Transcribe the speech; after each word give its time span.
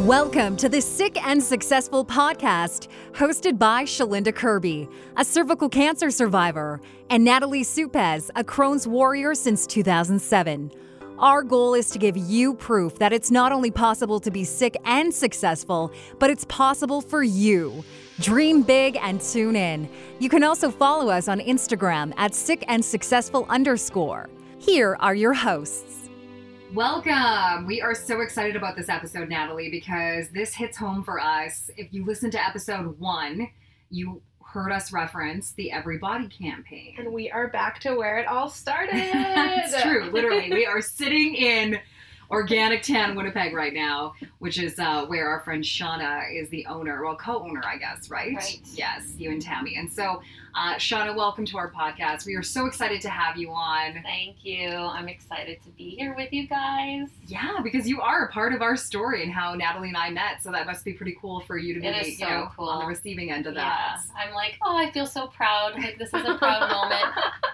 Welcome 0.00 0.56
to 0.56 0.68
the 0.68 0.80
Sick 0.80 1.24
and 1.24 1.40
Successful 1.40 2.04
podcast, 2.04 2.88
hosted 3.12 3.60
by 3.60 3.84
Shalinda 3.84 4.34
Kirby, 4.34 4.88
a 5.16 5.24
cervical 5.24 5.68
cancer 5.68 6.10
survivor, 6.10 6.80
and 7.10 7.22
Natalie 7.22 7.62
Supez, 7.62 8.28
a 8.34 8.42
Crohn's 8.42 8.88
warrior 8.88 9.36
since 9.36 9.68
2007. 9.68 10.72
Our 11.20 11.44
goal 11.44 11.74
is 11.74 11.90
to 11.90 12.00
give 12.00 12.16
you 12.16 12.54
proof 12.54 12.98
that 12.98 13.12
it's 13.12 13.30
not 13.30 13.52
only 13.52 13.70
possible 13.70 14.18
to 14.18 14.32
be 14.32 14.42
sick 14.42 14.76
and 14.84 15.14
successful, 15.14 15.92
but 16.18 16.28
it's 16.28 16.44
possible 16.46 17.00
for 17.00 17.22
you. 17.22 17.84
Dream 18.18 18.62
big 18.62 18.98
and 19.00 19.20
tune 19.20 19.54
in. 19.54 19.88
You 20.18 20.28
can 20.28 20.42
also 20.42 20.72
follow 20.72 21.08
us 21.08 21.28
on 21.28 21.38
Instagram 21.38 22.12
at 22.16 22.34
sick 22.34 22.64
and 22.66 22.84
successful 22.84 23.46
underscore. 23.48 24.28
Here 24.58 24.96
are 24.98 25.14
your 25.14 25.34
hosts. 25.34 26.03
Welcome. 26.74 27.66
We 27.68 27.80
are 27.82 27.94
so 27.94 28.20
excited 28.20 28.56
about 28.56 28.74
this 28.74 28.88
episode, 28.88 29.28
Natalie, 29.28 29.70
because 29.70 30.28
this 30.30 30.52
hits 30.52 30.76
home 30.76 31.04
for 31.04 31.20
us. 31.20 31.70
If 31.76 31.94
you 31.94 32.04
listen 32.04 32.32
to 32.32 32.44
episode 32.44 32.98
one, 32.98 33.48
you 33.90 34.20
heard 34.44 34.72
us 34.72 34.92
reference 34.92 35.52
the 35.52 35.70
Everybody 35.70 36.26
campaign. 36.26 36.96
And 36.98 37.12
we 37.12 37.30
are 37.30 37.46
back 37.46 37.78
to 37.80 37.94
where 37.94 38.18
it 38.18 38.26
all 38.26 38.48
started. 38.48 38.96
That's 39.12 39.80
true. 39.82 40.10
Literally, 40.10 40.50
we 40.50 40.66
are 40.66 40.82
sitting 40.82 41.36
in 41.36 41.78
Organic 42.28 42.82
Tan 42.82 43.14
Winnipeg 43.14 43.54
right 43.54 43.72
now, 43.72 44.14
which 44.40 44.58
is 44.58 44.76
uh, 44.80 45.06
where 45.06 45.28
our 45.28 45.42
friend 45.42 45.62
Shawna 45.62 46.24
is 46.34 46.48
the 46.48 46.66
owner, 46.66 47.04
well, 47.04 47.14
co-owner, 47.14 47.62
I 47.64 47.76
guess, 47.76 48.10
right? 48.10 48.34
Right. 48.34 48.60
Yes, 48.72 49.14
you 49.16 49.30
and 49.30 49.40
Tammy. 49.40 49.76
And 49.76 49.92
so, 49.92 50.22
uh, 50.56 50.76
Shawna, 50.76 51.16
welcome 51.16 51.44
to 51.46 51.58
our 51.58 51.68
podcast. 51.68 52.26
We 52.26 52.36
are 52.36 52.42
so 52.42 52.66
excited 52.66 53.00
to 53.00 53.08
have 53.08 53.36
you 53.36 53.50
on. 53.50 54.00
Thank 54.04 54.44
you. 54.44 54.68
I'm 54.68 55.08
excited 55.08 55.60
to 55.64 55.70
be 55.70 55.90
here 55.96 56.14
with 56.16 56.32
you 56.32 56.46
guys. 56.46 57.08
Yeah, 57.26 57.58
because 57.60 57.88
you 57.88 58.00
are 58.00 58.26
a 58.26 58.32
part 58.32 58.54
of 58.54 58.62
our 58.62 58.76
story 58.76 59.24
and 59.24 59.32
how 59.32 59.54
Natalie 59.54 59.88
and 59.88 59.96
I 59.96 60.10
met. 60.10 60.42
So 60.42 60.52
that 60.52 60.66
must 60.66 60.84
be 60.84 60.92
pretty 60.92 61.16
cool 61.20 61.40
for 61.40 61.58
you 61.58 61.74
to 61.74 61.80
be, 61.80 62.14
so 62.14 62.24
you 62.24 62.30
know, 62.32 62.48
cool. 62.56 62.68
on 62.68 62.78
the 62.80 62.86
receiving 62.86 63.32
end 63.32 63.48
of 63.48 63.54
Yeah. 63.54 63.62
that. 63.64 64.00
I'm 64.16 64.32
like, 64.32 64.56
oh, 64.62 64.76
I 64.76 64.92
feel 64.92 65.06
so 65.06 65.26
proud. 65.26 65.74
Like 65.74 65.98
this 65.98 66.14
is 66.14 66.24
a 66.24 66.38
proud 66.38 66.70
moment. 66.70 67.04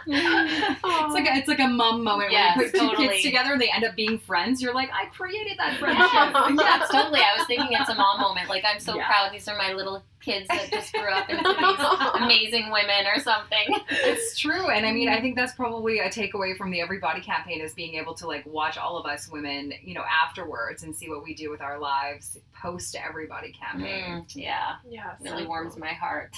It's 0.07 1.15
like 1.15 1.27
a, 1.27 1.37
it's 1.39 1.49
like 1.49 1.61
a 1.61 1.69
mum 1.69 2.05
moment 2.05 2.33
Yes, 2.33 2.57
when 2.59 2.67
you 2.67 2.71
put 2.73 2.79
two 2.81 2.87
totally. 2.89 3.09
kids 3.09 3.23
together 3.23 3.53
and 3.53 3.61
they 3.63 3.71
end 3.71 3.85
up 3.85 3.97
being 3.97 4.19
friends. 4.19 4.61
You're 4.61 4.75
like, 4.75 4.91
I 4.93 5.07
created 5.07 5.57
that 5.59 5.79
friendship. 5.79 6.05
yeah, 6.61 6.87
totally. 6.91 7.21
I 7.21 7.39
was 7.39 7.47
thinking 7.47 7.69
it's 7.71 7.89
a 7.89 7.95
mom 7.95 8.21
moment. 8.21 8.51
Like 8.51 8.65
I'm 8.71 8.79
so 8.81 8.97
Yeah. 8.97 9.07
proud. 9.07 9.33
These 9.33 9.49
are 9.49 9.57
my 9.57 9.73
little 9.73 10.03
kids 10.21 10.47
that 10.49 10.71
just 10.71 10.93
grew 10.93 11.09
up 11.09 11.29
into 11.31 11.43
these 11.43 12.15
amazing 12.23 12.71
women 12.71 13.07
or 13.15 13.21
something. 13.21 13.77
It's 13.89 14.39
true, 14.39 14.69
and 14.69 14.85
I 14.87 14.93
mean, 14.93 15.09
I 15.09 15.21
think 15.21 15.37
that's 15.37 15.55
probably 15.55 15.99
a 16.01 16.09
takeaway 16.09 16.57
from 16.57 16.71
the 16.71 16.81
Everybody 16.81 17.21
campaign 17.21 17.61
is 17.61 17.75
being 17.75 17.95
able 17.95 18.15
to 18.15 18.27
like 18.27 18.45
watch 18.47 18.79
all 18.79 18.97
of 18.99 19.07
us 19.07 19.29
women, 19.31 19.73
you 19.83 19.95
know, 19.95 20.05
afterwards 20.05 20.83
and 20.83 20.95
see 20.95 21.09
what 21.09 21.23
we 21.25 21.35
do 21.35 21.51
with 21.51 21.61
our 21.61 21.79
lives 21.79 22.39
post 22.55 22.97
Everybody 22.97 23.53
campaign. 23.53 24.05
Mm, 24.23 24.37
yeah, 24.37 24.77
yeah, 24.89 25.15
really 25.21 25.43
so 25.45 25.49
warms 25.49 25.77
my 25.77 25.93
heart. 25.93 26.35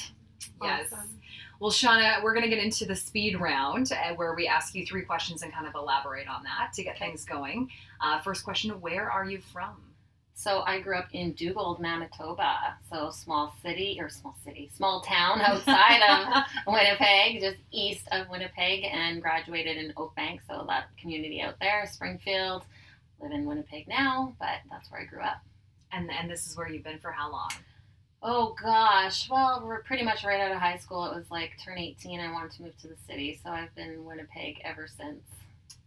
Yes. 0.62 0.92
Awesome. 0.92 1.19
Well, 1.61 1.70
Shawna, 1.70 2.22
we're 2.24 2.34
going 2.34 2.42
to 2.42 2.48
get 2.48 2.58
into 2.62 2.84
the 2.84 2.96
speed 2.96 3.41
round 3.41 3.92
uh, 3.92 4.14
where 4.17 4.34
we 4.34 4.48
ask 4.48 4.74
you 4.74 4.84
three 4.84 5.02
questions 5.02 5.42
and 5.42 5.52
kind 5.52 5.67
of 5.67 5.74
elaborate 5.77 6.27
on 6.28 6.42
that 6.42 6.72
to 6.74 6.83
get 6.83 6.96
Okay. 6.96 7.06
things 7.06 7.24
going. 7.24 7.69
Uh, 8.00 8.20
first 8.20 8.42
question: 8.44 8.72
Where 8.80 9.08
are 9.11 9.24
you 9.24 9.41
from? 9.52 9.77
So 10.34 10.62
I 10.66 10.80
grew 10.80 10.97
up 10.97 11.08
in 11.12 11.34
Dugald, 11.34 11.78
Manitoba. 11.80 12.77
So 12.91 13.11
small 13.11 13.55
city 13.62 13.98
or 14.00 14.08
small 14.08 14.36
city, 14.44 14.70
small 14.74 15.00
town 15.02 15.41
outside 15.47 16.00
of 16.02 16.44
Winnipeg, 16.66 17.41
just 17.41 17.58
east 17.70 18.08
of 18.11 18.28
Winnipeg, 18.28 18.84
and 18.84 19.22
graduated 19.22 19.77
in 19.77 19.92
Oakbank. 19.92 20.41
So 20.48 20.64
that 20.69 20.86
community 21.00 21.41
out 21.41 21.55
there, 21.61 21.86
Springfield. 21.91 22.64
Live 23.20 23.33
in 23.33 23.44
Winnipeg 23.44 23.86
now, 23.86 24.34
but 24.41 24.58
that's 24.69 24.91
where 24.91 25.02
I 25.02 25.05
grew 25.05 25.20
up. 25.20 25.41
And 25.92 26.11
and 26.11 26.28
this 26.28 26.46
is 26.46 26.56
where 26.56 26.69
you've 26.69 26.83
been 26.83 26.98
for 26.98 27.12
how 27.12 27.30
long? 27.30 27.50
Oh 28.20 28.55
gosh, 28.61 29.28
well 29.30 29.62
we're 29.64 29.83
pretty 29.83 30.02
much 30.02 30.24
right 30.24 30.41
out 30.41 30.50
of 30.50 30.58
high 30.58 30.78
school. 30.78 31.05
It 31.06 31.14
was 31.14 31.30
like 31.30 31.52
turn 31.62 31.78
18. 31.78 32.19
I 32.19 32.33
wanted 32.33 32.50
to 32.52 32.62
move 32.62 32.77
to 32.80 32.89
the 32.89 32.96
city, 33.07 33.39
so 33.45 33.51
I've 33.51 33.73
been 33.77 33.90
in 33.90 34.05
Winnipeg 34.05 34.61
ever 34.64 34.89
since. 34.89 35.23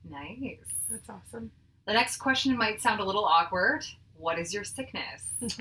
Nice. 0.10 0.60
That's 0.90 1.10
awesome. 1.10 1.52
The 1.86 1.94
next 1.94 2.18
question 2.18 2.56
might 2.58 2.82
sound 2.82 3.00
a 3.00 3.06
little 3.06 3.26
awkward. 3.26 3.84
What 4.18 4.40
is 4.40 4.54
your 4.54 4.64
sickness? 4.64 5.22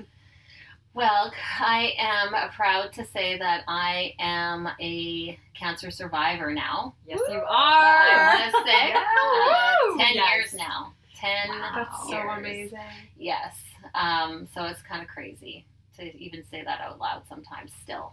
Well, 0.97 1.32
I 1.59 1.92
am 1.98 2.50
proud 2.53 2.92
to 2.92 3.04
say 3.04 3.37
that 3.38 3.65
I 3.66 4.15
am 4.20 4.69
a 4.81 5.37
cancer 5.53 5.91
survivor 5.91 6.54
now. 6.54 6.94
Yes, 7.04 7.19
you 7.28 7.34
I 7.34 8.44
are. 8.44 8.47
was 8.47 8.65
sick. 8.65 8.94
Yeah. 8.94 9.03
Uh, 9.03 9.98
ten 9.98 10.15
Yes. 10.15 10.34
years 10.37 10.54
now. 10.54 10.92
Ten 11.16 11.48
Wow. 11.48 11.72
That's 11.75 12.09
so 12.09 12.16
amazing. 12.16 12.78
Yes. 13.19 13.56
Um, 13.97 14.47
so 14.54 14.62
it's 14.66 14.82
kind 14.82 15.03
of 15.03 15.09
crazy 15.09 15.65
to 15.98 16.16
even 16.16 16.44
say 16.48 16.62
that 16.62 16.81
out 16.81 17.00
loud 17.00 17.22
sometimes. 17.28 17.72
Still. 17.82 18.12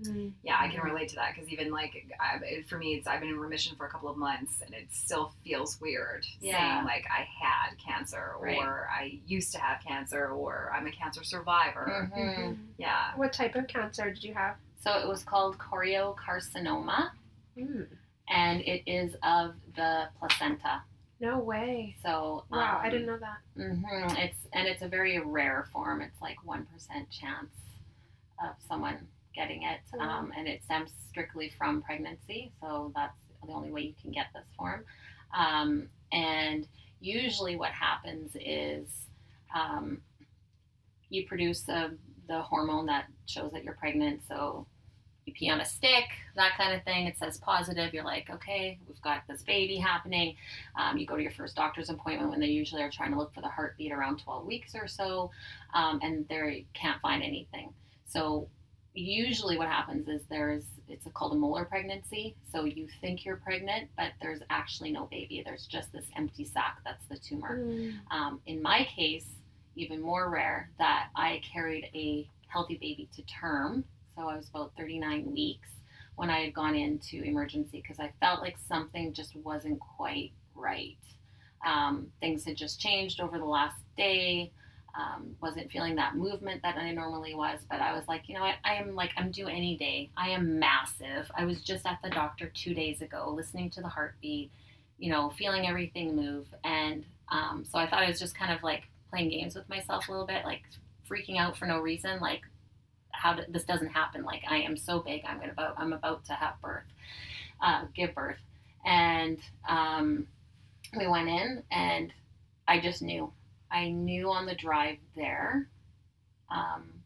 Mm. 0.00 0.32
Yeah, 0.42 0.56
I 0.58 0.68
can 0.68 0.80
relate 0.82 1.08
to 1.10 1.16
that 1.16 1.34
because 1.34 1.50
even 1.50 1.70
like 1.70 1.92
I, 2.18 2.62
for 2.68 2.78
me, 2.78 2.94
it's 2.94 3.06
I've 3.06 3.20
been 3.20 3.28
in 3.28 3.38
remission 3.38 3.76
for 3.76 3.86
a 3.86 3.90
couple 3.90 4.08
of 4.08 4.16
months, 4.16 4.62
and 4.64 4.74
it 4.74 4.86
still 4.90 5.34
feels 5.44 5.80
weird 5.80 6.24
Yeah. 6.40 6.56
saying 6.76 6.84
like 6.86 7.04
I 7.10 7.22
had 7.40 7.76
cancer, 7.78 8.34
Right. 8.40 8.56
or 8.56 8.88
I 8.90 9.20
used 9.26 9.52
to 9.52 9.58
have 9.60 9.82
cancer, 9.86 10.28
or 10.28 10.72
I'm 10.74 10.86
a 10.86 10.90
cancer 10.92 11.22
survivor. 11.24 12.10
Mhm. 12.14 12.36
Mhm. 12.38 12.56
Yeah, 12.78 13.14
What 13.16 13.32
type 13.32 13.54
of 13.54 13.66
cancer 13.68 14.10
did 14.10 14.24
you 14.24 14.32
have? 14.34 14.56
So 14.80 14.98
it 14.98 15.06
was 15.06 15.22
called 15.24 15.58
choriocarcinoma, 15.58 17.10
Mm. 17.56 17.86
and 18.28 18.60
it 18.62 18.82
is 18.90 19.14
of 19.22 19.54
the 19.74 20.08
placenta. 20.18 20.82
No 21.20 21.38
way. 21.38 21.94
So 22.02 22.44
Wow, 22.50 22.80
I 22.82 22.86
um, 22.86 22.90
didn't 22.90 23.06
know 23.06 23.18
that. 23.18 23.38
hmm 23.54 23.84
It's 24.16 24.38
and 24.52 24.66
it's 24.66 24.82
a 24.82 24.88
very 24.88 25.18
rare 25.20 25.68
form. 25.72 26.00
It's 26.00 26.20
like 26.20 26.42
one 26.44 26.64
percent 26.66 27.10
chance 27.10 27.54
of 28.42 28.56
someone 28.66 29.06
getting 29.34 29.62
it, 29.62 29.80
Wow. 29.92 30.18
um, 30.20 30.32
and 30.36 30.46
it 30.48 30.62
stems 30.64 30.92
strictly 31.08 31.50
from 31.56 31.82
pregnancy. 31.82 32.52
So 32.60 32.92
that's 32.94 33.18
the 33.46 33.52
only 33.52 33.70
way 33.72 33.82
you 33.82 33.94
can 34.00 34.10
get 34.12 34.26
this 34.34 34.46
form. 34.56 34.84
Um, 35.36 35.88
and 36.12 36.66
usually, 37.00 37.56
what 37.56 37.70
happens 37.70 38.36
is 38.38 39.06
um, 39.54 40.00
you 41.08 41.26
produce 41.26 41.68
uh, 41.68 41.90
the 42.28 42.40
hormone 42.42 42.86
that 42.86 43.06
shows 43.26 43.52
that 43.52 43.64
you're 43.64 43.74
pregnant. 43.74 44.22
So 44.28 44.66
you 45.24 45.32
pee 45.32 45.50
on 45.50 45.60
a 45.60 45.64
stick, 45.64 46.04
that 46.34 46.56
kind 46.56 46.74
of 46.74 46.82
thing. 46.84 47.06
It 47.06 47.16
says 47.18 47.38
positive. 47.38 47.94
You're 47.94 48.04
like, 48.04 48.28
okay, 48.30 48.78
we've 48.88 49.00
got 49.02 49.22
this 49.28 49.42
baby 49.42 49.76
happening. 49.76 50.36
Um, 50.78 50.98
you 50.98 51.06
go 51.06 51.16
to 51.16 51.22
your 51.22 51.30
first 51.32 51.54
doctor's 51.54 51.90
appointment 51.90 52.30
when 52.30 52.40
they 52.40 52.46
usually 52.46 52.82
are 52.82 52.90
trying 52.90 53.12
to 53.12 53.18
look 53.18 53.32
for 53.32 53.40
the 53.40 53.48
heartbeat 53.48 53.92
around 53.92 54.18
12 54.18 54.44
weeks 54.46 54.74
or 54.74 54.88
so, 54.88 55.30
um, 55.74 56.00
and 56.02 56.26
they 56.28 56.66
can't 56.74 57.00
find 57.00 57.22
anything. 57.22 57.72
So 58.06 58.48
usually 58.94 59.56
what 59.56 59.68
happens 59.68 60.08
is 60.08 60.20
there's 60.28 60.64
it's 60.88 61.06
called 61.14 61.32
a 61.32 61.36
molar 61.36 61.64
pregnancy. 61.64 62.36
So 62.50 62.64
you 62.64 62.86
think 63.00 63.24
you're 63.24 63.36
pregnant, 63.36 63.88
but 63.96 64.12
there's 64.20 64.40
actually 64.50 64.92
no 64.92 65.06
baby. 65.06 65.42
There's 65.44 65.66
just 65.66 65.92
this 65.92 66.04
empty 66.16 66.44
sac 66.44 66.80
that's 66.84 67.04
the 67.06 67.16
tumor. 67.16 67.58
Mm. 67.58 67.94
Um, 68.10 68.40
in 68.46 68.60
my 68.60 68.86
case, 68.94 69.26
even 69.74 70.02
more 70.02 70.28
rare, 70.28 70.70
that 70.78 71.08
I 71.16 71.40
carried 71.50 71.88
a 71.94 72.28
healthy 72.48 72.74
baby 72.74 73.08
to 73.16 73.22
term. 73.22 73.84
So 74.14 74.28
I 74.28 74.36
was 74.36 74.48
about 74.50 74.72
39 74.76 75.32
weeks 75.32 75.68
when 76.16 76.28
I 76.28 76.40
had 76.44 76.54
gone 76.54 76.74
into 76.74 77.22
emergency 77.22 77.82
because 77.82 77.98
I 77.98 78.12
felt 78.20 78.42
like 78.42 78.56
something 78.68 79.14
just 79.14 79.34
wasn't 79.36 79.80
quite 79.80 80.32
right. 80.54 80.98
Um, 81.66 82.08
things 82.20 82.44
had 82.44 82.56
just 82.56 82.80
changed 82.80 83.20
over 83.20 83.38
the 83.38 83.44
last 83.44 83.80
day. 83.96 84.52
Um, 84.94 85.36
wasn't 85.40 85.70
feeling 85.70 85.94
that 85.96 86.16
movement 86.16 86.60
that 86.62 86.76
I 86.76 86.92
normally 86.92 87.34
was, 87.34 87.60
but 87.70 87.80
I 87.80 87.94
was 87.94 88.06
like, 88.08 88.28
you 88.28 88.34
know 88.34 88.42
what? 88.42 88.56
I 88.62 88.74
am 88.74 88.94
like, 88.94 89.12
I'm 89.16 89.30
due 89.30 89.48
any 89.48 89.76
day. 89.76 90.10
I 90.18 90.28
am 90.30 90.58
massive. 90.58 91.30
I 91.34 91.46
was 91.46 91.62
just 91.62 91.86
at 91.86 92.00
the 92.02 92.10
doctor 92.10 92.50
two 92.54 92.74
days 92.74 93.00
ago, 93.00 93.32
listening 93.34 93.70
to 93.70 93.80
the 93.80 93.88
heartbeat, 93.88 94.50
you 94.98 95.10
know, 95.10 95.30
feeling 95.30 95.66
everything 95.66 96.14
move. 96.14 96.46
And 96.62 97.04
um, 97.30 97.64
so 97.64 97.78
I 97.78 97.88
thought 97.88 98.02
I 98.02 98.08
was 98.08 98.18
just 98.20 98.34
kind 98.34 98.52
of 98.52 98.62
like 98.62 98.82
playing 99.10 99.30
games 99.30 99.54
with 99.54 99.68
myself 99.68 100.08
a 100.08 100.10
little 100.10 100.26
bit, 100.26 100.44
like 100.44 100.62
freaking 101.08 101.38
out 101.38 101.56
for 101.56 101.66
no 101.66 101.78
reason, 101.78 102.20
like 102.20 102.42
how 103.12 103.34
did, 103.34 103.52
this 103.52 103.64
doesn't 103.64 103.88
happen. 103.88 104.24
Like 104.24 104.42
I 104.48 104.58
am 104.58 104.76
so 104.76 105.00
big, 105.00 105.22
I'm 105.26 105.38
gonna 105.38 105.52
about 105.52 105.74
I'm 105.78 105.92
about 105.92 106.24
to 106.26 106.32
have 106.32 106.60
birth, 106.60 106.86
uh, 107.62 107.84
give 107.94 108.14
birth, 108.14 108.38
and 108.84 109.38
um, 109.68 110.26
we 110.98 111.06
went 111.06 111.28
in, 111.28 111.62
and 111.70 112.12
I 112.66 112.80
just 112.80 113.02
knew. 113.02 113.32
I 113.72 113.88
knew 113.90 114.30
on 114.30 114.46
the 114.46 114.54
drive 114.54 114.98
there. 115.16 115.68
Um, 116.50 117.02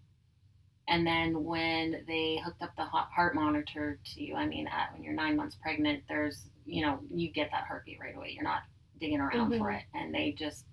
and 0.89 1.07
then 1.07 1.45
when 1.45 2.05
they 2.07 2.41
hooked 2.45 2.63
up 2.63 2.75
the 2.77 2.85
heart 2.85 3.35
monitor 3.35 3.99
to 4.15 4.23
you, 4.23 4.35
I 4.35 4.47
mean, 4.47 4.69
at, 4.69 4.93
when 4.93 5.03
you're 5.03 5.15
nine 5.15 5.37
months 5.37 5.57
pregnant, 5.61 6.05
there's, 6.09 6.43
you 6.65 6.85
know, 6.85 6.99
you 7.13 7.31
get 7.31 7.51
that 7.53 7.65
heartbeat 7.65 7.99
right 8.01 8.17
away. 8.17 8.33
You're 8.35 8.45
not 8.45 8.63
digging 9.01 9.21
around 9.21 9.51
for 9.59 9.71
Mhm. 9.71 9.79
it. 9.79 9.85
And 9.95 10.15
they 10.15 10.33
just 10.33 10.65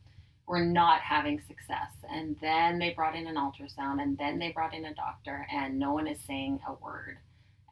were 0.45 0.63
not 0.63 1.01
having 1.01 1.39
success. 1.39 1.91
And 2.09 2.37
then 2.41 2.79
they 2.79 2.93
brought 2.93 3.15
in 3.15 3.27
an 3.27 3.35
ultrasound 3.35 4.01
and 4.01 4.17
then 4.17 4.39
they 4.39 4.51
brought 4.51 4.73
in 4.73 4.85
a 4.85 4.93
doctor 4.93 5.47
and 5.51 5.79
no 5.79 5.93
one 5.93 6.07
is 6.07 6.21
saying 6.21 6.59
a 6.67 6.73
word. 6.73 7.17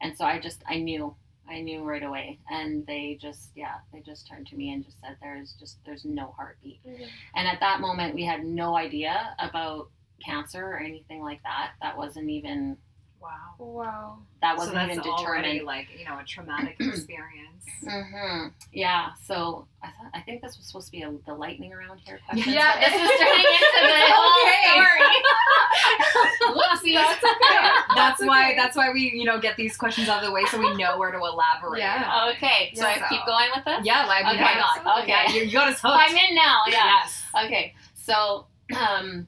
And 0.00 0.16
so 0.16 0.24
I 0.24 0.40
just, 0.40 0.62
I 0.66 0.78
knew, 0.78 1.14
I 1.48 1.60
knew 1.60 1.82
right 1.82 2.02
away. 2.02 2.38
And 2.50 2.86
they 2.86 3.18
just, 3.20 3.50
yeah, 3.54 3.76
they 3.92 4.00
just 4.00 4.28
turned 4.28 4.46
to 4.48 4.56
me 4.56 4.72
and 4.72 4.84
just 4.84 5.00
said, 5.00 5.16
there's 5.20 5.54
just, 5.58 5.78
there's 5.84 6.04
no 6.04 6.34
heartbeat. 6.36 6.80
Mhm. 6.86 7.08
And 7.34 7.48
at 7.48 7.60
that 7.60 7.80
moment, 7.80 8.14
we 8.14 8.24
had 8.24 8.44
no 8.44 8.76
idea 8.76 9.34
about 9.38 9.90
cancer 10.24 10.64
or 10.64 10.78
anything 10.78 11.22
like 11.22 11.42
that. 11.42 11.72
That 11.82 11.96
wasn't 11.96 12.30
even 12.30 12.76
Wow. 13.22 13.54
Wow. 13.58 14.18
that 14.40 14.56
wasn't 14.56 14.74
that's 14.74 14.90
even 14.92 15.04
already 15.08 15.58
determined. 15.60 15.66
like 15.66 15.86
you 15.98 16.04
know 16.04 16.18
a 16.18 16.24
traumatic 16.24 16.76
experience. 16.80 17.64
Mm-hmm. 17.84 18.48
Yeah. 18.72 19.10
So 19.24 19.66
I 19.82 19.86
thought 19.86 20.10
I 20.14 20.20
think 20.20 20.42
this 20.42 20.56
was 20.58 20.66
supposed 20.66 20.86
to 20.86 20.92
be 20.92 21.02
a, 21.02 21.12
the 21.26 21.34
lightning 21.34 21.72
around 21.72 21.98
here 22.04 22.18
question. 22.28 22.52
Yeah. 22.52 22.78
This 22.80 22.88
is 22.92 23.18
turning 23.20 23.46
into 23.46 23.80
the 23.82 23.98
whole 24.12 24.48
story. 24.64 25.12
Whoopsie. 26.58 26.94
That's 26.94 27.22
okay. 27.24 27.68
That's 27.94 27.94
That's 27.94 28.24
why 28.26 28.46
okay. 28.50 28.56
that's 28.56 28.76
why 28.76 28.90
we 28.92 29.12
you 29.14 29.24
know 29.24 29.38
get 29.40 29.56
these 29.56 29.76
questions 29.76 30.08
out 30.08 30.22
of 30.22 30.26
the 30.28 30.32
way 30.32 30.44
so 30.50 30.58
we 30.58 30.74
know 30.76 30.98
where 30.98 31.10
to 31.12 31.18
elaborate. 31.18 31.78
Yeah. 31.80 32.30
Okay. 32.36 32.72
So 32.74 32.84
I 32.86 32.96
Yeah. 32.96 33.08
keep 33.08 33.24
going 33.26 33.48
with 33.54 33.64
this. 33.64 33.80
Yeah, 33.84 34.06
like 34.06 34.24
Okay. 34.26 34.42
why 34.42 34.54
not? 34.54 35.02
Okay. 35.04 35.08
Yeah, 35.12 35.32
you, 35.32 35.42
you 35.44 35.52
got 35.52 35.68
us 35.68 35.80
hooked. 35.80 35.94
I'm 35.96 36.16
in 36.16 36.34
now. 36.34 36.60
Yeah. 36.68 36.84
Yes. 37.02 37.22
Okay, 37.46 37.74
so 37.94 38.46
um, 38.76 39.26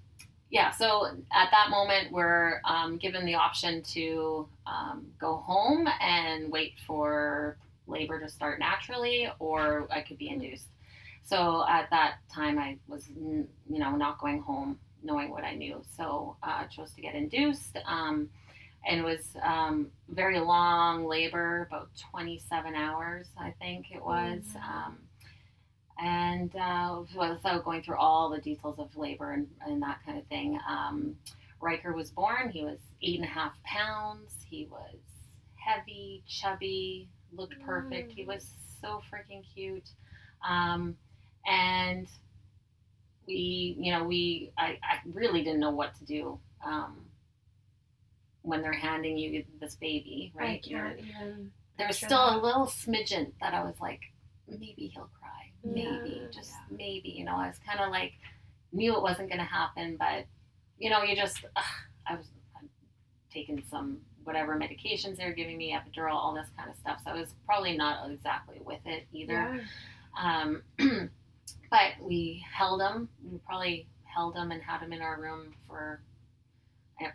yeah, 0.55 0.71
so 0.71 1.07
at 1.33 1.51
that 1.51 1.69
moment, 1.69 2.13
we're 2.13 2.61
um, 2.65 2.97
given 2.97 3.27
the 3.27 3.35
option 3.35 3.83
to 3.95 4.47
um, 4.69 5.05
go 5.19 5.39
home 5.39 5.89
and 6.01 6.49
wait 6.49 6.75
for 6.87 7.57
labor 7.89 8.21
to 8.21 8.29
start 8.29 8.61
naturally, 8.61 9.29
or 9.41 9.89
I 9.91 10.01
could 10.01 10.17
be 10.17 10.29
induced. 10.29 10.69
So 11.25 11.65
at 11.69 11.91
that 11.91 12.19
time, 12.33 12.61
I 12.61 12.77
was, 12.87 13.09
you 13.09 13.49
know, 13.69 13.97
not 13.97 14.21
going 14.21 14.43
home, 14.43 14.79
knowing 15.03 15.33
what 15.33 15.43
I 15.43 15.57
knew. 15.57 15.83
So 15.97 16.37
uh, 16.41 16.61
I 16.61 16.65
chose 16.67 16.93
to 16.93 17.01
get 17.01 17.17
induced. 17.17 17.77
Um, 17.85 18.31
and 18.87 19.01
it 19.01 19.05
was 19.05 19.27
um, 19.43 19.89
very 20.09 20.39
long 20.39 21.05
labor, 21.05 21.67
about 21.69 21.89
27 22.13 22.77
hours, 22.77 23.27
I 23.37 23.53
think 23.59 23.87
it 23.93 24.05
was. 24.05 24.45
Um, 24.55 24.99
and 25.99 26.55
uh, 26.57 27.03
without 27.17 27.65
going 27.65 27.83
through 27.83 27.97
all 27.97 28.31
the 28.31 28.41
details 28.41 28.79
of 28.79 28.97
labor 28.97 29.33
and, 29.33 29.49
and 29.67 29.83
that 29.83 29.99
kind 30.05 30.19
of 30.19 30.27
thing, 30.27 30.59
um, 30.69 31.17
Riker 31.61 31.93
was 31.93 32.11
born. 32.11 32.51
He 32.51 32.65
was 32.65 32.79
eight 33.03 33.17
and 33.17 33.25
a 33.25 33.31
half 33.31 33.53
pounds. 33.63 34.31
He 34.49 34.67
was 34.71 34.97
heavy, 35.57 36.23
chubby, 36.27 37.09
looked 37.33 37.59
perfect. 37.65 38.13
He 38.13 38.25
was 38.25 38.47
so 38.81 39.01
freaking 39.11 39.43
cute. 39.55 39.89
Um, 40.47 40.97
and 41.47 42.07
we, 43.27 43.77
you 43.79 43.93
know, 43.93 44.05
we, 44.05 44.53
I, 44.59 44.79
I 44.83 44.99
really 45.13 45.43
didn't 45.43 45.61
know 45.61 45.71
what 45.71 45.95
to 45.99 46.05
do 46.05 46.39
um, 46.65 46.97
when 48.43 48.61
they're 48.63 48.73
handing 48.73 49.17
you 49.17 49.45
this 49.61 49.77
baby, 49.77 50.33
right? 50.35 50.61
I 50.65 50.69
can't 50.69 50.99
even. 50.99 51.53
there 51.79 51.87
was 51.89 51.97
still 51.97 52.37
a 52.37 52.41
little 52.41 52.67
smidgen 52.67 53.33
that 53.41 53.55
I 53.55 53.63
was 53.65 53.75
like, 53.81 54.01
maybe 54.49 54.91
he'll 54.93 55.09
cry, 55.19 55.24
maybe, 55.65 56.21
Yeah. 56.23 56.31
just 56.31 56.53
maybe. 56.71 57.11
You 57.11 57.25
know, 57.25 57.37
I 57.37 57.47
was 57.49 57.59
kind 57.67 57.81
of 57.81 57.91
like, 57.91 58.13
knew 58.73 58.95
it 58.97 59.03
wasn't 59.03 59.29
going 59.29 59.39
to 59.39 59.45
happen, 59.45 59.97
but 59.97 60.27
you 60.79 60.91
know, 60.91 61.03
you 61.03 61.15
just, 61.17 61.45
ugh, 61.57 61.65
I 62.07 62.17
was 62.17 62.27
I'm 62.57 62.69
taking 63.33 63.63
some 63.71 63.99
whatever 64.25 64.57
medications 64.57 65.17
they 65.19 65.25
were 65.27 65.33
giving 65.33 65.57
me, 65.59 65.73
epidural, 65.77 66.15
all 66.15 66.35
this 66.35 66.49
kind 66.57 66.71
of 66.71 66.77
stuff. 66.77 67.01
So 67.05 67.11
I 67.11 67.15
was 67.15 67.35
probably 67.47 67.77
not 67.77 68.11
exactly 68.11 68.61
with 68.65 68.81
it 68.87 69.07
either. 69.13 69.61
Yeah. 70.17 70.43
Um, 70.43 70.63
but 71.71 71.93
we 72.01 72.45
held 72.53 72.81
him. 72.81 73.09
We 73.31 73.39
probably 73.39 73.87
held 74.05 74.35
him 74.35 74.51
and 74.51 74.63
had 74.63 74.81
him 74.81 74.93
in 74.93 75.03
our 75.03 75.21
room 75.21 75.55
for 75.69 76.01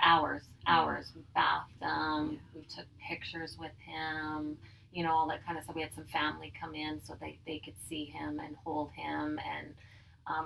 hours, 0.02 0.44
hours. 0.68 1.12
We 1.16 1.22
bathed 1.34 1.82
him. 1.82 2.40
We 2.56 2.62
took 2.64 2.86
pictures 3.08 3.58
with 3.60 3.72
him. 3.86 4.58
You 4.92 5.04
know 5.04 5.12
all 5.12 5.28
that 5.28 5.46
kind 5.46 5.58
of 5.58 5.64
stuff. 5.64 5.76
We 5.76 5.82
had 5.84 5.94
some 5.94 6.06
family 6.06 6.52
come 6.60 6.74
in 6.76 7.02
so 7.06 7.16
they, 7.20 7.40
they 7.46 7.60
could 7.64 7.76
see 7.88 8.06
him 8.06 8.40
and 8.40 8.56
hold 8.64 8.92
him 8.92 9.40
and 9.40 9.74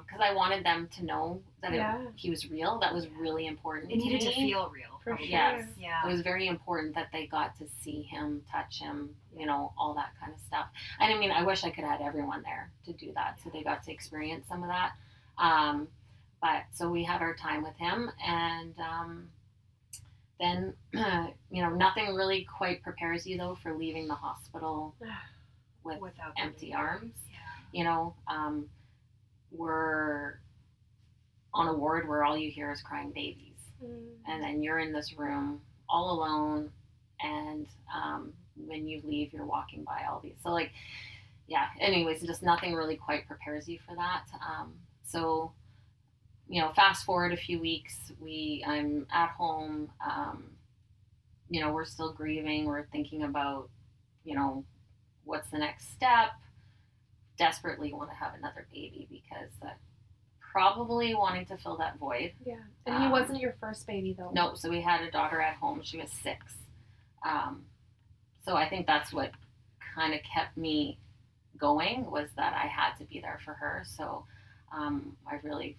because 0.06 0.22
I 0.24 0.34
wanted 0.34 0.66
them 0.66 0.88
to 0.96 1.04
know 1.04 1.42
that 1.62 1.74
Yeah. 1.74 2.02
it, 2.04 2.14
he 2.16 2.30
was 2.30 2.50
real. 2.50 2.80
That 2.80 2.94
was 2.94 3.10
really 3.10 3.48
important. 3.48 3.92
It 3.92 3.98
needed 3.98 4.22
to 4.22 4.28
me. 4.30 4.50
feel 4.52 4.70
real. 4.70 4.98
For 5.04 5.10
probably. 5.10 5.26
sure. 5.26 5.32
Yes. 5.34 5.68
Yeah. 5.78 6.06
It 6.06 6.10
was 6.10 6.22
very 6.22 6.48
important 6.48 6.96
that 6.96 7.08
they 7.12 7.26
got 7.28 7.58
to 7.58 7.66
see 7.82 8.04
him, 8.04 8.44
touch 8.50 8.80
him, 8.80 9.10
you 9.38 9.46
know, 9.46 9.74
all 9.78 9.94
that 9.96 10.12
kind 10.22 10.32
of 10.34 10.40
stuff. 10.48 10.68
And 11.02 11.14
I 11.14 11.18
mean, 11.18 11.32
I 11.32 11.44
wish 11.44 11.66
I 11.66 11.70
could 11.70 11.84
have 11.84 12.00
had 12.00 12.08
everyone 12.08 12.44
there 12.44 12.72
to 12.86 12.94
do 12.94 13.12
that, 13.16 13.40
so 13.44 13.50
they 13.52 13.62
got 13.62 13.84
to 13.84 13.92
experience 13.92 14.48
some 14.48 14.64
of 14.64 14.70
that. 14.70 14.94
Um, 15.38 15.90
but 16.42 16.64
so 16.74 16.90
we 16.90 17.04
had 17.04 17.22
our 17.22 17.34
time 17.36 17.62
with 17.62 17.76
him, 17.76 18.10
and 18.26 18.74
um, 18.80 19.28
then 20.44 20.74
you 21.52 21.62
know, 21.64 21.70
nothing 21.70 22.14
really 22.14 22.44
quite 22.58 22.84
prepares 22.84 23.26
you 23.26 23.38
though 23.38 23.58
for 23.64 23.74
leaving 23.74 24.08
the 24.08 24.16
hospital 24.16 24.96
with 25.84 26.00
Without 26.02 26.34
empty 26.38 26.74
arms. 26.74 27.14
Yeah. 27.30 27.38
You 27.72 27.84
know, 27.86 28.16
um, 28.28 28.70
we're 29.52 30.40
on 31.54 31.68
a 31.68 31.74
ward 31.74 32.08
where 32.08 32.24
all 32.26 32.38
you 32.38 32.50
hear 32.52 32.72
is 32.72 32.82
crying 32.82 33.12
babies 33.12 33.50
Mm. 33.84 34.16
and 34.30 34.42
then 34.42 34.64
you're 34.64 34.80
in 34.80 34.94
this 34.94 35.18
room 35.18 35.60
all 35.90 36.12
alone 36.18 36.72
and 37.22 37.68
um, 37.94 38.32
when 38.56 38.88
you 38.88 39.02
leave 39.04 39.34
you're 39.34 39.46
walking 39.46 39.84
by 39.84 40.06
all 40.10 40.22
these 40.22 40.36
so 40.42 40.52
like 40.52 40.72
yeah 41.48 41.66
anyways 41.82 42.22
just 42.22 42.44
nothing 42.44 42.74
really 42.74 42.96
quite 42.96 43.28
prepares 43.28 43.68
you 43.68 43.80
for 43.86 43.94
that 43.96 44.24
um, 44.48 44.72
so 45.06 45.52
you 46.54 46.62
know 46.62 46.70
fast 46.76 47.04
forward 47.06 47.34
a 47.34 47.38
few 47.48 47.60
weeks 47.60 47.96
we 48.22 48.64
i'm 48.68 49.08
at 49.12 49.30
home 49.32 49.90
um, 50.10 50.44
you 51.50 51.60
know 51.62 51.72
we're 51.74 51.86
still 51.96 52.12
grieving 52.14 52.66
we're 52.66 52.86
thinking 52.96 53.24
about 53.24 53.70
you 54.24 54.36
know 54.36 54.64
what's 55.26 55.50
the 55.50 55.58
next 55.58 55.92
step 55.94 56.30
desperately 57.38 57.92
want 57.94 58.10
to 58.10 58.16
have 58.16 58.34
another 58.36 58.68
baby 58.72 59.08
because 59.10 59.50
uh, 59.66 59.70
probably 60.52 61.16
wanting 61.16 61.46
to 61.48 61.58
fill 61.58 61.78
that 61.78 61.98
void 61.98 62.32
Yeah. 62.46 62.58
And 62.86 62.96
he 63.00 63.06
Um, 63.06 63.12
wasn't 63.12 63.40
your 63.40 63.56
first 63.60 63.88
baby 63.88 64.14
though. 64.18 64.30
no, 64.34 64.54
so 64.54 64.70
we 64.70 64.82
had 64.82 65.02
a 65.02 65.10
daughter 65.10 65.42
at 65.42 65.56
home. 65.56 65.82
She 65.84 65.98
was 65.98 66.12
six. 66.12 66.40
Um, 67.26 67.66
so 68.46 68.56
I 68.56 68.70
think 68.70 68.86
that's 68.86 69.12
what 69.12 69.32
kind 69.96 70.14
of 70.14 70.20
kept 70.22 70.56
me 70.58 71.00
going 71.58 72.10
was 72.12 72.30
that 72.36 72.54
I 72.54 72.68
had 72.68 72.94
to 73.00 73.06
be 73.06 73.20
there 73.20 73.40
for 73.44 73.54
her. 73.54 73.84
So 73.98 74.26
um, 74.72 75.18
I 75.26 75.40
really 75.42 75.78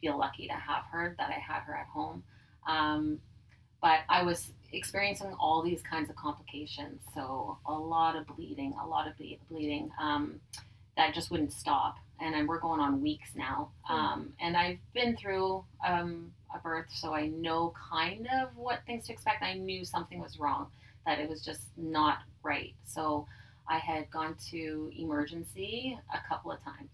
feel 0.00 0.18
lucky 0.18 0.46
to 0.46 0.54
have 0.54 0.84
her, 0.90 1.14
that 1.18 1.30
I 1.30 1.38
had 1.38 1.60
her 1.60 1.74
at 1.74 1.86
home. 1.86 2.22
Um, 2.66 3.20
but 3.80 4.00
I 4.08 4.22
was 4.22 4.50
experiencing 4.72 5.34
all 5.38 5.62
these 5.62 5.82
kinds 5.82 6.10
of 6.10 6.16
complications. 6.16 7.00
So 7.14 7.58
a 7.66 7.72
lot 7.72 8.16
of 8.16 8.26
bleeding, 8.26 8.74
a 8.82 8.86
lot 8.86 9.08
of 9.08 9.16
ble- 9.16 9.38
bleeding 9.50 9.90
um, 10.00 10.40
that 10.96 11.14
just 11.14 11.30
wouldn't 11.30 11.52
stop. 11.52 11.96
And 12.20 12.34
then 12.34 12.46
we're 12.46 12.60
going 12.60 12.80
on 12.80 13.00
weeks 13.00 13.30
now. 13.34 13.70
Um, 13.88 14.34
and 14.40 14.56
I've 14.56 14.78
been 14.92 15.16
through 15.16 15.64
um, 15.86 16.32
a 16.54 16.58
birth, 16.58 16.86
so 16.90 17.14
I 17.14 17.28
know 17.28 17.72
kind 17.90 18.28
of 18.40 18.54
what 18.56 18.80
things 18.86 19.06
to 19.06 19.12
expect. 19.12 19.42
I 19.42 19.54
knew 19.54 19.84
something 19.84 20.20
was 20.20 20.38
wrong, 20.38 20.66
that 21.06 21.18
it 21.18 21.28
was 21.28 21.42
just 21.42 21.62
not 21.78 22.18
right. 22.42 22.74
So 22.84 23.26
I 23.68 23.78
had 23.78 24.10
gone 24.10 24.36
to 24.50 24.92
emergency 24.98 25.98
a 26.12 26.28
couple 26.28 26.52
of 26.52 26.62
times. 26.62 26.90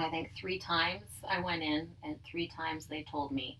I 0.00 0.10
think 0.10 0.32
three 0.36 0.58
times 0.58 1.04
I 1.28 1.40
went 1.40 1.62
in, 1.62 1.88
and 2.02 2.16
three 2.24 2.48
times 2.48 2.86
they 2.86 3.04
told 3.10 3.32
me, 3.32 3.58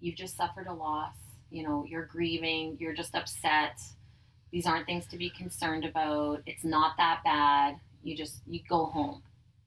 You've 0.00 0.16
just 0.16 0.36
suffered 0.36 0.66
a 0.66 0.74
loss. 0.74 1.14
You 1.50 1.62
know, 1.62 1.84
you're 1.88 2.04
grieving, 2.06 2.76
you're 2.78 2.94
just 2.94 3.14
upset. 3.14 3.80
These 4.52 4.66
aren't 4.66 4.86
things 4.86 5.06
to 5.08 5.16
be 5.16 5.30
concerned 5.30 5.84
about. 5.84 6.42
It's 6.46 6.64
not 6.64 6.96
that 6.98 7.20
bad. 7.24 7.76
You 8.02 8.16
just, 8.16 8.42
you 8.46 8.60
go 8.68 8.86
home 8.86 9.22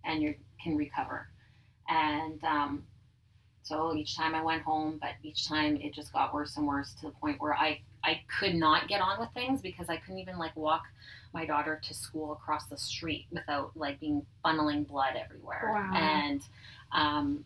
and 0.06 0.22
you 0.22 0.36
can 0.64 0.78
recover. 0.78 1.28
And 1.88 2.44
um, 2.44 2.84
so 3.64 3.96
each 3.96 4.16
time 4.16 4.36
I 4.36 4.44
went 4.44 4.62
home, 4.64 5.00
but 5.02 5.12
each 5.24 5.48
time 5.48 5.78
it 5.78 5.94
just 5.94 6.14
got 6.14 6.34
worse 6.34 6.58
and 6.58 6.68
worse 6.68 6.94
to 7.02 7.08
the 7.08 7.12
point 7.14 7.42
where 7.42 7.54
I, 7.54 7.82
I 8.10 8.22
could 8.40 8.56
not 8.56 8.88
get 8.88 9.02
on 9.02 9.20
with 9.20 9.30
things 9.34 9.62
because 9.62 9.90
I 9.90 9.98
couldn't 9.98 10.20
even 10.20 10.38
like 10.38 10.56
walk 10.56 10.84
my 11.34 11.46
daughter 11.46 11.80
to 11.84 11.94
school 11.94 12.34
across 12.34 12.66
the 12.66 12.78
street 12.78 13.28
without 13.32 13.72
like 13.76 14.00
being 14.00 14.26
funneling 14.44 14.88
blood 14.88 15.14
everywhere. 15.16 15.72
Wow. 15.74 15.92
And 15.94 16.42
um, 16.92 17.46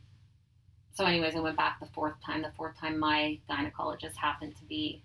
so, 0.94 1.06
anyways, 1.06 1.36
I 1.36 1.40
went 1.40 1.58
back 1.58 1.80
the 1.80 1.88
fourth 1.88 2.16
time. 2.26 2.42
The 2.42 2.52
fourth 2.56 2.80
time, 2.80 2.98
my 2.98 3.40
gynecologist 3.50 4.16
happened 4.16 4.56
to 4.58 4.64
be 4.66 5.02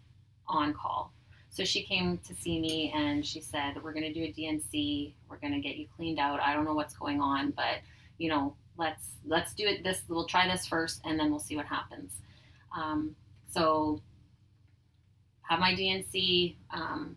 on 0.46 0.74
call. 0.74 1.12
So 1.50 1.64
she 1.64 1.82
came 1.82 2.18
to 2.18 2.34
see 2.34 2.60
me 2.60 2.92
and 2.94 3.26
she 3.26 3.40
said, 3.40 3.82
We're 3.82 3.92
going 3.92 4.04
to 4.04 4.12
do 4.12 4.22
a 4.22 4.32
D&C. 4.32 5.14
We're 5.28 5.38
going 5.38 5.54
to 5.54 5.60
get 5.60 5.76
you 5.76 5.86
cleaned 5.96 6.18
out. 6.18 6.40
I 6.40 6.54
don't 6.54 6.64
know 6.64 6.74
what's 6.74 6.94
going 6.94 7.20
on, 7.20 7.50
but 7.50 7.80
you 8.18 8.28
know, 8.28 8.54
let's 8.78 9.16
let's 9.26 9.52
do 9.54 9.66
it 9.66 9.82
this 9.82 10.02
we'll 10.08 10.24
try 10.24 10.48
this 10.48 10.66
first 10.66 11.00
and 11.04 11.18
then 11.18 11.30
we'll 11.30 11.40
see 11.40 11.56
what 11.56 11.66
happens 11.66 12.12
um, 12.76 13.14
so 13.50 14.00
have 15.48 15.58
my 15.60 15.74
D&C 15.74 16.56
um, 16.72 17.16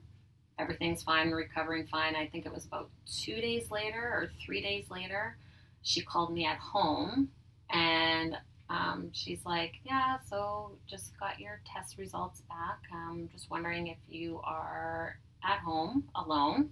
everything's 0.60 1.04
fine 1.04 1.32
recovering 1.32 1.86
fine 1.88 2.16
i 2.16 2.28
think 2.28 2.46
it 2.46 2.54
was 2.54 2.66
about 2.66 2.90
two 3.12 3.36
days 3.42 3.72
later 3.72 4.00
or 4.02 4.30
three 4.46 4.62
days 4.62 4.86
later 4.90 5.38
she 5.82 6.02
called 6.02 6.34
me 6.34 6.46
at 6.46 6.58
home 6.58 7.30
and 7.72 8.38
um, 8.70 9.10
she's 9.12 9.44
like 9.46 9.74
yeah 9.84 10.18
so 10.30 10.72
just 10.88 11.18
got 11.20 11.40
your 11.40 11.62
test 11.66 11.98
results 11.98 12.42
back 12.50 12.80
i'm 12.94 13.28
just 13.34 13.50
wondering 13.50 13.88
if 13.88 13.98
you 14.08 14.40
are 14.44 15.18
at 15.44 15.60
home 15.60 16.04
alone 16.16 16.70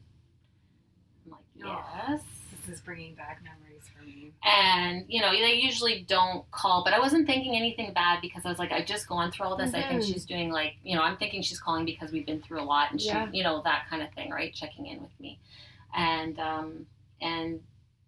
I'm 1.25 1.31
like, 1.31 1.41
Oh. 1.65 1.83
yes. 2.07 2.21
This 2.65 2.75
is 2.75 2.81
bringing 2.81 3.15
back 3.15 3.41
memories 3.43 3.68
for 3.87 4.03
me. 4.03 4.31
And, 4.43 5.05
you 5.07 5.21
know, 5.21 5.31
they 5.31 5.53
usually 5.53 6.05
don't 6.07 6.49
call, 6.51 6.83
but 6.83 6.93
I 6.93 6.99
wasn't 6.99 7.27
thinking 7.27 7.55
anything 7.55 7.93
bad 7.93 8.19
because 8.21 8.45
I 8.45 8.49
was 8.49 8.59
like, 8.59 8.71
I've 8.71 8.85
just 8.85 9.07
gone 9.07 9.31
through 9.31 9.47
all 9.47 9.55
this. 9.55 9.73
I 9.73 9.87
think 9.87 10.03
she's 10.03 10.25
doing 10.25 10.49
like, 10.51 10.75
you 10.83 10.95
know, 10.95 11.01
I'm 11.01 11.17
thinking 11.17 11.41
she's 11.41 11.59
calling 11.59 11.85
because 11.85 12.11
we've 12.11 12.25
been 12.25 12.41
through 12.41 12.61
a 12.61 12.63
lot 12.63 12.91
and 12.91 12.99
she, 13.01 13.07
Yeah. 13.07 13.27
you 13.31 13.43
know, 13.43 13.61
that 13.63 13.87
kind 13.89 14.01
of 14.01 14.11
thing, 14.13 14.29
right? 14.31 14.53
Checking 14.53 14.85
in 14.87 15.01
with 15.01 15.19
me. 15.19 15.39
And, 15.95 16.39
um, 16.39 16.85
and 17.21 17.59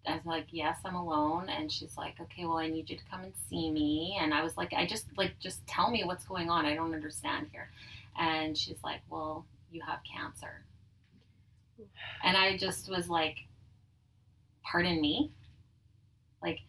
I 0.07 0.15
was 0.15 0.25
like, 0.25 0.45
yes, 0.51 0.77
I'm 0.85 0.95
alone. 0.95 1.49
And 1.49 1.71
she's 1.71 1.95
like, 1.97 2.19
okay, 2.19 2.45
well, 2.45 2.57
I 2.57 2.67
need 2.69 2.89
you 2.89 2.97
to 2.97 3.03
come 3.11 3.23
and 3.23 3.33
see 3.49 3.69
me. 3.69 4.17
And 4.19 4.33
I 4.33 4.41
was 4.43 4.55
like, 4.57 4.73
I 4.73 4.85
just, 4.85 5.05
like, 5.17 5.37
just 5.39 5.65
tell 5.67 5.91
me 5.91 6.03
what's 6.03 6.25
going 6.25 6.49
on. 6.49 6.65
I 6.65 6.75
don't 6.75 6.93
understand 6.93 7.47
here. 7.51 7.69
And 8.19 8.57
she's 8.57 8.77
like, 8.83 9.01
well, 9.09 9.45
you 9.71 9.81
have 9.85 9.99
cancer. 10.03 10.63
And 12.23 12.37
I 12.37 12.57
just 12.57 12.89
was 12.89 13.09
like, 13.09 13.37
pardon 14.63 15.01
me? 15.01 15.31
Like, 16.41 16.59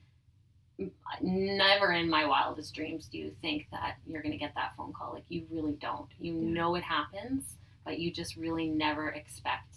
never 1.20 1.92
in 1.92 2.08
my 2.08 2.24
wildest 2.26 2.74
dreams 2.74 3.06
do 3.06 3.18
you 3.18 3.30
think 3.40 3.66
that 3.72 3.96
you're 4.06 4.22
going 4.22 4.32
to 4.32 4.38
get 4.38 4.54
that 4.54 4.74
phone 4.76 4.92
call. 4.92 5.12
Like, 5.14 5.24
you 5.28 5.46
really 5.50 5.72
don't. 5.80 6.08
You 6.18 6.34
Yeah. 6.34 6.50
know 6.54 6.74
it 6.74 6.82
happens, 6.82 7.56
but 7.84 7.98
you 7.98 8.10
just 8.10 8.36
really 8.36 8.68
never 8.68 9.08
expect 9.10 9.76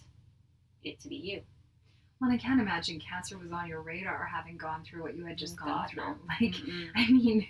it 0.84 1.00
to 1.02 1.10
be 1.10 1.16
you. 1.16 1.42
Well, 2.20 2.30
and 2.30 2.40
I 2.40 2.42
can't 2.42 2.62
imagine 2.62 3.00
cancer 3.00 3.38
was 3.38 3.52
on 3.52 3.68
your 3.68 3.82
radar 3.82 4.26
having 4.26 4.58
gone 4.58 4.84
through 4.84 5.04
what 5.04 5.16
you 5.16 5.26
had 5.26 5.38
just 5.38 5.58
Oh, 5.62 5.66
gone 5.66 5.82
God, 5.82 5.90
through. 5.90 6.04
no. 6.04 6.16
Like, 6.42 6.54
Mm-mm. 6.54 6.90
I 6.96 7.12
mean, 7.12 7.48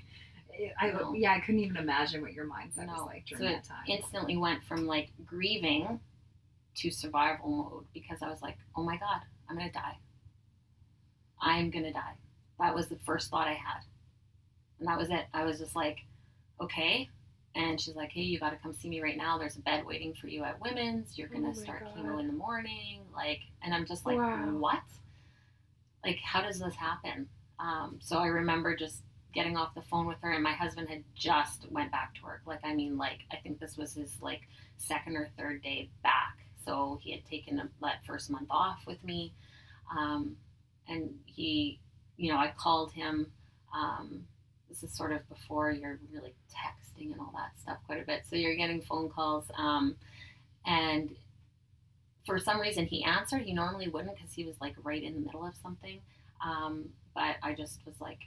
I 0.80 0.88
No. 0.92 1.14
yeah, 1.14 1.34
I 1.34 1.40
couldn't 1.40 1.60
even 1.62 1.78
imagine 1.78 2.22
what 2.22 2.34
your 2.34 2.46
mindset 2.46 2.88
was 2.88 2.98
No. 2.98 3.06
like 3.06 3.25
during 3.25 3.44
So 3.44 3.50
that 3.52 3.64
time. 3.64 3.84
instantly 3.88 4.38
went 4.38 4.64
from 4.64 4.86
like 4.88 5.12
grieving 5.25 6.00
to 6.75 6.92
survival 6.92 7.50
mode 7.50 7.86
because 7.94 8.22
I 8.22 8.30
was 8.30 8.42
like, 8.42 8.58
oh 8.75 8.84
my 8.84 8.98
God, 8.98 9.22
I'm 9.50 9.56
going 9.56 9.68
to 9.68 9.74
die. 9.74 9.98
I'm 11.40 11.70
going 11.70 11.86
to 11.86 11.92
die. 11.94 12.14
That 12.60 12.74
was 12.76 12.88
the 12.88 12.98
first 13.06 13.30
thought 13.30 13.48
I 13.48 13.54
had. 13.54 13.82
And 14.80 14.88
that 14.88 14.98
was 14.98 15.10
it. 15.10 15.26
I 15.34 15.44
was 15.44 15.60
just 15.60 15.76
like, 15.76 16.00
okay. 16.62 17.10
And 17.56 17.80
she's 17.80 17.96
like, 17.96 18.12
hey, 18.12 18.22
you 18.22 18.40
got 18.40 18.50
to 18.50 18.58
come 18.58 18.74
see 18.74 18.90
me 18.90 19.02
right 19.02 19.16
now. 19.18 19.38
There's 19.38 19.56
a 19.56 19.62
bed 19.62 19.86
waiting 19.86 20.14
for 20.14 20.28
you 20.28 20.44
at 20.44 20.60
Women's. 20.62 21.18
You're 21.18 21.30
going 21.30 21.44
to 21.44 21.50
Oh 21.58 21.64
start 21.64 21.84
God. 21.84 21.96
chemo 21.96 22.20
in 22.20 22.28
the 22.28 22.34
morning. 22.34 23.02
Like, 23.14 23.40
and 23.64 23.74
I'm 23.74 23.86
just 23.86 24.06
like, 24.06 24.18
Wow. 24.18 24.48
what? 24.58 24.80
Like, 26.04 26.20
how 26.20 26.42
does 26.42 26.60
this 26.60 26.76
happen? 26.76 27.28
Um, 27.60 27.98
so 28.02 28.18
I 28.18 28.28
remember 28.28 28.76
just 28.76 29.02
getting 29.34 29.58
off 29.58 29.74
the 29.76 29.82
phone 29.82 30.06
with 30.06 30.18
her 30.22 30.32
and 30.32 30.44
my 30.44 30.54
husband 30.54 30.88
had 30.88 31.04
just 31.14 31.70
went 31.70 31.92
back 31.92 32.16
to 32.16 32.24
work 32.24 32.40
like 32.46 32.62
i 32.64 32.74
mean 32.74 32.98
like 32.98 33.20
i 33.34 33.36
think 33.36 33.60
this 33.60 33.76
was 33.76 33.94
his 33.94 34.16
like 34.22 34.40
second 34.78 35.18
or 35.18 35.28
third 35.38 35.62
day 35.62 35.90
back 36.04 36.38
so 36.64 36.98
he 37.04 37.12
had 37.12 37.26
taken 37.26 37.60
a, 37.60 37.68
that 37.82 37.98
first 38.08 38.30
month 38.30 38.48
off 38.50 38.80
with 38.88 39.04
me 39.04 39.34
um, 39.98 40.38
and 40.88 41.14
he 41.26 41.80
you 42.18 42.32
know 42.32 42.38
i 42.38 42.52
called 42.58 42.92
him 42.92 43.28
um, 43.74 44.24
this 44.70 44.84
is 44.84 44.96
sort 44.96 45.12
of 45.12 45.28
before 45.28 45.72
you're 45.72 46.00
really 46.14 46.34
texting 46.50 47.12
and 47.12 47.20
all 47.20 47.34
that 47.36 47.52
stuff 47.62 47.78
quite 47.86 48.02
a 48.02 48.06
bit 48.06 48.22
so 48.30 48.36
you're 48.36 48.56
getting 48.56 48.82
phone 48.82 49.10
calls 49.10 49.46
um, 49.58 49.96
and 50.66 51.16
for 52.26 52.38
some 52.40 52.60
reason 52.60 52.86
he 52.86 53.04
answered 53.04 53.42
he 53.42 53.54
normally 53.54 53.88
wouldn't 53.88 54.16
because 54.16 54.32
he 54.34 54.44
was 54.46 54.56
like 54.62 54.76
right 54.84 55.04
in 55.04 55.14
the 55.14 55.20
middle 55.20 55.46
of 55.46 55.54
something 55.62 56.00
um, 56.44 56.86
but 57.14 57.36
i 57.44 57.54
just 57.54 57.80
was 57.86 58.00
like 58.02 58.20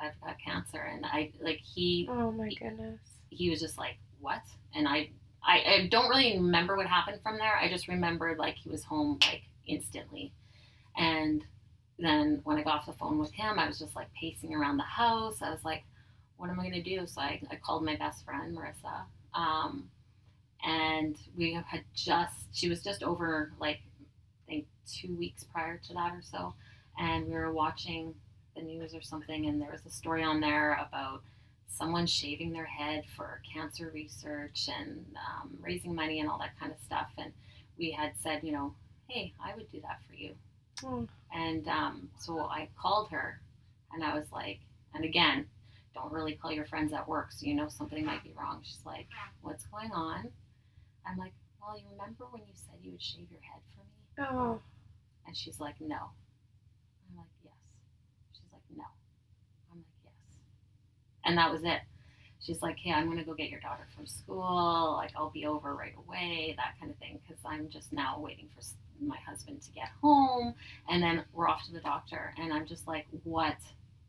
I've 0.00 0.18
got 0.20 0.36
cancer, 0.44 0.78
and 0.80 1.04
I 1.04 1.30
like 1.40 1.60
he 1.60 2.08
Oh 2.10 2.30
my 2.30 2.48
goodness. 2.54 3.00
he 3.28 3.50
was 3.50 3.60
just 3.60 3.76
like 3.78 3.98
what, 4.20 4.40
and 4.74 4.88
I, 4.88 5.10
I 5.44 5.58
I 5.58 5.88
don't 5.90 6.08
really 6.08 6.38
remember 6.38 6.76
what 6.76 6.86
happened 6.86 7.20
from 7.22 7.36
there. 7.36 7.54
I 7.56 7.68
just 7.68 7.86
remembered 7.88 8.38
like 8.38 8.56
he 8.56 8.70
was 8.70 8.82
home 8.84 9.18
like 9.20 9.42
instantly, 9.66 10.32
and 10.96 11.44
then 12.00 12.40
when 12.44 12.58
I 12.58 12.62
got 12.62 12.76
off 12.76 12.86
the 12.86 12.92
phone 12.92 13.18
with 13.18 13.32
him, 13.32 13.58
I 13.58 13.66
was 13.66 13.78
just 13.78 13.96
like 13.96 14.12
pacing 14.12 14.54
around 14.54 14.76
the 14.76 14.84
house. 14.84 15.42
I 15.42 15.50
was 15.50 15.64
like, 15.64 15.84
what 16.36 16.50
am 16.50 16.58
I 16.58 16.64
gonna 16.64 16.82
do? 16.82 17.06
So 17.06 17.20
I, 17.20 17.40
I 17.50 17.56
called 17.56 17.84
my 17.84 17.96
best 17.96 18.24
friend 18.24 18.56
Marissa, 18.56 19.02
um, 19.34 19.90
and 20.64 21.16
we 21.36 21.52
had 21.52 21.82
just 21.94 22.48
she 22.52 22.68
was 22.68 22.82
just 22.82 23.02
over 23.02 23.52
like 23.58 23.80
I 24.48 24.52
think 24.52 24.66
two 24.86 25.14
weeks 25.16 25.44
prior 25.44 25.78
to 25.86 25.94
that 25.94 26.12
or 26.12 26.22
so, 26.22 26.54
and 26.98 27.26
we 27.26 27.34
were 27.34 27.52
watching 27.52 28.14
the 28.56 28.62
news 28.62 28.94
or 28.94 29.02
something, 29.02 29.46
and 29.46 29.60
there 29.60 29.70
was 29.70 29.84
a 29.86 29.90
story 29.90 30.22
on 30.22 30.40
there 30.40 30.72
about 30.88 31.22
someone 31.68 32.06
shaving 32.06 32.52
their 32.52 32.64
head 32.64 33.04
for 33.16 33.40
cancer 33.54 33.90
research 33.94 34.68
and 34.78 35.04
um, 35.16 35.56
raising 35.60 35.94
money 35.94 36.20
and 36.20 36.28
all 36.28 36.38
that 36.38 36.58
kind 36.58 36.72
of 36.72 36.78
stuff. 36.84 37.08
And 37.16 37.32
we 37.78 37.90
had 37.92 38.12
said, 38.18 38.40
you 38.42 38.52
know, 38.52 38.74
hey, 39.08 39.32
I 39.42 39.54
would 39.54 39.70
do 39.70 39.80
that 39.82 40.00
for 40.08 40.14
you. 40.14 40.34
Oh. 40.84 41.06
And 41.32 41.66
um, 41.68 42.08
so 42.18 42.40
I 42.40 42.68
called 42.80 43.10
her, 43.10 43.40
and 43.92 44.02
I 44.04 44.14
was 44.14 44.26
like, 44.32 44.60
and 44.94 45.04
again, 45.04 45.46
don't 45.94 46.12
really 46.12 46.34
call 46.34 46.52
your 46.52 46.64
friends 46.64 46.92
at 46.92 47.08
work, 47.08 47.32
so 47.32 47.46
you 47.46 47.54
know 47.54 47.68
something 47.68 48.04
might 48.04 48.22
be 48.24 48.32
wrong. 48.38 48.60
She's 48.62 48.84
like, 48.84 49.06
what's 49.42 49.64
going 49.66 49.92
on? 49.92 50.28
I'm 51.06 51.18
like, 51.18 51.32
well, 51.60 51.78
you 51.78 51.84
remember 51.92 52.24
when 52.30 52.42
you 52.42 52.54
said 52.54 52.78
you 52.82 52.92
would 52.92 53.02
shave 53.02 53.26
your 53.30 53.40
head 53.40 53.62
for 53.74 53.84
me? 53.84 54.28
Oh. 54.28 54.60
And 55.26 55.36
she's 55.36 55.60
like, 55.60 55.80
no. 55.80 55.96
I'm 55.96 57.16
like, 57.16 57.26
yes. 57.44 57.52
She's 58.32 58.50
like, 58.52 58.62
no. 58.76 58.84
I'm 59.70 59.78
like, 59.78 59.86
yes. 60.04 60.12
And 61.24 61.38
that 61.38 61.52
was 61.52 61.62
it. 61.64 61.80
She's 62.40 62.62
like, 62.62 62.78
hey, 62.78 62.92
I'm 62.92 63.06
going 63.06 63.18
to 63.18 63.24
go 63.24 63.34
get 63.34 63.50
your 63.50 63.60
daughter 63.60 63.86
from 63.94 64.06
school. 64.06 64.94
Like, 64.96 65.10
I'll 65.16 65.30
be 65.30 65.46
over 65.46 65.74
right 65.74 65.94
away, 66.06 66.54
that 66.56 66.74
kind 66.80 66.90
of 66.90 66.98
thing. 66.98 67.20
Because 67.22 67.42
I'm 67.44 67.68
just 67.68 67.92
now 67.92 68.18
waiting 68.18 68.48
for 68.54 68.62
my 69.04 69.18
husband 69.28 69.60
to 69.62 69.70
get 69.72 69.88
home. 70.00 70.54
And 70.88 71.02
then 71.02 71.24
we're 71.32 71.48
off 71.48 71.64
to 71.66 71.72
the 71.72 71.80
doctor. 71.80 72.34
And 72.38 72.52
I'm 72.52 72.66
just 72.66 72.86
like, 72.86 73.06
what 73.24 73.56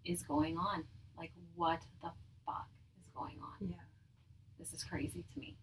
is 0.06 0.22
going 0.24 0.58
on? 0.58 0.86
Like, 1.18 1.32
what 1.56 1.82
the 2.02 2.10
fuck 2.46 2.68
is 3.00 3.08
going 3.14 3.36
on? 3.42 3.68
yeah. 3.70 3.76
this 4.60 4.74
is 4.74 4.84
crazy 4.84 5.26
to 5.34 5.40
me. 5.40 5.56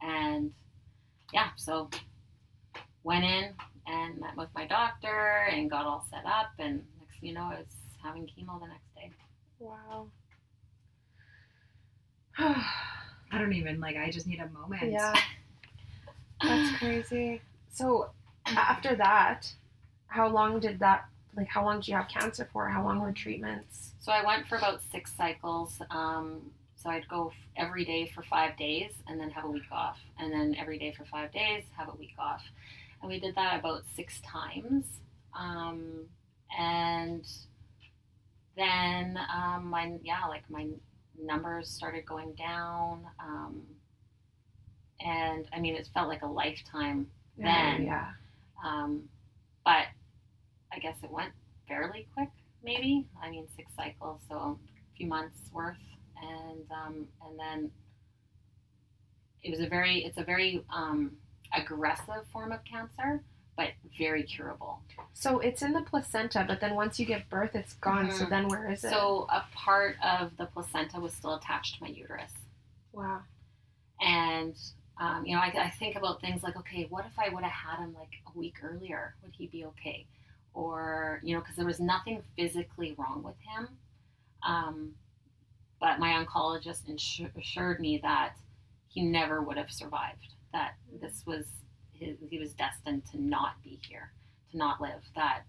And 0.00 0.52
yeah, 1.32 1.50
so 1.56 1.90
went 3.02 3.24
in 3.24 3.52
and 3.86 4.18
met 4.20 4.36
with 4.36 4.48
my 4.54 4.66
doctor 4.66 5.46
and 5.50 5.70
got 5.70 5.86
all 5.86 6.06
set 6.10 6.24
up. 6.24 6.50
And 6.58 6.84
next 7.00 7.20
thing 7.20 7.30
you 7.30 7.34
know, 7.34 7.42
I 7.42 7.58
was 7.58 7.66
having 8.02 8.22
chemo 8.22 8.60
the 8.60 8.66
next 8.68 8.94
day. 8.94 9.10
Wow. 9.58 10.08
I 13.32 13.38
don't 13.38 13.52
even 13.52 13.80
like. 13.80 13.96
I 13.96 14.10
just 14.10 14.26
need 14.26 14.40
a 14.40 14.48
moment. 14.48 14.90
yeah. 14.90 15.14
That's 16.42 16.76
crazy. 16.78 17.40
So 17.72 18.10
after 18.46 18.94
that, 18.96 19.52
how 20.06 20.28
long 20.28 20.58
did 20.60 20.78
that 20.80 21.06
like 21.36 21.46
how 21.48 21.64
long 21.64 21.76
did 21.80 21.88
you 21.88 21.94
have 21.94 22.08
cancer 22.08 22.48
for? 22.52 22.68
How 22.68 22.82
long 22.82 23.00
were 23.00 23.12
treatments? 23.12 23.92
So 24.00 24.10
I 24.10 24.24
went 24.24 24.46
for 24.48 24.56
about 24.56 24.80
six 24.90 25.12
cycles. 25.16 25.80
Um, 25.90 26.50
so 26.76 26.88
I'd 26.90 27.06
go 27.08 27.28
f- 27.28 27.34
every 27.56 27.84
day 27.84 28.10
for 28.14 28.22
five 28.22 28.56
days 28.56 28.92
and 29.06 29.20
then 29.20 29.30
have 29.30 29.44
a 29.44 29.50
week 29.50 29.70
off. 29.70 29.98
And 30.18 30.32
then 30.32 30.56
every 30.58 30.78
day 30.78 30.92
for 30.96 31.04
five 31.04 31.30
days, 31.30 31.64
have 31.76 31.88
a 31.88 31.96
week 31.96 32.14
off. 32.18 32.42
And 33.02 33.10
we 33.10 33.20
did 33.20 33.34
that 33.34 33.60
about 33.60 33.82
six 33.94 34.20
times. 34.22 34.86
Um, 35.38 36.06
and 36.58 37.26
then 38.56 39.18
um, 39.32 39.66
my, 39.68 39.92
yeah, 40.02 40.24
like 40.26 40.48
my 40.50 40.66
numbers 41.22 41.68
started 41.68 42.04
going 42.06 42.34
down. 42.34 43.04
Um, 43.18 43.62
and 45.00 45.46
I 45.52 45.60
mean, 45.60 45.74
it 45.74 45.88
felt 45.94 46.08
like 46.08 46.22
a 46.22 46.26
lifetime 46.26 47.06
then. 47.36 47.84
Yeah. 47.84 48.08
Um, 48.64 49.04
but 49.64 49.86
I 50.72 50.78
guess 50.80 50.96
it 51.02 51.10
went 51.10 51.32
fairly 51.66 52.06
quick, 52.14 52.28
maybe. 52.62 53.06
I 53.22 53.30
mean, 53.30 53.46
six 53.56 53.70
cycles, 53.76 54.20
so 54.28 54.36
a 54.36 54.96
few 54.96 55.06
months 55.06 55.38
worth, 55.52 55.76
and 56.22 56.64
um, 56.70 57.06
and 57.26 57.38
then 57.38 57.70
it 59.42 59.50
was 59.50 59.60
a 59.60 59.68
very, 59.68 60.04
it's 60.04 60.18
a 60.18 60.24
very 60.24 60.62
um, 60.74 61.12
aggressive 61.54 62.26
form 62.32 62.52
of 62.52 62.60
cancer, 62.64 63.22
but 63.60 63.72
very 63.98 64.22
curable. 64.22 64.80
So 65.12 65.40
it's 65.40 65.60
in 65.60 65.74
the 65.74 65.82
placenta, 65.82 66.46
but 66.48 66.60
then 66.62 66.74
once 66.74 66.98
you 66.98 67.04
give 67.04 67.28
birth, 67.28 67.54
it's 67.54 67.74
gone. 67.74 68.10
So 68.10 68.24
Mhm. 68.24 68.30
then 68.30 68.48
where 68.48 68.70
is 68.70 68.82
it? 68.82 68.88
So 68.88 69.26
a 69.28 69.44
part 69.52 69.96
of 70.02 70.34
the 70.38 70.46
placenta 70.46 70.98
was 70.98 71.12
still 71.12 71.34
attached 71.34 71.76
to 71.76 71.82
my 71.84 71.90
uterus, 71.90 72.32
wow. 72.92 73.22
and 74.00 74.56
um, 74.96 75.24
you 75.26 75.34
know, 75.34 75.40
I, 75.42 75.46
I 75.48 75.70
think 75.70 75.96
about 75.96 76.20
things 76.20 76.42
like, 76.42 76.56
okay, 76.56 76.84
what 76.90 77.04
if 77.06 77.18
I 77.18 77.28
would 77.30 77.42
have 77.42 77.52
had 77.52 77.78
him 77.84 77.94
like 77.94 78.12
a 78.26 78.38
week 78.38 78.56
earlier? 78.62 79.14
Would 79.22 79.34
he 79.34 79.46
be 79.46 79.64
okay? 79.66 80.06
Or 80.54 81.20
you 81.22 81.34
know, 81.34 81.40
because 81.40 81.56
there 81.56 81.66
was 81.66 81.80
nothing 81.80 82.22
physically 82.36 82.94
wrong 82.96 83.22
with 83.22 83.38
him, 83.40 83.78
um, 84.42 84.94
but 85.80 85.98
my 85.98 86.12
oncologist 86.24 86.84
insur- 86.88 87.34
assured 87.36 87.78
me 87.78 87.98
that 87.98 88.36
he 88.88 89.02
never 89.02 89.42
would 89.42 89.58
have 89.58 89.70
survived. 89.70 90.28
That 90.52 90.76
this 91.00 91.24
was 91.26 91.46
his, 92.00 92.16
he 92.28 92.38
was 92.38 92.52
destined 92.54 93.02
to 93.12 93.22
not 93.22 93.62
be 93.62 93.78
here, 93.88 94.12
to 94.50 94.56
not 94.58 94.80
live. 94.80 95.02
That 95.14 95.42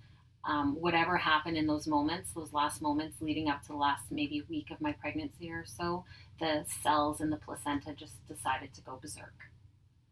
um, 0.47 0.75
whatever 0.79 1.17
happened 1.17 1.57
in 1.57 1.67
those 1.67 1.87
moments, 1.87 2.33
those 2.33 2.53
last 2.53 2.81
moments 2.81 3.21
leading 3.21 3.49
up 3.49 3.61
to 3.63 3.69
the 3.69 3.75
last 3.75 4.03
maybe 4.11 4.43
week 4.49 4.71
of 4.71 4.81
my 4.81 4.91
pregnancy 4.91 5.49
or 5.51 5.65
so, 5.65 6.05
the 6.39 6.65
cells 6.83 7.21
in 7.21 7.29
the 7.29 7.37
placenta 7.37 7.93
just 7.93 8.15
decided 8.27 8.73
to 8.73 8.81
go 8.81 8.97
berserk, 9.01 9.33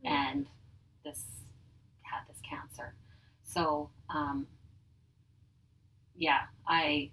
Mm. 0.03 0.09
and 0.09 0.47
this 1.03 1.25
had 2.03 2.21
this 2.27 2.39
cancer. 2.41 2.95
So, 3.43 3.89
um, 4.09 4.47
yeah, 6.15 6.41
I 6.67 7.11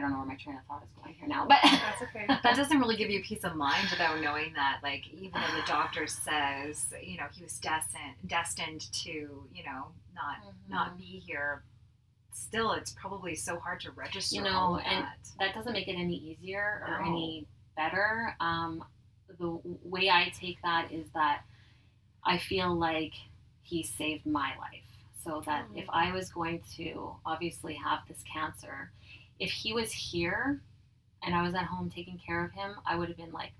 I 0.00 0.02
don't 0.02 0.12
know 0.12 0.18
where 0.18 0.26
my 0.26 0.36
train 0.36 0.56
of 0.56 0.64
thought 0.64 0.82
is 0.82 0.90
going 1.02 1.14
here 1.14 1.28
now, 1.28 1.46
but 1.46 1.58
That's 1.62 2.00
okay. 2.02 2.24
that 2.42 2.56
doesn't 2.56 2.78
really 2.78 2.96
give 2.96 3.10
you 3.10 3.22
peace 3.22 3.44
of 3.44 3.54
mind 3.54 3.86
though, 3.98 4.18
knowing 4.18 4.54
that 4.54 4.78
like 4.82 5.06
even 5.12 5.32
though 5.40 5.60
the 5.60 5.66
doctor 5.66 6.06
says 6.06 6.86
you 7.02 7.18
know 7.18 7.26
he 7.32 7.42
was 7.42 7.58
destined 7.58 8.14
destined 8.26 8.90
to 8.92 9.10
you 9.10 9.64
know 9.64 9.88
not 10.14 10.36
not 10.70 10.96
be 10.96 11.04
here 11.26 11.62
still 12.32 12.72
it's 12.72 12.92
probably 12.92 13.34
so 13.34 13.58
hard 13.58 13.80
to 13.80 13.90
register 13.90 14.36
You 14.36 14.42
know, 14.44 14.50
all 14.56 14.76
of 14.76 14.82
and 14.86 15.04
that. 15.04 15.18
that 15.38 15.54
doesn't 15.54 15.72
make 15.74 15.88
it 15.88 15.96
any 15.96 16.14
easier 16.16 16.82
or 16.88 17.04
No. 17.04 17.10
any 17.10 17.46
better. 17.76 18.34
Um, 18.40 18.82
the 19.38 19.58
way 19.84 20.08
I 20.08 20.32
take 20.34 20.62
that 20.62 20.90
is 20.92 21.06
that 21.14 21.42
I 22.24 22.38
feel 22.38 22.74
like 22.74 23.12
he 23.62 23.82
saved 23.82 24.24
my 24.26 24.56
life. 24.58 24.84
So 25.24 25.42
that 25.44 25.66
Oh. 25.70 25.76
if 25.76 25.84
I 25.90 26.12
was 26.12 26.30
going 26.30 26.62
to 26.76 27.14
obviously 27.26 27.74
have 27.74 28.00
this 28.08 28.22
cancer, 28.32 28.90
if 29.40 29.50
he 29.50 29.72
was 29.72 29.90
here 29.90 30.60
and 31.24 31.34
I 31.34 31.42
was 31.42 31.54
at 31.54 31.64
home 31.64 31.90
taking 31.90 32.18
care 32.24 32.44
of 32.44 32.52
him, 32.52 32.76
I 32.86 32.94
would 32.96 33.08
have 33.08 33.16
been 33.16 33.32
like, 33.32 33.52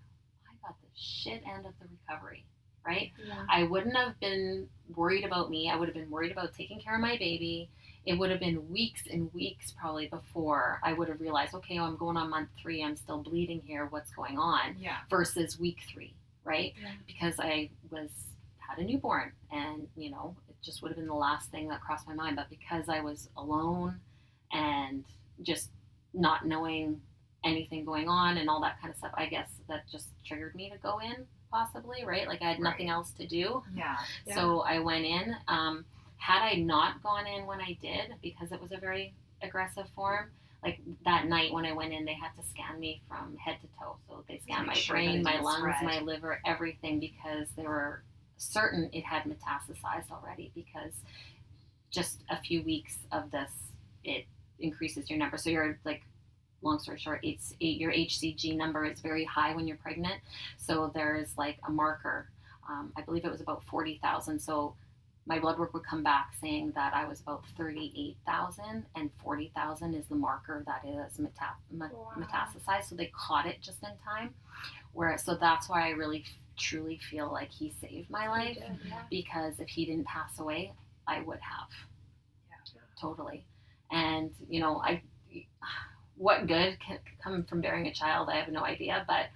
I 0.48 0.54
got 0.66 0.76
the 0.80 0.88
shit 0.94 1.42
end 1.46 1.66
of 1.66 1.72
the 1.80 1.86
recovery, 2.08 2.44
right? 2.86 3.10
Yeah. 3.26 3.44
I 3.50 3.64
wouldn't 3.64 3.96
have 3.96 4.18
been 4.20 4.68
worried 4.94 5.24
about 5.24 5.50
me. 5.50 5.70
I 5.70 5.76
would 5.76 5.88
have 5.88 5.94
been 5.94 6.10
worried 6.10 6.32
about 6.32 6.54
taking 6.54 6.80
care 6.80 6.94
of 6.94 7.00
my 7.00 7.16
baby. 7.16 7.70
It 8.06 8.18
would 8.18 8.30
have 8.30 8.40
been 8.40 8.68
weeks 8.70 9.02
and 9.10 9.32
weeks 9.34 9.72
probably 9.78 10.06
before 10.08 10.80
I 10.84 10.92
would 10.92 11.08
have 11.08 11.20
realized, 11.20 11.54
okay, 11.54 11.78
oh, 11.78 11.84
I'm 11.84 11.96
going 11.96 12.16
on 12.16 12.30
month 12.30 12.48
three. 12.60 12.82
I'm 12.82 12.96
still 12.96 13.18
bleeding 13.18 13.60
here. 13.64 13.86
What's 13.86 14.10
going 14.12 14.38
on? 14.38 14.76
yeah 14.78 14.98
Versus 15.10 15.58
week 15.58 15.78
three, 15.92 16.14
right? 16.44 16.72
Yeah. 16.80 16.92
Because 17.06 17.34
I 17.38 17.70
was 17.90 18.10
had 18.58 18.78
a 18.78 18.84
newborn, 18.84 19.32
and 19.50 19.86
you 19.96 20.10
know, 20.10 20.34
it 20.48 20.56
just 20.62 20.80
would 20.80 20.88
have 20.88 20.96
been 20.96 21.08
the 21.08 21.14
last 21.14 21.50
thing 21.50 21.68
that 21.68 21.80
crossed 21.82 22.06
my 22.06 22.14
mind. 22.14 22.36
But 22.36 22.48
because 22.48 22.88
I 22.88 23.00
was 23.00 23.28
alone 23.36 24.00
and 24.52 25.04
just 25.42 25.70
not 26.14 26.46
knowing 26.46 27.00
anything 27.44 27.84
going 27.84 28.08
on 28.08 28.36
and 28.38 28.50
all 28.50 28.60
that 28.60 28.80
kind 28.80 28.92
of 28.92 28.98
stuff, 28.98 29.12
I 29.14 29.26
guess 29.26 29.48
that 29.68 29.84
just 29.90 30.08
triggered 30.24 30.54
me 30.54 30.70
to 30.70 30.76
go 30.78 30.98
in 31.00 31.26
possibly, 31.50 32.04
right? 32.04 32.28
Like 32.28 32.42
I 32.42 32.50
had 32.50 32.60
nothing 32.60 32.88
Right. 32.88 32.92
else 32.94 33.12
to 33.12 33.26
do. 33.26 33.62
yeah 33.74 33.96
Yeah. 34.26 34.34
So 34.34 34.60
I 34.60 34.78
went 34.78 35.04
in. 35.04 35.34
Um, 35.48 35.84
had 36.18 36.42
I 36.42 36.54
not 36.56 37.02
gone 37.02 37.26
in 37.26 37.46
when 37.46 37.60
I 37.60 37.78
did, 37.80 38.14
because 38.22 38.52
it 38.52 38.60
was 38.60 38.72
a 38.72 38.76
very 38.76 39.14
aggressive 39.42 39.88
form, 39.94 40.30
like 40.62 40.78
that 41.06 41.26
night 41.26 41.50
when 41.52 41.64
I 41.64 41.72
went 41.72 41.94
in, 41.94 42.04
they 42.04 42.12
had 42.12 42.34
to 42.36 42.42
scan 42.50 42.78
me 42.78 43.00
from 43.08 43.34
head 43.38 43.56
to 43.62 43.66
toe. 43.78 43.96
So 44.06 44.22
they 44.28 44.38
scanned 44.40 44.66
my 44.66 44.74
sure 44.74 44.96
brain, 44.96 45.22
my 45.22 45.40
lungs, 45.40 45.60
spread. 45.76 45.82
my 45.84 46.00
liver, 46.00 46.38
everything, 46.44 47.00
because 47.00 47.48
they 47.56 47.62
were 47.62 48.02
certain 48.36 48.90
it 48.92 49.02
had 49.04 49.22
metastasized 49.24 50.10
already. 50.12 50.50
Because 50.54 50.92
just 51.90 52.20
a 52.28 52.36
few 52.36 52.62
weeks 52.62 52.98
of 53.10 53.30
this, 53.30 53.50
it 54.04 54.26
increases 54.60 55.08
your 55.10 55.18
number. 55.18 55.36
So 55.36 55.50
you're 55.50 55.78
like, 55.84 56.02
long 56.62 56.78
story 56.78 56.98
short, 56.98 57.20
it's 57.22 57.54
your 57.60 57.92
HCG 57.92 58.56
number 58.56 58.84
is 58.84 59.00
very 59.00 59.24
high 59.24 59.54
when 59.54 59.66
you're 59.66 59.78
pregnant. 59.78 60.20
So 60.58 60.90
there's 60.94 61.36
like 61.38 61.58
a 61.66 61.70
marker. 61.70 62.28
Um, 62.68 62.92
I 62.96 63.02
believe 63.02 63.24
it 63.24 63.30
was 63.32 63.40
about 63.40 63.64
forty 63.64 63.98
thousand. 64.02 64.40
So 64.40 64.74
my 65.26 65.38
blood 65.38 65.58
work 65.58 65.72
would 65.74 65.84
come 65.84 66.02
back 66.02 66.32
saying 66.40 66.72
that 66.74 66.92
I 66.94 67.04
was 67.06 67.20
about 67.20 67.44
38,000 67.56 68.86
and 68.96 69.10
40,000 69.22 69.94
is 69.94 70.06
the 70.08 70.14
marker 70.16 70.64
that 70.66 70.82
is 70.84 71.18
meta- 71.18 71.54
Wow. 71.70 72.12
metastasized. 72.16 72.84
So 72.88 72.96
they 72.96 73.12
caught 73.14 73.46
it 73.46 73.60
just 73.60 73.82
in 73.82 73.90
time. 74.04 74.34
Where 74.92 75.16
so 75.18 75.36
that's 75.36 75.68
why 75.68 75.86
I 75.86 75.90
really 75.90 76.24
truly 76.56 76.98
feel 77.10 77.30
like 77.30 77.50
he 77.52 77.72
saved 77.80 78.10
my 78.10 78.28
life 78.28 78.54
did, 78.56 78.78
yeah. 78.88 79.02
because 79.08 79.60
if 79.60 79.68
he 79.68 79.84
didn't 79.84 80.06
pass 80.06 80.38
away, 80.40 80.72
I 81.06 81.20
would 81.20 81.38
have. 81.40 81.68
Yeah. 82.48 82.80
Totally. 83.00 83.44
And 83.90 84.30
you 84.48 84.60
know, 84.60 84.80
I 84.84 85.02
what 86.16 86.46
good 86.46 86.78
can 86.80 86.98
come 87.22 87.44
from 87.44 87.60
bearing 87.60 87.86
a 87.86 87.94
child? 87.94 88.28
I 88.30 88.36
have 88.36 88.52
no 88.52 88.60
idea, 88.62 89.04
but 89.08 89.26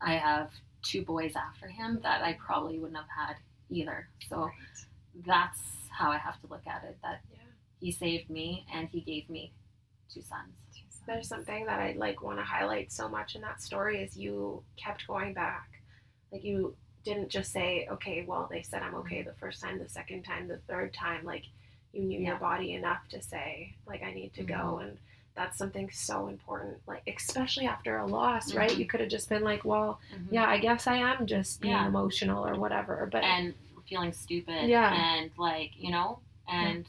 I 0.00 0.14
have 0.14 0.50
two 0.82 1.02
boys 1.02 1.32
after 1.36 1.68
him 1.68 2.00
that 2.02 2.22
I 2.22 2.34
probably 2.44 2.78
wouldn't 2.78 2.98
have 2.98 3.06
had 3.08 3.36
either. 3.70 4.08
So 4.28 4.36
right. 4.36 4.52
that's 5.26 5.60
how 5.90 6.10
I 6.10 6.18
have 6.18 6.40
to 6.40 6.46
look 6.48 6.66
at 6.66 6.84
it. 6.84 6.98
That 7.02 7.20
Yeah. 7.32 7.38
he 7.80 7.92
saved 7.92 8.30
me 8.30 8.66
and 8.72 8.88
he 8.88 9.00
gave 9.00 9.30
me 9.30 9.52
two 10.12 10.22
sons. 10.22 10.54
There's 11.06 11.28
something 11.28 11.66
that 11.66 11.80
I 11.80 11.92
like 11.92 12.22
want 12.22 12.38
to 12.38 12.44
highlight 12.44 12.90
so 12.90 13.08
much 13.08 13.34
in 13.34 13.42
that 13.42 13.60
story 13.62 14.02
is 14.02 14.16
you 14.16 14.64
kept 14.76 15.06
going 15.06 15.34
back. 15.34 15.68
Like 16.32 16.42
you 16.42 16.76
didn't 17.04 17.28
just 17.28 17.52
say, 17.52 17.86
okay, 17.90 18.24
well 18.26 18.48
they 18.50 18.62
said 18.62 18.82
I'm 18.82 18.94
okay 18.96 19.18
mm-hmm. 19.18 19.28
the 19.28 19.36
first 19.36 19.60
time, 19.62 19.78
the 19.78 19.88
second 19.88 20.22
time, 20.24 20.48
the 20.48 20.58
third 20.66 20.94
time. 20.94 21.24
Like 21.24 21.44
you 21.94 22.02
knew 22.02 22.20
your 22.20 22.36
body 22.36 22.72
enough 22.74 23.08
to 23.10 23.22
say, 23.22 23.74
like 23.86 24.02
I 24.02 24.12
need 24.12 24.34
to 24.34 24.42
go, 24.42 24.78
and 24.82 24.98
that's 25.34 25.56
something 25.58 25.90
so 25.90 26.28
important. 26.28 26.76
Like 26.86 27.02
especially 27.06 27.66
after 27.66 27.96
a 27.98 28.06
loss, 28.06 28.54
right? 28.54 28.70
Mhm. 28.70 28.78
You 28.78 28.86
could 28.86 29.00
have 29.00 29.08
just 29.10 29.28
been 29.28 29.42
like, 29.42 29.64
well, 29.64 30.00
yeah, 30.30 30.46
I 30.46 30.58
guess 30.58 30.86
I 30.86 30.96
am 30.96 31.26
just 31.26 31.60
being 31.60 31.72
Yeah. 31.74 31.86
emotional 31.88 32.46
or 32.46 32.54
whatever. 32.58 33.08
But 33.10 33.24
and 33.24 33.54
feeling 33.88 34.12
stupid 34.14 34.68
Yeah. 34.68 34.94
and 34.94 35.30
like 35.36 35.72
you 35.76 35.90
know 35.90 36.18
and 36.48 36.86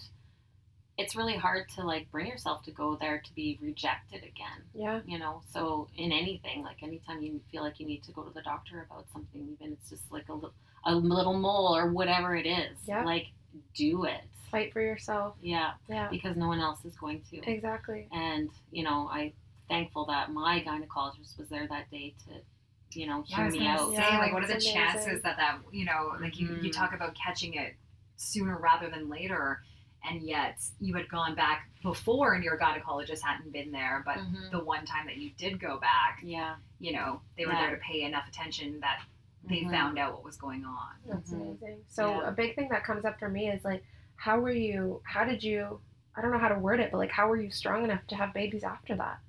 it's 0.98 1.14
really 1.14 1.36
hard 1.36 1.68
to 1.76 1.84
like 1.84 2.10
bring 2.10 2.26
yourself 2.26 2.64
to 2.64 2.72
go 2.72 2.96
there 2.96 3.20
to 3.20 3.36
be 3.36 3.60
rejected 3.62 4.24
again 4.24 4.64
yeah, 4.74 5.02
you 5.06 5.20
know 5.20 5.42
so 5.52 5.90
in 5.98 6.14
anything 6.14 6.64
like 6.64 6.82
anytime 6.82 7.22
you 7.22 7.42
feel 7.52 7.64
like 7.64 7.82
you 7.82 7.86
need 7.86 8.02
to 8.04 8.14
go 8.14 8.24
to 8.24 8.34
the 8.34 8.42
doctor 8.44 8.86
about 8.90 9.06
something 9.12 9.46
even 9.60 9.74
it's 9.74 9.90
just 9.90 10.10
like 10.10 10.30
a, 10.30 10.34
li- 10.34 10.50
a 10.86 10.96
little 10.96 11.34
mole 11.38 11.76
or 11.76 11.92
whatever 11.92 12.34
it 12.34 12.46
is 12.46 12.78
Yeah. 12.88 13.04
like 13.04 13.28
do 13.76 14.06
it 14.06 14.22
fight 14.52 14.72
for 14.74 14.82
yourself. 14.82 15.36
yeah 15.42 15.72
Yeah, 15.90 16.08
because 16.10 16.38
no 16.38 16.48
one 16.48 16.60
else 16.60 16.86
is 16.86 16.96
going 16.96 17.22
to 17.32 17.50
exactly. 17.50 18.08
and 18.12 18.50
you 18.72 18.84
know 18.84 19.10
i 19.12 19.34
thankful 19.68 20.06
that 20.06 20.32
my 20.32 20.62
gynecologist 20.66 21.38
was 21.40 21.50
there 21.50 21.68
that 21.68 21.90
day 21.90 22.14
to 22.28 23.00
you 23.00 23.08
know 23.08 23.24
Yeah, 23.28 23.36
hear 23.38 23.46
was 23.46 23.54
me 23.56 23.68
out 23.68 23.88
say, 23.90 23.94
Yeah, 23.96 24.20
like, 24.20 24.32
what 24.34 24.44
are 24.44 24.48
the 24.48 24.56
it's 24.56 24.72
chances 24.72 25.22
that 25.24 25.38
that 25.38 25.60
you 25.72 25.86
know, 25.86 26.14
like 26.22 26.40
you, 26.40 26.48
you 26.62 26.70
Mhm. 26.70 26.74
talk 26.74 26.94
about 26.94 27.16
catching 27.16 27.56
it 27.56 27.76
sooner 28.16 28.58
rather 28.58 28.90
than 28.90 29.10
later, 29.10 29.62
and 30.08 30.22
yet 30.22 30.60
you 30.80 30.94
had 30.94 31.10
gone 31.10 31.36
back 31.36 31.68
before, 31.82 32.34
and 32.36 32.44
your 32.44 32.58
gynecologist 32.58 33.22
hadn't 33.22 33.52
been 33.52 33.72
there, 33.72 34.04
but 34.06 34.18
Mhm. 34.20 34.52
the 34.52 34.64
one 34.64 34.86
time 34.86 35.06
that 35.08 35.18
you 35.18 35.32
did 35.32 35.60
go 35.60 35.78
back, 35.80 36.20
yeah 36.24 36.56
you 36.80 36.92
know, 36.94 37.22
they 37.38 37.46
were 37.46 37.54
Yeah. 37.54 37.68
there 37.68 37.76
to 37.78 37.82
pay 37.82 38.04
enough 38.04 38.28
attention 38.28 38.80
that 38.82 39.02
they 39.48 39.62
Mhm. 39.62 39.72
found 39.72 40.00
out 40.00 40.14
what 40.14 40.24
was 40.24 40.38
going 40.38 40.66
on. 40.66 40.96
That's 41.06 41.32
Mhm. 41.32 41.42
amazing. 41.42 41.84
So 41.88 42.10
Yeah. 42.22 42.30
a 42.30 42.32
big 42.32 42.56
thing 42.56 42.70
that 42.70 42.84
comes 42.84 43.06
up 43.06 43.20
for 43.20 43.30
me 43.30 43.50
is 43.50 43.64
like, 43.64 43.84
how 44.16 44.40
were 44.40 44.52
you? 44.52 45.02
How 45.06 45.24
did 45.24 45.44
you? 45.44 45.82
I 46.16 46.22
don't 46.22 46.32
know 46.32 46.40
how 46.40 46.48
to 46.48 46.58
word 46.60 46.80
it, 46.80 46.92
but 46.92 46.98
like, 46.98 47.12
how 47.12 47.28
were 47.28 47.40
you 47.40 47.52
strong 47.52 47.84
enough 47.84 48.06
to 48.08 48.16
have 48.16 48.34
babies 48.34 48.64
after 48.64 48.96
that? 48.96 49.20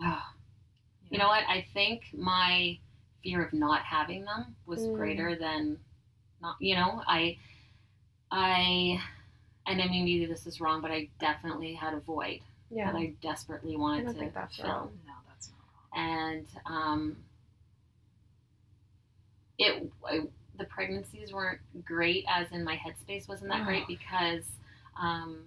You 1.10 1.16
know 1.18 1.28
what? 1.28 1.42
I 1.48 1.62
think 1.72 2.12
my 2.12 2.78
fear 3.22 3.42
of 3.42 3.54
not 3.54 3.82
having 3.82 4.24
them 4.26 4.54
was 4.66 4.86
Mm. 4.86 4.94
greater 4.94 5.34
than 5.36 5.80
not. 6.42 6.56
You 6.60 6.74
know, 6.76 7.02
I, 7.06 7.38
I, 8.30 9.02
and 9.66 9.80
I 9.80 9.88
mean 9.88 10.04
maybe 10.04 10.26
this 10.26 10.46
is 10.46 10.60
wrong, 10.60 10.80
but 10.82 10.90
I 10.90 11.08
definitely 11.18 11.72
had 11.74 11.94
a 11.94 12.00
void 12.00 12.42
Yeah, 12.70 12.92
that 12.92 12.98
I 12.98 13.14
desperately 13.22 13.74
I 13.74 13.78
wanted 13.78 14.04
don't 14.04 14.12
to 14.14 14.18
think 14.20 14.34
that's 14.34 14.56
fill, 14.56 14.66
wrong. 14.68 14.98
No, 15.06 15.12
that's 15.28 15.50
not 15.50 15.58
wrong. 15.60 16.08
and 16.10 16.46
um, 16.66 17.16
it, 19.58 19.90
I, 20.08 20.20
the 20.58 20.64
pregnancies 20.64 21.32
weren't 21.32 21.60
great, 21.84 22.24
as 22.28 22.50
in 22.52 22.64
my 22.64 22.76
headspace 22.76 23.28
wasn't 23.28 23.50
that 23.50 23.64
great 23.64 23.84
Oh. 23.84 23.86
because. 23.88 24.44
Um, 25.00 25.44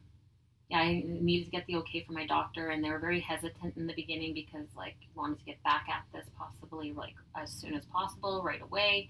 yeah, 0.69 0.79
I 0.79 1.03
needed 1.05 1.43
to 1.43 1.51
get 1.51 1.67
the 1.67 1.75
okay 1.75 2.01
from 2.05 2.15
my 2.15 2.25
doctor, 2.25 2.69
and 2.69 2.81
they 2.81 2.89
were 2.89 2.97
very 2.97 3.19
hesitant 3.19 3.75
in 3.75 3.87
the 3.87 3.93
beginning 3.93 4.33
because, 4.33 4.67
like, 4.77 4.95
wanted 5.15 5.39
to 5.39 5.43
get 5.43 5.61
back 5.63 5.87
at 5.89 6.05
this 6.13 6.25
possibly 6.37 6.93
like 6.93 7.15
as 7.35 7.51
soon 7.51 7.73
as 7.73 7.83
possible, 7.87 8.41
right 8.41 8.61
away. 8.61 9.09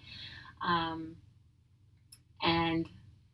Um, 0.65 1.15
and 2.41 2.89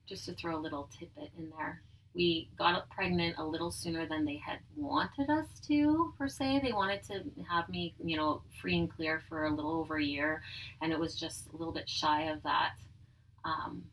just 0.06 0.26
to 0.26 0.34
throw 0.34 0.58
a 0.58 0.60
little 0.60 0.90
tidbit 1.00 1.32
in 1.38 1.50
there, 1.58 1.82
we 2.18 2.50
got 2.58 2.90
pregnant 2.90 3.36
a 3.38 3.46
little 3.46 3.70
sooner 3.70 4.08
than 4.08 4.26
they 4.26 4.38
had 4.38 4.58
wanted 4.76 5.30
us 5.30 5.46
to, 5.68 6.12
per 6.18 6.28
se. 6.28 6.62
They 6.64 6.74
wanted 6.74 7.04
to 7.04 7.24
have 7.48 7.70
me, 7.70 7.94
you 8.04 8.18
know, 8.18 8.42
free 8.60 8.80
and 8.80 8.92
clear 8.92 9.22
for 9.30 9.46
a 9.46 9.52
little 9.52 9.74
over 9.74 9.98
a 9.98 10.04
year, 10.04 10.42
and 10.82 10.92
it 10.92 11.00
was 11.00 11.16
just 11.16 11.48
a 11.54 11.58
little 11.58 11.74
bit 11.74 11.88
shy 11.88 12.24
of 12.24 12.42
that. 12.42 12.72
Um, 13.46 13.84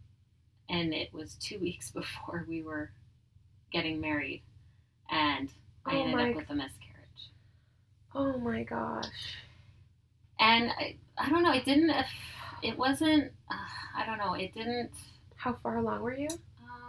and 0.70 0.94
it 0.94 1.12
was 1.12 1.34
two 1.34 1.58
weeks 1.60 1.90
before 1.90 2.46
we 2.48 2.62
were 2.62 2.90
getting 3.70 4.00
married, 4.00 4.42
and 5.10 5.50
I 5.84 5.96
Oh 5.96 6.02
ended 6.02 6.20
up 6.30 6.34
with 6.34 6.48
a 6.48 6.54
miscarriage. 6.54 7.30
Oh 8.14 8.38
my 8.38 8.62
gosh. 8.62 9.36
And 10.40 10.70
I, 10.70 10.96
I 11.18 11.28
don't 11.28 11.42
know, 11.42 11.52
it 11.52 11.66
didn't, 11.66 11.92
it 12.62 12.78
wasn't, 12.78 13.32
uh, 13.50 13.98
I 13.98 14.06
don't 14.06 14.18
know, 14.18 14.34
it 14.34 14.54
didn't. 14.54 14.90
How 15.36 15.52
far 15.62 15.76
along 15.76 16.00
were 16.00 16.16
you? 16.16 16.28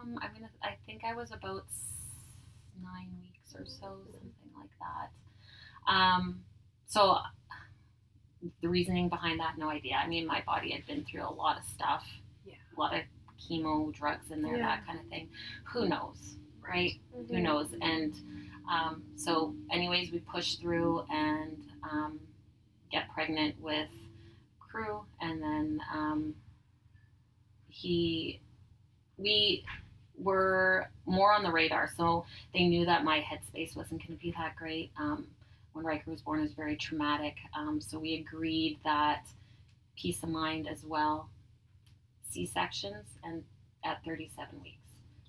Um, 0.06 0.20
I 0.22 0.32
mean, 0.34 0.48
I 0.64 0.76
think 0.86 1.04
I 1.04 1.14
was 1.16 1.32
about 1.32 1.66
nine 2.82 3.10
weeks 3.22 3.56
or 3.56 3.66
so, 3.66 3.98
something 4.12 4.52
like 4.58 4.70
that. 4.80 5.92
Um, 5.92 6.42
so 6.88 7.18
the 8.62 8.70
reasoning 8.70 9.10
behind 9.10 9.40
that, 9.40 9.58
no 9.58 9.70
idea. 9.70 9.96
I 9.96 10.08
mean, 10.08 10.28
my 10.28 10.42
body 10.46 10.72
had 10.72 10.86
been 10.86 11.04
through 11.06 11.24
a 11.28 11.32
lot 11.34 11.58
of 11.58 11.64
stuff, 11.66 12.06
Yeah. 12.46 12.56
a 12.76 12.80
lot 12.80 12.94
of 12.94 13.02
chemo 13.40 13.92
drugs 13.94 14.32
in 14.32 14.42
there, 14.42 14.58
Yeah. 14.58 14.66
that 14.68 14.86
kind 14.86 15.00
of 15.00 15.08
thing. 15.08 15.30
Who 15.74 15.88
knows, 15.88 16.38
right? 16.62 17.00
Mm-hmm. 17.16 17.34
Who 17.36 17.42
knows? 17.42 17.74
And 17.82 18.14
um, 18.70 19.04
so, 19.16 19.56
anyways, 19.72 20.12
we 20.12 20.20
push 20.20 20.56
through 20.56 21.06
and 21.10 21.58
um, 21.84 22.20
get 22.92 23.10
pregnant 23.14 23.60
with 23.60 23.90
crew, 24.60 25.06
and 25.22 25.42
then 25.42 25.80
um, 25.94 26.36
he, 27.70 28.42
we 29.18 29.64
were 30.18 30.90
more 31.06 31.34
on 31.34 31.44
the 31.44 31.52
radar. 31.52 31.90
So 31.96 32.26
they 32.54 32.66
knew 32.68 32.86
that 32.86 33.04
my 33.04 33.20
headspace 33.20 33.76
wasn't 33.76 34.06
going 34.06 34.18
to 34.18 34.24
be 34.24 34.32
that 34.38 34.56
great. 34.56 34.92
Um, 35.00 35.28
when 35.74 35.86
Riker 35.86 36.10
was 36.12 36.22
born, 36.22 36.40
it 36.40 36.44
was 36.44 36.54
very 36.54 36.76
traumatic. 36.78 37.36
Um, 37.54 37.82
so 37.82 38.00
we 38.00 38.14
agreed 38.16 38.78
that 38.84 39.26
peace 39.98 40.24
of 40.24 40.30
mind 40.30 40.68
as 40.68 40.84
well, 40.86 41.30
C 42.30 42.46
sections, 42.46 43.06
and 43.24 43.44
at 43.84 44.04
37 44.06 44.48
weeks. 44.64 44.78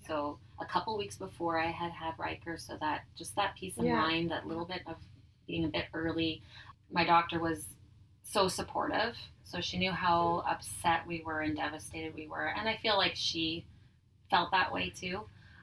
So 0.07 0.39
a 0.61 0.65
couple 0.65 0.97
weeks 0.97 1.17
before 1.17 1.59
I 1.59 1.67
had 1.67 1.91
had 1.91 2.15
Riker, 2.17 2.57
so 2.59 2.77
that 2.81 3.03
just 3.19 3.35
that 3.37 3.57
peace 3.57 3.77
of 3.79 3.85
Yeah. 3.85 3.97
mind, 3.97 4.31
that 4.31 4.47
little 4.47 4.65
bit 4.65 4.83
of 4.87 4.97
being 5.47 5.65
a 5.65 5.69
bit 5.69 5.87
early. 5.93 6.43
My 6.93 7.05
doctor 7.05 7.41
was 7.41 7.67
so 8.23 8.47
supportive, 8.49 9.17
so 9.45 9.61
she 9.61 9.79
knew 9.79 9.91
how 9.93 10.45
upset 10.49 11.07
we 11.07 11.23
were 11.23 11.41
and 11.41 11.57
devastated 11.57 12.15
we 12.15 12.29
were, 12.29 12.47
and 12.49 12.69
I 12.69 12.77
feel 12.77 12.97
like 12.97 13.15
she 13.17 13.65
felt 14.31 14.51
that 14.53 14.73
way 14.73 14.91
too. 14.91 15.23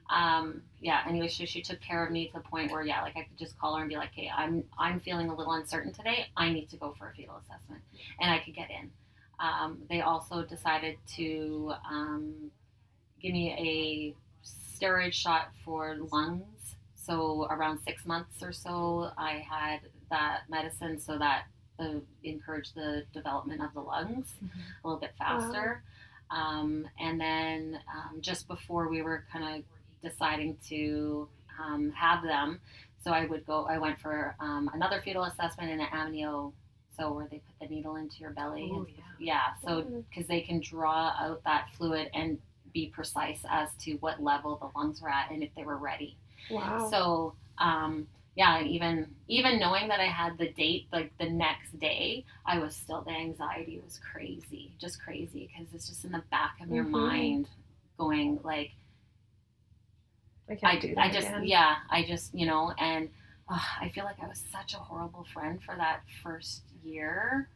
Um, 0.09 0.61
yeah. 0.81 1.01
Anyway, 1.07 1.27
so 1.27 1.45
she 1.45 1.61
took 1.61 1.79
care 1.81 2.05
of 2.05 2.11
me 2.11 2.27
to 2.27 2.33
the 2.33 2.39
point 2.41 2.71
where, 2.71 2.83
yeah, 2.83 3.01
like 3.01 3.15
I 3.15 3.21
could 3.23 3.37
just 3.37 3.57
call 3.57 3.75
her 3.75 3.81
and 3.81 3.89
be 3.89 3.95
like, 3.95 4.11
"Hey, 4.13 4.29
I'm 4.35 4.63
I'm 4.77 4.99
feeling 4.99 5.29
a 5.29 5.35
little 5.35 5.53
uncertain 5.53 5.93
today. 5.93 6.27
I 6.35 6.51
need 6.51 6.69
to 6.69 6.77
go 6.77 6.93
for 6.97 7.09
a 7.09 7.13
fetal 7.13 7.37
assessment," 7.37 7.81
and 8.19 8.31
I 8.31 8.39
could 8.39 8.53
get 8.55 8.69
in. 8.69 8.91
Um, 9.39 9.79
they 9.89 10.01
also 10.01 10.43
decided 10.43 10.97
to 11.15 11.73
um, 11.89 12.51
give 13.21 13.33
me 13.33 14.15
a 14.43 14.47
steroid 14.79 15.13
shot 15.13 15.49
for 15.63 15.97
lungs. 16.11 16.75
So 16.95 17.47
around 17.49 17.79
six 17.79 18.05
months 18.05 18.41
or 18.41 18.51
so, 18.53 19.11
I 19.17 19.43
had 19.49 19.79
that 20.09 20.41
medicine 20.49 20.99
so 20.99 21.17
that 21.17 21.45
the 21.77 22.01
encouraged 22.23 22.75
the 22.75 23.03
development 23.13 23.61
of 23.61 23.73
the 23.73 23.81
lungs 23.81 24.33
a 24.83 24.87
little 24.87 24.99
bit 24.99 25.13
faster. 25.17 25.83
Um, 26.31 26.87
and 26.99 27.19
then 27.19 27.79
um, 27.95 28.21
just 28.21 28.47
before 28.47 28.87
we 28.89 29.01
were 29.01 29.25
kind 29.31 29.57
of 29.57 29.63
deciding 30.09 30.57
to 30.69 31.27
um, 31.63 31.91
have 31.91 32.23
them, 32.23 32.59
so 33.03 33.11
I 33.11 33.25
would 33.25 33.45
go. 33.45 33.65
I 33.65 33.77
went 33.77 33.99
for 33.99 34.35
um, 34.39 34.69
another 34.73 35.01
fetal 35.03 35.23
assessment 35.25 35.71
and 35.71 35.81
an 35.81 35.87
amnio, 35.87 36.51
so 36.97 37.11
where 37.13 37.27
they 37.29 37.37
put 37.59 37.67
the 37.69 37.75
needle 37.75 37.95
into 37.97 38.17
your 38.19 38.31
belly. 38.31 38.63
Ooh, 38.71 38.85
and- 38.87 38.87
yeah. 39.19 39.53
So 39.65 39.81
because 40.09 40.27
they 40.27 40.41
can 40.41 40.59
draw 40.59 41.13
out 41.19 41.43
that 41.45 41.67
fluid 41.77 42.09
and 42.13 42.39
be 42.73 42.87
precise 42.87 43.39
as 43.49 43.69
to 43.81 43.93
what 43.97 44.21
level 44.21 44.55
the 44.55 44.77
lungs 44.79 45.01
were 45.01 45.09
at 45.09 45.29
and 45.31 45.43
if 45.43 45.49
they 45.55 45.63
were 45.63 45.77
ready. 45.77 46.15
Wow. 46.49 46.89
So 46.89 47.33
um, 47.59 48.07
yeah, 48.35 48.61
even 48.63 49.15
even 49.27 49.59
knowing 49.59 49.87
that 49.89 49.99
I 49.99 50.07
had 50.07 50.37
the 50.37 50.51
date 50.51 50.87
like 50.91 51.15
the 51.19 51.29
next 51.29 51.77
day, 51.79 52.25
I 52.45 52.59
was 52.59 52.75
still 52.75 53.03
the 53.03 53.11
anxiety 53.11 53.79
was 53.83 53.99
crazy, 54.11 54.73
just 54.79 55.01
crazy 55.01 55.49
because 55.51 55.73
it's 55.73 55.87
just 55.89 56.05
in 56.05 56.11
the 56.11 56.23
back 56.31 56.57
of 56.61 56.71
your 56.71 56.83
Mhm. 56.83 56.89
mind, 56.89 57.49
going 57.97 58.39
like 58.43 58.71
I 60.49 60.55
can't 60.55 60.79
I, 60.79 60.81
do 60.81 60.95
that 60.95 61.07
I 61.07 61.11
just 61.11 61.33
again. 61.33 61.41
yeah, 61.41 61.77
I 61.89 62.03
just 62.03 62.33
you 62.33 62.45
know, 62.45 62.73
and 62.77 63.09
ugh, 63.49 63.61
I 63.81 63.89
feel 63.89 64.05
like 64.05 64.21
I 64.21 64.27
was 64.27 64.41
such 64.51 64.73
a 64.73 64.77
horrible 64.77 65.25
friend 65.33 65.61
for 65.63 65.75
that 65.75 66.01
first 66.21 66.63
year 66.83 67.49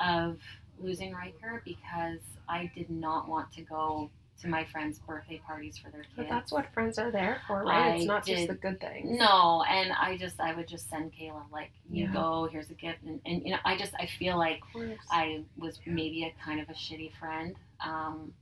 of 0.00 0.40
losing 0.80 1.12
Riker 1.14 1.62
because 1.64 2.20
I 2.48 2.70
did 2.76 2.90
not 2.90 3.28
want 3.28 3.52
to 3.54 3.62
go 3.62 4.10
to 4.40 4.48
my 4.48 4.64
friends' 4.64 4.98
birthday 4.98 5.40
parties 5.46 5.78
for 5.78 5.90
their 5.90 6.02
kids. 6.02 6.12
But 6.16 6.28
that's 6.28 6.50
what 6.52 6.72
friends 6.74 6.98
are 6.98 7.10
there 7.10 7.40
for, 7.46 7.62
right? 7.64 7.92
I 7.92 7.96
it's 7.96 8.04
not 8.06 8.24
just 8.26 8.40
did- 8.42 8.50
the 8.50 8.54
good 8.54 8.80
things. 8.80 9.18
No, 9.18 9.62
and 9.68 9.92
I 9.92 10.16
just 10.16 10.40
I 10.40 10.54
would 10.54 10.68
just 10.68 10.88
send 10.90 11.12
Kayla 11.12 11.42
like 11.52 11.70
you 11.90 12.06
Yeah. 12.06 12.12
go 12.12 12.48
here's 12.50 12.70
a 12.70 12.74
gift 12.74 13.02
and, 13.04 13.20
and 13.24 13.42
you 13.44 13.52
know 13.52 13.58
I 13.64 13.76
just 13.76 13.92
I 13.98 14.06
feel 14.06 14.36
like 14.36 14.60
I 15.10 15.42
was 15.56 15.78
maybe 15.86 16.24
a 16.24 16.34
kind 16.44 16.60
of 16.60 16.68
a 16.68 16.72
shitty 16.74 17.12
friend 17.18 17.54
um 17.80 18.32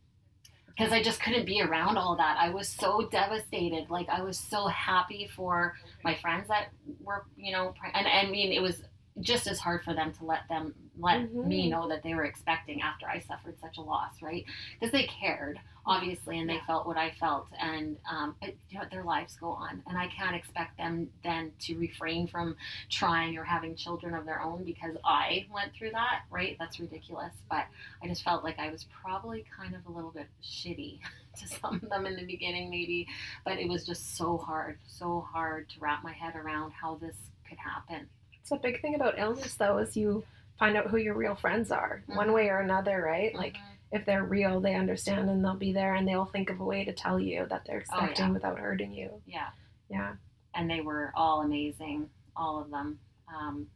because 0.69 0.91
I 0.91 1.03
just 1.03 1.21
couldn't 1.21 1.45
be 1.45 1.61
around 1.61 1.99
all 1.99 2.17
that. 2.17 2.39
I 2.41 2.49
was 2.49 2.67
so 2.67 3.07
devastated. 3.11 3.91
Like 3.91 4.09
I 4.09 4.23
was 4.23 4.39
so 4.39 4.69
happy 4.69 5.29
for 5.37 5.77
my 6.03 6.15
friends 6.15 6.49
that 6.49 6.69
were 7.03 7.25
you 7.37 7.53
know 7.53 7.75
and 7.95 8.07
I 8.09 8.27
mean 8.31 8.53
it 8.53 8.63
was 8.63 8.83
just 9.21 9.47
as 9.47 9.59
hard 9.59 9.85
for 9.85 9.93
them 9.93 10.13
to 10.15 10.25
let 10.25 10.49
them 10.49 10.75
let 10.99 11.21
Mhm. 11.23 11.45
me 11.45 11.71
know 11.71 11.89
that 11.89 12.03
they 12.03 12.15
were 12.15 12.25
expecting 12.25 12.83
after 12.83 13.09
I 13.09 13.21
suffered 13.21 13.59
such 13.61 13.79
a 13.79 13.83
loss, 13.83 14.21
right? 14.21 14.45
Because 14.79 14.93
they 14.93 15.05
cared 15.05 15.61
obviously 15.85 16.39
and 16.39 16.49
they 16.49 16.55
Yeah. 16.55 16.65
felt 16.65 16.87
what 16.87 16.97
I 16.97 17.11
felt 17.11 17.49
and 17.59 17.99
um, 18.09 18.37
it, 18.41 18.57
you 18.71 18.79
know 18.79 18.85
their 18.89 19.03
lives 19.03 19.35
go 19.35 19.51
on 19.51 19.83
and 19.89 19.99
I 19.99 20.07
can't 20.07 20.37
expect 20.37 20.77
them 20.77 21.11
then 21.25 21.53
to 21.63 21.77
refrain 21.77 22.29
from 22.29 22.57
trying 22.89 23.37
or 23.37 23.43
having 23.43 23.75
children 23.75 24.15
of 24.15 24.25
their 24.25 24.41
own 24.41 24.63
because 24.63 24.97
I 25.05 25.45
went 25.53 25.73
through 25.75 25.91
that 25.91 26.23
right 26.31 26.57
that's 26.57 26.79
ridiculous 26.79 27.35
but 27.51 27.67
I 28.01 28.07
just 28.07 28.23
felt 28.23 28.45
like 28.45 28.61
I 28.61 28.71
was 28.71 28.85
probably 28.85 29.45
kind 29.57 29.75
of 29.75 29.85
a 29.87 29.91
little 29.91 30.13
bit 30.13 30.29
shitty 30.41 31.01
to 31.41 31.49
some 31.49 31.81
of 31.83 31.89
them 31.91 32.07
in 32.07 32.15
the 32.15 32.27
beginning 32.27 32.71
maybe 32.71 33.09
but 33.45 33.59
it 33.59 33.69
was 33.69 33.85
just 33.85 34.17
so 34.17 34.39
hard 34.39 34.79
so 34.87 35.27
hard 35.33 35.69
to 35.71 35.81
wrap 35.81 36.05
my 36.05 36.13
head 36.13 36.37
around 36.37 36.71
how 36.71 36.95
this 36.95 37.17
could 37.49 37.59
happen 37.59 38.09
It's 38.41 38.53
a 38.53 38.57
big 38.57 38.81
thing 38.83 38.95
about 38.95 39.19
illness, 39.19 39.57
though, 39.57 39.79
is 39.79 39.97
you 39.97 40.25
find 40.59 40.77
out 40.77 40.89
who 40.89 40.97
your 40.97 41.15
real 41.15 41.35
friends 41.35 41.71
are, 41.71 42.05
one 42.07 42.29
Mhm. 42.29 42.35
way 42.35 42.49
or 42.49 42.61
another, 42.61 43.03
right? 43.03 43.35
Like, 43.35 43.55
Mhm. 43.55 43.77
if 43.93 44.05
they're 44.07 44.25
real, 44.25 44.61
they 44.61 44.75
understand 44.75 45.29
and 45.29 45.45
they'll 45.45 45.55
be 45.57 45.73
there 45.73 45.95
and 45.95 46.07
they'll 46.07 46.25
think 46.27 46.51
of 46.51 46.61
a 46.61 46.65
way 46.65 46.85
to 46.85 46.93
tell 46.93 47.19
you 47.21 47.47
that 47.47 47.65
they're 47.65 47.83
Oh, 47.93 47.97
yeah. 47.99 48.05
expecting 48.05 48.33
without 48.33 48.59
hurting 48.59 48.93
you. 48.93 49.23
yeah 49.27 49.51
Yeah. 49.89 50.17
and 50.55 50.71
they 50.71 50.81
were 50.81 51.13
all 51.17 51.43
amazing, 51.43 52.09
all 52.37 52.59
of 52.61 52.71
them. 52.71 52.99
Um, 53.29 53.71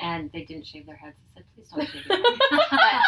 and 0.00 0.30
they 0.32 0.44
didn't 0.44 0.66
shave 0.66 0.86
their 0.86 0.96
heads. 0.96 1.16
I 1.18 1.34
said, 1.40 1.44
please 1.54 1.68
don't 1.68 1.88
shave 1.88 2.06
your 2.06 2.62
head. 2.78 3.02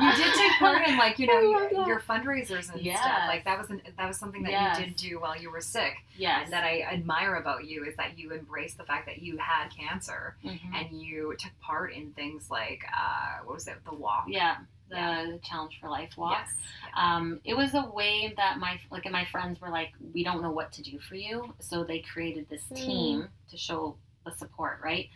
you 0.00 0.12
did 0.16 0.34
take 0.34 0.52
part 0.58 0.86
in 0.88 0.96
like 0.96 1.18
you 1.18 1.26
know 1.26 1.40
your, 1.72 1.86
your 1.86 2.00
fundraisers 2.00 2.72
and 2.72 2.80
Yes. 2.80 3.00
stuff. 3.00 3.22
Like 3.26 3.44
that 3.44 3.58
was 3.58 3.70
an, 3.70 3.82
that 3.96 4.08
was 4.08 4.16
something 4.18 4.42
that 4.44 4.52
Yes. 4.52 4.78
you 4.78 4.86
did 4.86 4.96
do 4.96 5.20
while 5.20 5.36
you 5.36 5.50
were 5.50 5.60
sick. 5.60 5.94
yes. 6.16 6.44
And 6.44 6.52
that 6.52 6.64
I 6.64 6.82
admire 6.82 7.36
about 7.36 7.64
you 7.66 7.84
is 7.84 7.96
that 7.96 8.18
you 8.18 8.32
embraced 8.32 8.78
the 8.78 8.84
fact 8.84 9.06
that 9.06 9.22
you 9.22 9.36
had 9.38 9.68
cancer 9.68 10.36
Mhm. 10.44 10.58
and 10.74 11.00
you 11.02 11.34
took 11.38 11.52
part 11.60 11.92
in 11.92 12.12
things 12.12 12.50
like 12.50 12.84
uh, 12.96 13.44
what 13.44 13.54
was 13.54 13.66
it, 13.68 13.76
the 13.88 13.94
walk? 13.94 14.24
Yeah, 14.28 14.56
the 14.88 14.96
Yeah. 14.96 15.36
Challenge 15.42 15.78
for 15.80 15.88
Life 15.88 16.16
walk. 16.16 16.38
Yes. 16.46 16.54
Um, 16.96 17.40
it 17.44 17.56
was 17.56 17.74
a 17.74 17.82
way 17.90 18.32
that 18.36 18.58
my 18.58 18.78
like 18.90 19.04
and 19.06 19.12
my 19.12 19.24
friends 19.26 19.60
were 19.60 19.70
like, 19.70 19.92
we 20.12 20.22
don't 20.24 20.42
know 20.42 20.50
what 20.52 20.72
to 20.72 20.82
do 20.82 20.98
for 20.98 21.14
you, 21.16 21.54
so 21.60 21.84
they 21.84 22.00
created 22.00 22.48
this 22.48 22.64
Mm. 22.70 22.76
team 22.76 23.28
to 23.50 23.56
show 23.56 23.96
the 24.24 24.32
support, 24.32 24.78
right? 24.82 25.08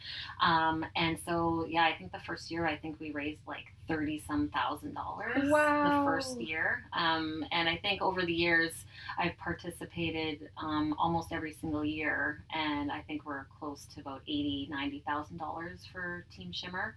Um, 0.42 0.84
and 0.96 1.18
so 1.26 1.66
yeah, 1.68 1.84
I 1.84 1.94
think 1.96 2.12
the 2.12 2.20
first 2.20 2.50
year 2.50 2.66
I 2.66 2.76
think 2.76 3.00
we 3.00 3.12
raised 3.12 3.40
like 3.46 3.66
thirty 3.86 4.22
some 4.26 4.48
thousand 4.48 4.94
dollars. 4.94 5.50
Wow. 5.50 6.00
The 6.00 6.10
first 6.10 6.40
year, 6.40 6.84
um, 6.92 7.44
and 7.52 7.68
I 7.68 7.76
think 7.76 8.02
over 8.02 8.22
the 8.22 8.32
years 8.32 8.72
I've 9.18 9.36
participated 9.38 10.50
um, 10.56 10.94
almost 10.98 11.32
every 11.32 11.54
single 11.60 11.84
year, 11.84 12.44
and 12.54 12.92
I 12.92 13.00
think 13.02 13.24
we're 13.24 13.46
close 13.58 13.86
to 13.94 14.00
about 14.00 14.22
eighty, 14.26 14.68
ninety 14.70 15.02
thousand 15.06 15.38
dollars 15.38 15.86
for 15.92 16.24
Team 16.30 16.52
Shimmer. 16.52 16.96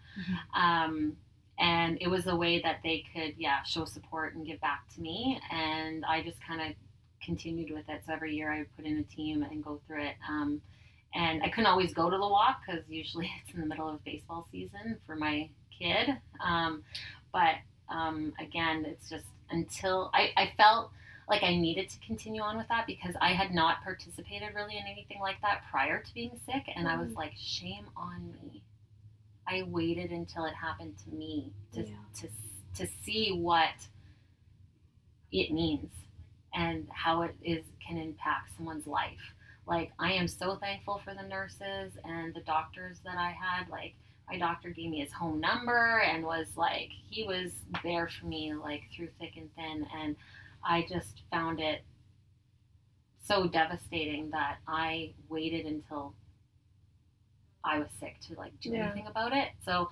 Um, 0.56 1.15
and 1.60 1.97
it 2.02 2.08
was 2.08 2.26
a 2.28 2.36
way 2.36 2.60
that 2.62 2.80
they 2.84 3.04
could, 3.13 3.36
yeah, 3.38 3.62
show 3.63 3.86
support 3.86 4.34
and 4.34 4.45
give 4.45 4.60
back 4.62 4.88
to 4.95 5.02
me. 5.02 5.39
And 5.52 6.04
I 6.06 6.24
just 6.24 6.38
kind 6.45 6.60
of 6.60 6.76
continued 7.24 7.71
with 7.71 7.88
it. 7.88 8.02
So 8.06 8.13
every 8.13 8.34
year 8.36 8.52
I 8.52 8.60
would 8.60 8.76
put 8.76 8.86
in 8.86 8.97
a 8.97 9.04
team 9.04 9.43
and 9.43 9.63
go 9.63 9.80
through 9.86 10.04
it. 10.06 10.15
And 11.13 11.43
I 11.43 11.50
couldn't 11.50 11.65
always 11.67 11.93
go 11.93 12.10
to 12.10 12.17
the 12.17 12.28
walk 12.28 12.62
because 12.65 12.84
usually 12.89 13.30
it's 13.45 13.54
in 13.54 13.60
the 13.62 13.67
middle 13.67 13.89
of 13.89 14.04
baseball 14.04 14.47
season 14.52 14.97
for 15.06 15.15
my 15.15 15.50
kid. 15.78 16.10
Um, 16.43 16.84
but 17.34 17.56
um, 17.89 18.34
again, 18.39 18.86
it's 18.86 19.10
just 19.10 19.26
until 19.50 20.10
I, 20.13 20.32
I 20.38 20.54
felt 20.56 20.91
like 21.28 21.43
I 21.43 21.56
needed 21.56 21.89
to 21.89 22.00
continue 22.06 22.41
on 22.41 22.58
with 22.58 22.67
that 22.69 22.88
because 22.88 23.15
I 23.21 23.30
had 23.34 23.52
not 23.54 23.84
participated 23.84 24.50
really 24.56 24.78
in 24.78 24.84
anything 24.86 25.19
like 25.21 25.41
that 25.41 25.62
prior 25.69 26.02
to 26.02 26.13
being 26.13 26.39
sick. 26.45 26.63
And 26.76 26.88
I 26.88 26.97
was 26.97 27.10
Mhm. 27.10 27.15
like, 27.15 27.34
shame 27.38 27.86
on 27.95 28.34
me. 28.34 28.62
I 29.47 29.63
waited 29.63 30.12
until 30.12 30.45
it 30.45 30.54
happened 30.54 30.97
to 31.06 31.10
me 31.10 31.52
to, 31.74 31.84
Yeah. 31.84 31.95
to, 32.21 32.30
to 32.76 32.88
see 33.04 33.32
what 33.34 33.69
it 35.32 35.52
means 35.52 35.91
and 36.54 36.88
how 36.89 37.21
it 37.21 37.36
is 37.43 37.63
can 37.86 37.97
impact 37.97 38.56
someone's 38.58 38.88
life. 38.88 39.34
Like 39.71 39.93
I 39.99 40.12
am 40.12 40.27
so 40.27 40.57
thankful 40.57 40.97
for 40.97 41.13
the 41.13 41.23
nurses 41.25 41.93
and 42.03 42.34
the 42.34 42.41
doctors 42.41 42.99
that 43.05 43.17
I 43.17 43.29
had. 43.31 43.69
Like 43.69 43.93
my 44.29 44.38
doctor 44.38 44.69
gave 44.69 44.89
me 44.89 44.99
his 44.99 45.13
home 45.13 45.39
number 45.39 45.99
and 45.99 46.25
was 46.25 46.47
like 46.57 46.89
he 47.10 47.23
was 47.23 47.53
there 47.81 48.10
for 48.10 48.25
me 48.25 48.53
like 48.53 48.81
through 48.93 49.07
thick 49.17 49.38
and 49.38 49.49
thin 49.55 49.88
and 49.97 50.17
I 50.62 50.86
just 50.89 51.21
found 51.31 51.62
it 51.62 51.84
so 53.23 53.47
devastating 53.47 54.29
that 54.31 54.57
I 54.67 55.13
waited 55.29 55.65
until 55.65 56.15
I 57.63 57.79
was 57.79 57.88
sick 57.97 58.17
to 58.27 58.36
like 58.36 58.51
do 58.60 58.71
Yeah. 58.71 58.88
anything 58.88 59.07
about 59.07 59.31
it. 59.31 59.51
So 59.63 59.89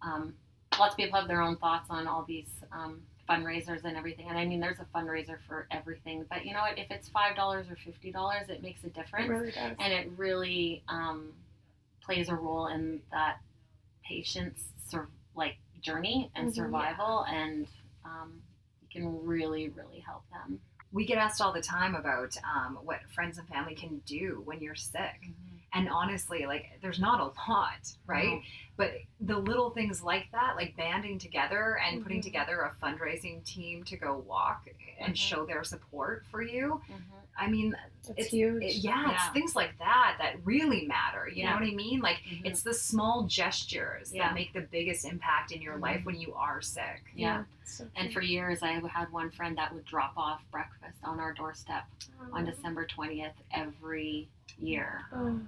um, 0.00 0.32
lots 0.78 0.94
of 0.94 0.96
people 0.96 1.18
have 1.18 1.28
their 1.28 1.42
own 1.42 1.56
thoughts 1.58 1.88
on 1.90 2.06
all 2.06 2.24
these 2.26 2.48
um, 2.72 3.02
fundraisers 3.28 3.84
and 3.84 3.96
everything. 3.96 4.28
And 4.28 4.36
I 4.38 4.44
mean, 4.44 4.60
there's 4.60 4.78
a 4.80 4.86
fundraiser 4.96 5.38
for 5.46 5.66
everything. 5.70 6.24
But 6.28 6.44
you 6.44 6.52
know 6.52 6.60
what? 6.60 6.78
If 6.78 6.90
it's 6.90 7.08
five 7.08 7.36
dollars 7.36 7.66
or 7.70 7.76
fifty 7.76 8.10
dollars, 8.10 8.48
it 8.48 8.62
makes 8.62 8.82
a 8.84 8.88
It 8.88 8.94
difference, 8.94 9.30
really 9.30 9.52
does. 9.52 9.76
and 9.78 9.92
it 9.92 10.10
really 10.16 10.82
um, 10.88 11.32
plays 12.02 12.28
a 12.28 12.34
role 12.34 12.66
in 12.66 13.00
that 13.12 13.38
patient's 14.04 14.64
sur- 14.88 15.08
like 15.34 15.56
journey 15.80 16.30
and 16.34 16.48
Mhm. 16.48 16.54
survival, 16.54 17.24
and 17.24 17.66
um, 18.04 18.42
you 18.82 18.88
can 19.00 19.24
really, 19.26 19.68
really 19.70 20.00
help 20.00 20.28
them. 20.30 20.60
We 20.92 21.06
get 21.06 21.16
asked 21.18 21.40
all 21.40 21.52
the 21.52 21.62
time 21.62 21.94
about 21.94 22.36
um, 22.44 22.78
what 22.82 23.00
friends 23.14 23.38
and 23.38 23.48
family 23.48 23.74
can 23.74 23.98
do 24.04 24.42
when 24.44 24.60
you're 24.60 24.74
sick. 24.74 25.30
And 25.74 25.88
honestly, 25.88 26.44
like 26.46 26.78
there's 26.82 27.00
not 27.00 27.20
a 27.20 27.50
lot, 27.50 27.92
right? 28.06 28.28
No. 28.34 28.42
But 28.76 28.92
the 29.20 29.38
little 29.38 29.70
things 29.70 30.02
like 30.02 30.26
that, 30.32 30.56
like 30.56 30.76
banding 30.76 31.18
together 31.18 31.78
and 31.86 32.02
putting 32.02 32.20
Mhm. 32.20 32.24
together 32.24 32.60
a 32.62 32.84
fundraising 32.84 33.44
team 33.44 33.84
to 33.84 33.96
go 33.96 34.18
walk 34.26 34.68
and 34.98 35.14
Mhm. 35.14 35.16
show 35.16 35.46
their 35.46 35.62
support 35.64 36.24
for 36.30 36.42
you. 36.42 36.82
Mhm. 36.90 36.96
I 37.38 37.48
mean, 37.48 37.74
It's, 38.00 38.10
it's- 38.10 38.26
huge. 38.28 38.62
it- 38.62 38.76
yeah, 38.76 39.12
it's 39.12 39.28
things 39.30 39.56
like 39.56 39.78
that 39.78 40.16
that 40.18 40.44
really 40.44 40.86
matter. 40.86 41.28
You 41.28 41.42
Yeah. 41.44 41.50
know 41.50 41.60
what 41.60 41.68
I 41.68 41.74
mean? 41.74 42.00
Like 42.00 42.18
Mhm. 42.18 42.42
it's 42.44 42.62
the 42.62 42.74
small 42.74 43.22
gestures 43.24 44.12
Yeah. 44.12 44.28
that 44.28 44.34
make 44.34 44.52
the 44.52 44.60
biggest 44.62 45.04
impact 45.06 45.52
in 45.52 45.62
your 45.62 45.76
life 45.78 46.02
Mhm. 46.02 46.04
when 46.04 46.20
you 46.20 46.34
are 46.34 46.60
sick. 46.60 47.02
Yeah. 47.14 47.44
So 47.64 47.88
And 47.96 48.12
for 48.12 48.20
years, 48.20 48.62
I 48.62 48.72
had 48.88 49.10
one 49.12 49.30
friend 49.30 49.56
that 49.56 49.72
would 49.72 49.84
drop 49.86 50.12
off 50.18 50.42
breakfast 50.50 50.98
on 51.04 51.18
our 51.20 51.32
doorstep 51.32 51.84
on. 52.32 52.44
December 52.44 52.84
20th 52.86 53.36
every 53.52 54.28
year 54.58 55.06
Oh. 55.12 55.40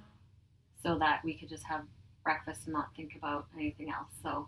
So 0.85 0.97
that 0.99 1.21
we 1.23 1.33
could 1.33 1.49
just 1.49 1.63
have 1.63 1.81
breakfast 2.23 2.61
and 2.65 2.73
not 2.73 2.89
think 2.95 3.15
about 3.15 3.47
anything 3.55 3.89
else. 3.89 4.13
So, 4.21 4.47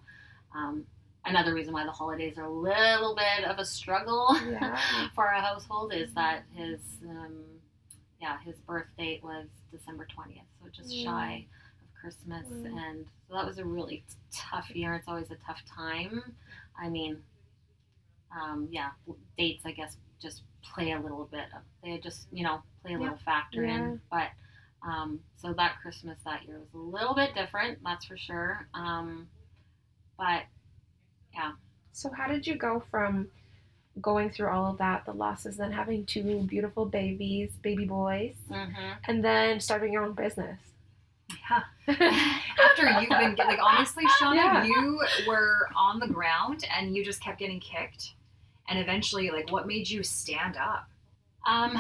um, 0.56 0.86
another 1.26 1.54
reason 1.54 1.74
why 1.74 1.84
the 1.84 1.92
holidays 1.92 2.38
are 2.38 2.44
a 2.46 2.50
little 2.50 3.16
bit 3.16 3.44
of 3.46 3.58
a 3.58 3.66
struggle 3.66 4.38
Yeah. 4.50 4.80
for 5.16 5.28
our 5.28 5.42
household 5.42 5.94
is 5.94 6.14
that 6.14 6.44
his, 6.54 6.80
um, 7.10 7.34
yeah, 8.22 8.38
his 8.46 8.56
birth 8.68 8.88
date 8.98 9.24
was 9.24 9.48
December 9.72 10.06
20th, 10.16 10.42
so 10.62 10.70
just 10.72 10.90
Mm. 10.92 11.04
shy 11.04 11.46
of 11.82 12.02
Christmas. 12.02 12.46
Mm. 12.48 12.78
And 12.78 13.06
so 13.28 13.34
that 13.36 13.46
was 13.46 13.58
a 13.58 13.66
really 13.66 14.04
t- 14.08 14.16
tough 14.52 14.70
year. 14.76 14.94
It's 14.94 15.08
always 15.08 15.30
a 15.32 15.36
tough 15.46 15.62
time. 15.66 16.36
I 16.80 16.88
mean, 16.90 17.18
um, 18.40 18.68
yeah, 18.72 18.92
dates, 19.38 19.66
I 19.66 19.72
guess, 19.72 19.98
just 20.22 20.44
play 20.62 20.92
a 20.92 21.00
little 21.00 21.26
bit 21.26 21.46
of, 21.56 21.62
they 21.84 21.98
just, 21.98 22.28
you 22.32 22.44
know, 22.44 22.62
play 22.84 22.92
a 22.94 22.98
Yeah. 22.98 23.04
little 23.04 23.18
factor 23.18 23.64
Yeah. 23.66 23.76
in. 23.78 24.02
But, 24.12 24.30
um, 24.86 25.20
so 25.42 25.54
that 25.54 25.76
Christmas 25.82 26.18
that 26.26 26.46
year 26.48 26.60
was 26.60 26.74
a 26.74 26.78
little 26.78 27.14
bit 27.16 27.34
different, 27.36 27.80
that's 27.84 28.06
for 28.06 28.18
sure. 28.18 28.68
Um, 28.74 29.28
but, 30.18 30.44
yeah. 31.34 31.52
So 31.94 32.10
how 32.12 32.28
did 32.28 32.46
you 32.46 32.56
go 32.56 32.84
from 32.92 33.28
going 34.02 34.30
through 34.30 34.50
all 34.50 34.72
of 34.72 34.78
that, 34.78 35.06
the 35.06 35.14
losses, 35.14 35.58
then 35.58 35.72
having 35.72 36.06
two 36.06 36.44
beautiful 36.48 36.86
babies, 36.86 37.50
baby 37.62 37.86
boys, 37.86 38.36
and 39.08 39.24
then 39.24 39.60
starting 39.60 39.92
your 39.92 40.04
own 40.04 40.14
business? 40.14 40.60
Yeah. 41.50 41.64
After 42.70 42.90
you've 43.02 43.10
been 43.10 43.36
like 43.36 43.60
honestly, 43.62 44.06
Shawna, 44.20 44.36
Yeah. 44.36 44.64
you 44.64 45.02
were 45.28 45.68
on 45.76 46.00
the 46.00 46.08
ground 46.08 46.66
and 46.76 46.96
you 46.96 47.04
just 47.04 47.22
kept 47.22 47.40
getting 47.40 47.60
kicked, 47.60 48.14
and 48.70 48.78
eventually, 48.80 49.30
like, 49.32 49.52
what 49.52 49.66
made 49.68 49.90
you 49.90 50.04
stand 50.04 50.56
up? 50.58 50.88
Um, 51.48 51.78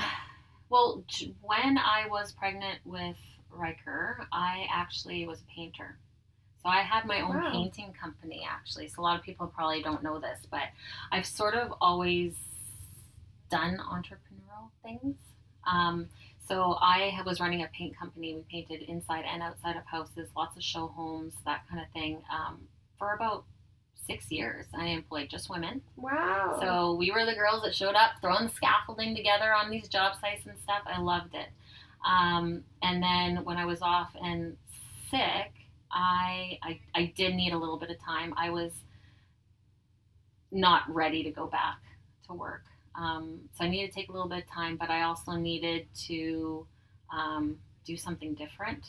well, 0.69 1.03
when 1.41 1.77
I 1.77 2.07
was 2.09 2.31
pregnant 2.31 2.79
with 2.85 3.17
Riker, 3.51 4.27
I 4.31 4.67
actually 4.71 5.25
was 5.25 5.39
a 5.41 5.53
painter. 5.53 5.97
So 6.63 6.69
I 6.69 6.81
had 6.81 7.05
my 7.05 7.21
own 7.21 7.37
Wow. 7.37 7.51
painting 7.51 7.93
company 7.93 8.45
actually. 8.49 8.87
So 8.89 9.01
a 9.01 9.03
lot 9.03 9.17
of 9.19 9.23
people 9.25 9.47
probably 9.47 9.81
don't 9.81 10.03
know 10.03 10.19
this, 10.19 10.45
but 10.49 10.69
I've 11.11 11.25
sort 11.25 11.53
of 11.53 11.73
always 11.79 12.33
done 13.49 13.77
entrepreneurial 13.77 14.69
things. 14.83 15.15
Um, 15.65 16.09
so 16.47 16.77
I 16.81 17.21
was 17.25 17.39
running 17.39 17.63
a 17.63 17.67
paint 17.67 17.97
company. 17.97 18.33
We 18.33 18.41
painted 18.49 18.81
inside 18.89 19.25
and 19.25 19.41
outside 19.43 19.75
of 19.75 19.85
houses, 19.85 20.29
lots 20.35 20.55
of 20.55 20.63
show 20.63 20.87
homes, 20.87 21.33
that 21.45 21.67
kind 21.69 21.81
of 21.81 21.89
thing, 21.91 22.21
um, 22.31 22.67
for 22.97 23.13
about 23.13 23.43
six 24.07 24.31
years. 24.31 24.65
I 24.73 24.87
employed 24.87 25.29
just 25.29 25.49
women. 25.49 25.81
Wow. 25.95 26.57
So 26.61 26.95
we 26.95 27.11
were 27.11 27.25
the 27.25 27.35
girls 27.35 27.61
that 27.63 27.75
showed 27.75 27.95
up 27.95 28.11
throwing 28.21 28.49
scaffolding 28.49 29.15
together 29.15 29.53
on 29.53 29.69
these 29.69 29.87
job 29.87 30.13
sites 30.19 30.45
and 30.45 30.57
stuff. 30.63 30.81
I 30.85 30.99
loved 30.99 31.35
it. 31.35 31.49
Um, 32.07 32.63
and 32.81 33.03
then 33.03 33.43
when 33.43 33.57
I 33.57 33.65
was 33.65 33.81
off 33.81 34.11
and 34.21 34.55
sick, 35.11 35.51
I, 35.91 36.59
I 36.63 36.79
I 36.95 37.13
did 37.15 37.35
need 37.35 37.53
a 37.53 37.57
little 37.57 37.77
bit 37.77 37.89
of 37.89 37.99
time. 37.99 38.33
I 38.37 38.49
was 38.49 38.71
not 40.51 40.83
ready 40.93 41.23
to 41.23 41.31
go 41.31 41.47
back 41.47 41.79
to 42.27 42.33
work. 42.33 42.63
Um, 42.95 43.41
so 43.55 43.63
I 43.63 43.69
needed 43.69 43.91
to 43.91 43.93
take 43.93 44.09
a 44.09 44.11
little 44.11 44.27
bit 44.27 44.39
of 44.39 44.49
time, 44.51 44.75
but 44.75 44.89
I 44.89 45.03
also 45.03 45.33
needed 45.33 45.87
to 46.07 46.65
um, 47.13 47.57
do 47.85 47.95
something 47.95 48.33
different. 48.33 48.85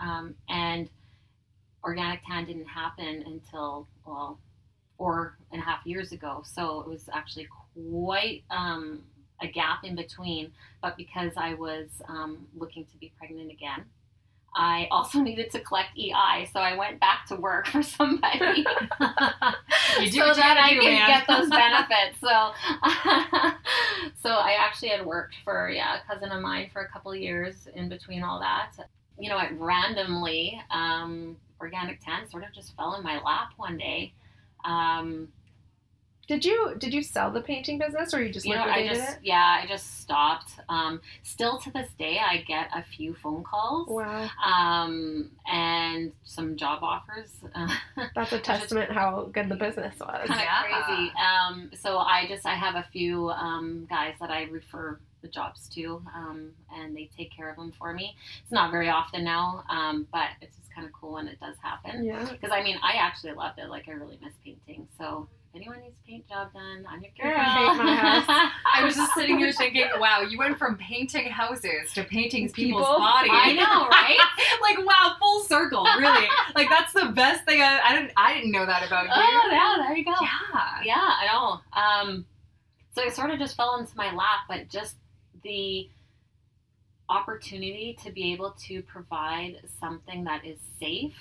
Um, 0.00 0.34
and 0.48 0.88
organic 1.84 2.20
tan 2.26 2.44
didn't 2.44 2.66
happen 2.66 3.24
until 3.26 3.86
well 4.06 4.38
four 5.02 5.36
and 5.50 5.60
a 5.60 5.64
half 5.64 5.84
years 5.84 6.12
ago. 6.12 6.44
So 6.44 6.80
it 6.80 6.86
was 6.86 7.08
actually 7.12 7.48
quite 7.74 8.44
um, 8.50 9.02
a 9.40 9.48
gap 9.48 9.82
in 9.82 9.96
between. 9.96 10.52
But 10.80 10.96
because 10.96 11.32
I 11.36 11.54
was 11.54 11.88
um, 12.08 12.46
looking 12.56 12.84
to 12.84 12.96
be 12.98 13.12
pregnant 13.18 13.50
again, 13.50 13.84
I 14.54 14.86
also 14.92 15.20
needed 15.20 15.50
to 15.50 15.60
collect 15.60 15.98
EI. 15.98 16.48
So 16.52 16.60
I 16.60 16.76
went 16.76 17.00
back 17.00 17.26
to 17.30 17.34
work 17.34 17.66
for 17.72 17.82
somebody. 17.82 18.64
You 20.00 20.08
do 20.08 20.18
so 20.20 20.34
that 20.34 20.56
I 20.56 20.74
do, 20.74 20.80
can 20.82 20.94
man. 20.94 21.08
get 21.08 21.26
those 21.26 21.50
benefits. 21.50 22.20
So, 22.20 22.52
so 24.22 24.36
I 24.36 24.56
actually 24.60 24.90
had 24.90 25.04
worked 25.04 25.34
for 25.42 25.68
yeah 25.68 25.98
a 26.00 26.06
cousin 26.06 26.30
of 26.30 26.40
mine 26.40 26.70
for 26.72 26.82
a 26.82 26.88
couple 26.88 27.10
of 27.10 27.18
years 27.18 27.66
in 27.74 27.88
between 27.88 28.22
all 28.22 28.38
that. 28.38 28.70
You 29.18 29.30
know, 29.30 29.38
it 29.40 29.50
randomly 29.58 30.62
um, 30.70 31.36
organic 31.60 31.98
tan 32.04 32.30
sort 32.30 32.44
of 32.44 32.52
just 32.52 32.76
fell 32.76 32.94
in 32.94 33.02
my 33.02 33.20
lap 33.20 33.48
one 33.56 33.76
day. 33.78 34.12
Um, 34.64 35.28
did 36.28 36.44
you 36.44 36.74
did 36.78 36.94
you 36.94 37.02
sell 37.02 37.30
the 37.30 37.40
painting 37.40 37.78
business 37.78 38.14
or 38.14 38.22
you 38.22 38.32
just 38.32 38.46
you 38.46 38.54
know, 38.54 38.62
I 38.62 38.86
just 38.86 39.14
it? 39.14 39.18
yeah, 39.24 39.60
I 39.62 39.66
just 39.66 40.00
stopped. 40.00 40.52
Um, 40.68 41.00
still 41.22 41.58
to 41.58 41.70
this 41.72 41.88
day, 41.98 42.20
I 42.24 42.38
get 42.46 42.68
a 42.74 42.82
few 42.82 43.12
phone 43.14 43.42
calls 43.42 43.88
Wow. 43.88 44.30
um, 44.44 45.30
and 45.50 46.12
some 46.24 46.56
job 46.56 46.82
offers. 46.82 47.30
That's 48.14 48.32
a 48.32 48.38
testament 48.38 48.92
how 48.92 49.28
good 49.32 49.48
the 49.48 49.56
business 49.56 49.98
was. 49.98 50.28
kind 50.28 50.30
of 50.30 50.38
Yeah. 50.38 50.84
crazy. 50.86 51.12
Um, 51.18 51.70
so 51.74 51.98
I 51.98 52.26
just 52.28 52.46
I 52.46 52.54
have 52.54 52.76
a 52.76 52.86
few 52.92 53.30
um, 53.30 53.86
guys 53.90 54.14
that 54.20 54.30
I 54.30 54.44
refer 54.44 55.00
the 55.22 55.28
jobs 55.28 55.68
to, 55.70 56.02
um, 56.14 56.50
and 56.74 56.96
they 56.96 57.08
take 57.16 57.30
care 57.34 57.50
of 57.50 57.56
them 57.56 57.72
for 57.78 57.92
me. 57.92 58.16
It's 58.42 58.52
not 58.52 58.70
very 58.70 58.88
often 58.88 59.24
now, 59.24 59.64
um, 59.68 60.06
but 60.12 60.28
it's 60.40 60.56
just 60.56 60.61
kind 60.74 60.86
of 60.86 60.92
cool 60.92 61.14
when 61.14 61.28
it 61.28 61.38
does 61.40 61.56
happen. 61.62 62.04
Yeah. 62.04 62.28
Because 62.30 62.50
I 62.52 62.62
mean, 62.62 62.78
I 62.82 62.94
actually 62.94 63.32
loved 63.32 63.58
it. 63.58 63.68
Like 63.68 63.88
I 63.88 63.92
really 63.92 64.18
miss 64.22 64.34
painting. 64.44 64.88
So 64.98 65.28
if 65.50 65.56
anyone 65.56 65.80
needs 65.80 65.98
a 66.02 66.08
paint 66.08 66.28
job 66.28 66.52
done, 66.52 66.86
I'm 66.88 67.02
your 67.02 67.10
girl. 67.20 67.38
Paint 67.38 67.84
my 67.84 67.94
house. 67.94 68.24
I 68.74 68.84
was 68.84 68.94
just 68.94 69.12
sitting 69.14 69.38
here 69.38 69.52
thinking, 69.52 69.86
wow, 69.98 70.22
you 70.22 70.38
went 70.38 70.58
from 70.58 70.76
painting 70.78 71.30
houses 71.30 71.92
to 71.94 72.04
painting 72.04 72.50
people's 72.50 72.82
People? 72.86 72.98
bodies. 72.98 73.32
I 73.34 73.52
know, 73.52 73.88
right? 73.88 74.18
like 74.62 74.86
wow, 74.86 75.16
full 75.20 75.42
circle, 75.42 75.84
really. 75.98 76.26
like 76.54 76.68
that's 76.68 76.92
the 76.92 77.12
best 77.14 77.44
thing. 77.44 77.60
I, 77.60 77.80
I 77.84 77.94
didn't 77.94 78.12
I 78.16 78.34
didn't 78.34 78.52
know 78.52 78.64
that 78.64 78.86
about 78.86 79.04
you. 79.04 79.10
oh 79.14 79.48
yeah, 79.50 79.84
there 79.86 79.96
you 79.96 80.04
go. 80.04 80.14
Yeah. 80.20 80.82
Yeah, 80.84 80.94
I 80.96 81.26
know. 81.26 81.60
Um, 82.12 82.26
so 82.94 83.02
it 83.02 83.14
sort 83.14 83.30
of 83.30 83.38
just 83.38 83.56
fell 83.56 83.76
into 83.78 83.96
my 83.96 84.12
lap, 84.14 84.40
but 84.48 84.68
just 84.68 84.96
the 85.42 85.88
opportunity 87.08 87.96
to 88.04 88.10
be 88.10 88.32
able 88.32 88.52
to 88.66 88.82
provide 88.82 89.60
something 89.80 90.24
that 90.24 90.44
is 90.44 90.58
safe 90.80 91.16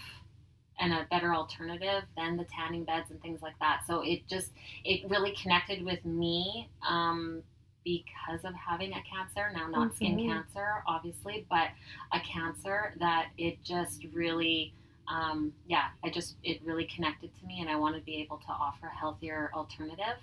and 0.80 0.94
a 0.94 1.06
better 1.12 1.34
alternative 1.34 2.04
than 2.18 2.38
the 2.38 2.46
tanning 2.46 2.84
beds 2.84 3.12
and 3.12 3.22
things 3.22 3.42
like 3.42 3.58
that. 3.60 3.82
So 3.88 4.02
it 4.02 4.28
just 4.28 4.52
it 4.84 5.08
really 5.10 5.32
connected 5.42 5.84
with 5.84 6.04
me 6.06 6.70
um, 6.88 7.44
because 7.84 8.44
of 8.44 8.54
having 8.56 8.94
a 8.94 9.02
cancer 9.04 9.52
now, 9.54 9.68
not 9.68 9.96
skin 9.96 10.18
Mhm. 10.18 10.26
cancer, 10.26 10.84
obviously, 10.88 11.46
but 11.50 11.70
a 12.14 12.20
cancer 12.22 12.94
that 13.00 13.30
it 13.38 13.62
just 13.64 14.06
really 14.14 14.74
um, 15.08 15.54
yeah, 15.68 15.90
I 16.04 16.10
just 16.10 16.36
it 16.44 16.62
really 16.64 16.86
connected 16.86 17.32
to 17.40 17.46
me, 17.46 17.60
and 17.60 17.70
I 17.70 17.76
want 17.76 17.96
to 17.98 18.02
be 18.02 18.16
able 18.22 18.38
to 18.38 18.48
offer 18.50 18.88
a 18.88 18.96
healthier 18.96 19.52
alternative. 19.54 20.18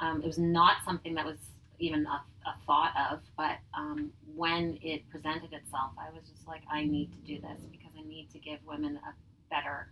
Um, 0.00 0.20
it 0.22 0.26
was 0.26 0.38
not 0.38 0.84
something 0.84 1.14
that 1.14 1.24
was 1.24 1.38
even 1.78 2.04
a, 2.06 2.22
a 2.46 2.54
thought 2.66 2.92
of, 3.10 3.20
but 3.36 3.56
um, 3.76 4.10
when 4.34 4.78
it 4.82 5.08
presented 5.10 5.52
itself, 5.52 5.92
I 5.98 6.10
was 6.10 6.28
just 6.28 6.46
like, 6.46 6.62
I 6.70 6.84
need 6.84 7.12
to 7.12 7.18
do 7.18 7.40
this 7.40 7.60
because 7.70 7.92
I 7.98 8.02
need 8.02 8.30
to 8.32 8.38
give 8.38 8.58
women 8.66 8.96
a 8.96 9.14
better 9.50 9.88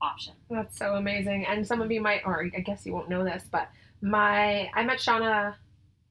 option. 0.00 0.34
That's 0.50 0.76
so 0.78 0.94
amazing. 0.94 1.46
And 1.46 1.66
some 1.66 1.80
of 1.80 1.90
you 1.90 2.00
might, 2.00 2.22
or 2.24 2.50
I 2.56 2.60
guess 2.60 2.84
you 2.84 2.92
won't 2.92 3.08
know 3.08 3.24
this, 3.24 3.44
but 3.50 3.68
my 4.00 4.70
I 4.74 4.82
met 4.84 4.98
Shawna 4.98 5.54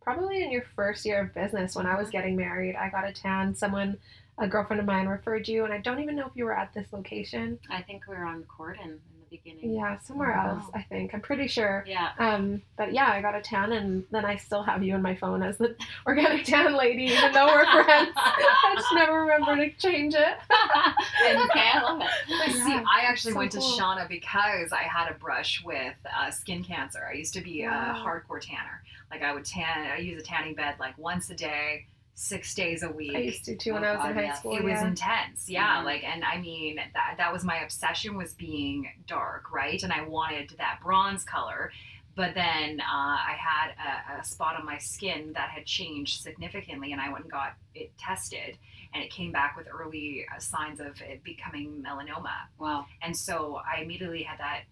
probably 0.02 0.44
in 0.44 0.52
your 0.52 0.66
first 0.76 1.06
year 1.06 1.22
of 1.22 1.34
business 1.34 1.76
when 1.76 1.86
I 1.86 1.98
was 1.98 2.10
getting 2.10 2.36
married. 2.36 2.76
I 2.76 2.90
got 2.90 3.08
a 3.08 3.14
tan. 3.14 3.56
Someone, 3.56 3.98
a 4.38 4.48
girlfriend 4.48 4.80
of 4.80 4.86
mine, 4.86 5.08
referred 5.08 5.48
you, 5.48 5.64
and 5.64 5.74
I 5.74 5.80
don't 5.80 6.02
even 6.02 6.16
know 6.16 6.26
if 6.26 6.34
you 6.36 6.46
were 6.46 6.58
at 6.58 6.74
this 6.74 6.88
location. 6.92 7.60
I 7.70 7.82
think 7.82 8.04
we 8.08 8.16
were 8.16 8.26
on 8.26 8.44
Corydon 8.44 9.00
beginning. 9.38 9.74
Yeah, 9.74 9.98
somewhere 10.00 10.32
Wow. 10.32 10.56
else, 10.62 10.66
I 10.74 10.82
think. 10.84 11.14
I'm 11.14 11.22
pretty 11.22 11.48
sure. 11.48 11.84
Yeah. 11.88 12.12
Um, 12.20 12.62
but 12.78 12.94
yeah, 12.94 13.10
I 13.12 13.22
got 13.22 13.36
a 13.36 13.42
tan, 13.42 13.72
and 13.72 14.04
then 14.12 14.26
I 14.26 14.36
still 14.38 14.64
have 14.64 14.84
you 14.84 14.96
in 14.96 15.02
my 15.02 15.16
phone 15.16 15.42
as 15.44 15.58
the 15.58 15.76
organic 16.08 16.46
tan 16.46 16.76
lady, 16.76 17.04
even 17.06 17.32
though 17.34 17.48
we're 17.48 17.66
friends. 17.84 18.12
I 18.16 18.74
just 18.76 18.88
never 18.94 19.22
remember 19.22 19.56
to 19.58 19.70
change 19.78 20.14
it. 20.14 20.38
okay. 20.50 21.70
I 21.74 21.82
love 21.84 22.02
it. 22.02 22.08
But 22.40 22.52
see, 22.52 22.74
I 22.74 23.02
actually 23.08 23.34
so 23.34 23.38
went 23.40 23.52
to 23.54 23.60
cool. 23.60 23.78
Shawna 23.80 24.08
because 24.08 24.72
I 24.72 24.84
had 24.84 25.10
a 25.10 25.16
brush 25.16 25.64
with 25.64 25.96
uh, 26.18 26.32
skin 26.32 26.64
cancer. 26.64 27.00
I 27.10 27.14
used 27.14 27.34
to 27.36 27.42
be 27.42 27.66
Wow. 27.66 27.96
a 27.96 28.08
hardcore 28.08 28.40
tanner. 28.42 28.82
Like 29.12 29.22
I 29.22 29.34
would 29.34 29.46
tan, 29.46 29.92
I 29.92 29.98
use 29.98 30.20
a 30.22 30.26
tanning 30.26 30.56
bed 30.56 30.76
like 30.80 30.98
once 30.98 31.30
a 31.30 31.36
day, 31.36 31.86
six 32.16 32.54
days 32.54 32.84
a 32.84 32.90
week. 32.90 33.16
I 33.16 33.20
used 33.20 33.44
to 33.46 33.56
too 33.56 33.74
when 33.74 33.84
Oh, 33.84 33.88
I 33.88 33.96
was 33.98 34.06
in 34.06 34.14
high 34.28 34.36
school. 34.36 34.56
it 34.56 34.64
was 34.64 34.82
intense 34.82 35.50
yeah 35.50 35.82
Mhm. 35.82 35.86
like 35.86 36.04
and 36.04 36.24
i 36.24 36.38
mean 36.38 36.76
that 36.94 37.16
that 37.18 37.34
was 37.34 37.44
my 37.44 37.58
obsession 37.64 38.16
was 38.16 38.34
being 38.36 38.88
dark 39.08 39.52
right 39.52 39.82
and 39.82 39.92
i 39.92 40.04
wanted 40.04 40.54
that 40.60 40.80
bronze 40.84 41.24
color 41.24 41.72
but 42.16 42.36
then 42.36 42.80
uh, 42.82 42.86
i 43.32 43.36
had 43.38 43.72
a, 44.18 44.20
a 44.20 44.24
spot 44.24 44.56
on 44.60 44.64
my 44.66 44.78
skin 44.78 45.34
that 45.34 45.50
had 45.50 45.66
changed 45.66 46.22
significantly 46.22 46.92
and 46.92 47.02
i 47.02 47.10
went 47.12 47.24
and 47.24 47.32
got 47.32 47.56
it 47.74 47.92
tested 47.98 48.58
and 48.94 49.04
it 49.04 49.10
came 49.10 49.32
back 49.32 49.58
with 49.58 49.68
early 49.72 50.24
uh, 50.34 50.40
signs 50.40 50.80
of 50.80 51.02
it 51.02 51.24
becoming 51.24 51.84
melanoma 51.84 52.46
Wow. 52.60 52.86
and 53.02 53.18
so 53.18 53.60
i 53.76 53.82
immediately 53.82 54.22
had 54.22 54.38
that 54.38 54.66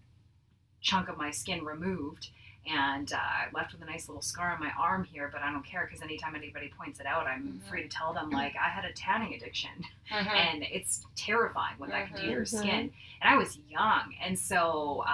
chunk 0.80 1.08
of 1.08 1.16
my 1.16 1.30
skin 1.32 1.64
removed 1.64 2.30
and 2.70 3.12
uh, 3.12 3.18
left 3.54 3.72
with 3.72 3.82
a 3.82 3.84
nice 3.84 4.08
little 4.08 4.22
scar 4.22 4.52
on 4.52 4.60
my 4.60 4.70
arm 4.78 5.02
here 5.04 5.28
but 5.32 5.42
i 5.42 5.50
don't 5.50 5.64
care 5.66 5.84
because 5.86 6.02
anytime 6.02 6.34
anybody 6.36 6.72
points 6.78 7.00
it 7.00 7.06
out 7.06 7.26
i'm 7.26 7.60
Mhm. 7.64 7.68
free 7.68 7.82
to 7.82 7.88
tell 7.88 8.12
them 8.12 8.30
like 8.30 8.54
i 8.56 8.68
had 8.68 8.84
a 8.84 8.92
tanning 8.92 9.34
addiction 9.34 9.70
Mhm. 10.10 10.26
and 10.36 10.62
it's 10.64 11.06
terrifying 11.16 11.74
what 11.78 11.88
that 11.90 12.06
can 12.08 12.16
do 12.16 12.22
to 12.22 12.28
your 12.30 12.42
Mhm. 12.42 12.48
skin. 12.58 12.92
And 13.22 13.32
I 13.32 13.36
was 13.36 13.56
young, 13.70 14.12
and 14.20 14.36
so 14.38 15.04
uh, 15.06 15.10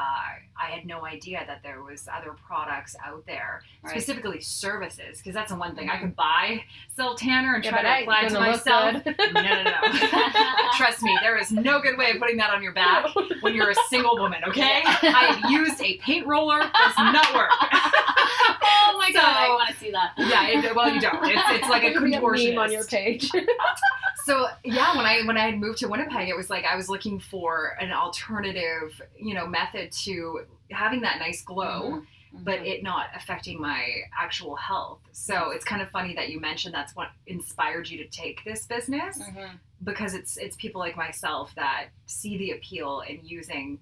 I 0.56 0.70
had 0.70 0.86
no 0.86 1.04
idea 1.04 1.44
that 1.46 1.62
there 1.62 1.82
was 1.82 2.08
other 2.12 2.32
products 2.32 2.96
out 3.04 3.24
there, 3.26 3.62
Right. 3.82 3.90
specifically 3.90 4.40
services, 4.40 5.18
because 5.18 5.34
that's 5.34 5.50
the 5.52 5.58
one 5.58 5.76
thing 5.76 5.88
I 5.90 5.96
Mhm. 5.96 6.00
could 6.00 6.16
buy 6.16 6.64
self 6.96 7.20
tanner 7.20 7.54
and 7.54 7.62
Yeah, 7.64 7.70
try 7.70 7.82
to 7.82 7.88
I 7.88 7.98
apply 7.98 8.20
it 8.22 8.28
to 8.30 8.40
myself. 8.40 9.02
No, 9.34 9.42
no, 9.42 9.62
no. 9.62 9.80
Trust 10.76 11.02
me, 11.02 11.16
there 11.22 11.36
is 11.36 11.52
no 11.52 11.80
good 11.80 11.96
way 11.98 12.10
of 12.12 12.18
putting 12.18 12.38
that 12.38 12.50
on 12.50 12.62
your 12.62 12.72
back 12.72 13.06
when 13.42 13.54
you're 13.54 13.70
a 13.70 13.74
single 13.88 14.16
woman. 14.18 14.42
Okay, 14.46 14.82
I 14.84 15.36
have 15.38 15.50
used 15.50 15.80
a 15.82 15.98
paint 15.98 16.26
roller, 16.26 16.58
does 16.60 16.96
not 16.96 17.34
work. 17.38 17.50
oh 17.60 18.96
my 18.98 19.10
god, 19.12 19.24
I 19.24 19.46
So- 19.46 19.54
want 19.54 19.70
to 19.70 19.76
see 19.76 19.90
that. 19.92 20.12
yeah, 20.16 20.46
it, 20.48 20.74
well, 20.76 20.92
you 20.92 21.00
don't. 21.00 21.24
It's, 21.24 21.42
it's 21.50 21.68
like 21.68 21.82
a 21.84 21.98
Maybe 22.00 22.16
contortionist. 22.16 22.58
on 22.58 22.72
your 22.72 22.84
page. 22.84 23.30
so 24.26 24.46
yeah 24.64 24.94
when 24.96 25.06
i 25.06 25.22
when 25.24 25.38
i 25.38 25.46
had 25.46 25.58
moved 25.58 25.78
to 25.78 25.88
winnipeg 25.88 26.28
it 26.28 26.36
was 26.36 26.50
like 26.50 26.64
i 26.66 26.76
was 26.76 26.88
looking 26.90 27.18
for 27.18 27.76
an 27.80 27.90
alternative 27.92 29.00
you 29.18 29.32
know 29.32 29.46
method 29.46 29.90
to 29.92 30.40
having 30.70 31.00
that 31.00 31.18
nice 31.18 31.42
glow 31.42 32.02
Mhm. 32.34 32.44
but 32.44 32.58
it 32.66 32.82
not 32.82 33.06
affecting 33.16 33.58
my 33.58 33.88
actual 34.20 34.54
health 34.56 35.00
so 35.12 35.50
it's 35.50 35.64
kind 35.64 35.80
of 35.80 35.88
funny 35.90 36.14
that 36.14 36.28
you 36.28 36.40
mentioned 36.40 36.74
that's 36.74 36.94
what 36.94 37.08
inspired 37.26 37.88
you 37.88 37.96
to 37.98 38.08
take 38.08 38.44
this 38.44 38.66
business 38.66 39.18
Mhm. 39.18 39.48
because 39.82 40.12
it's 40.12 40.36
it's 40.36 40.56
people 40.56 40.78
like 40.80 40.94
myself 40.96 41.54
that 41.54 41.86
see 42.04 42.36
the 42.36 42.50
appeal 42.50 43.00
in 43.08 43.20
using 43.24 43.78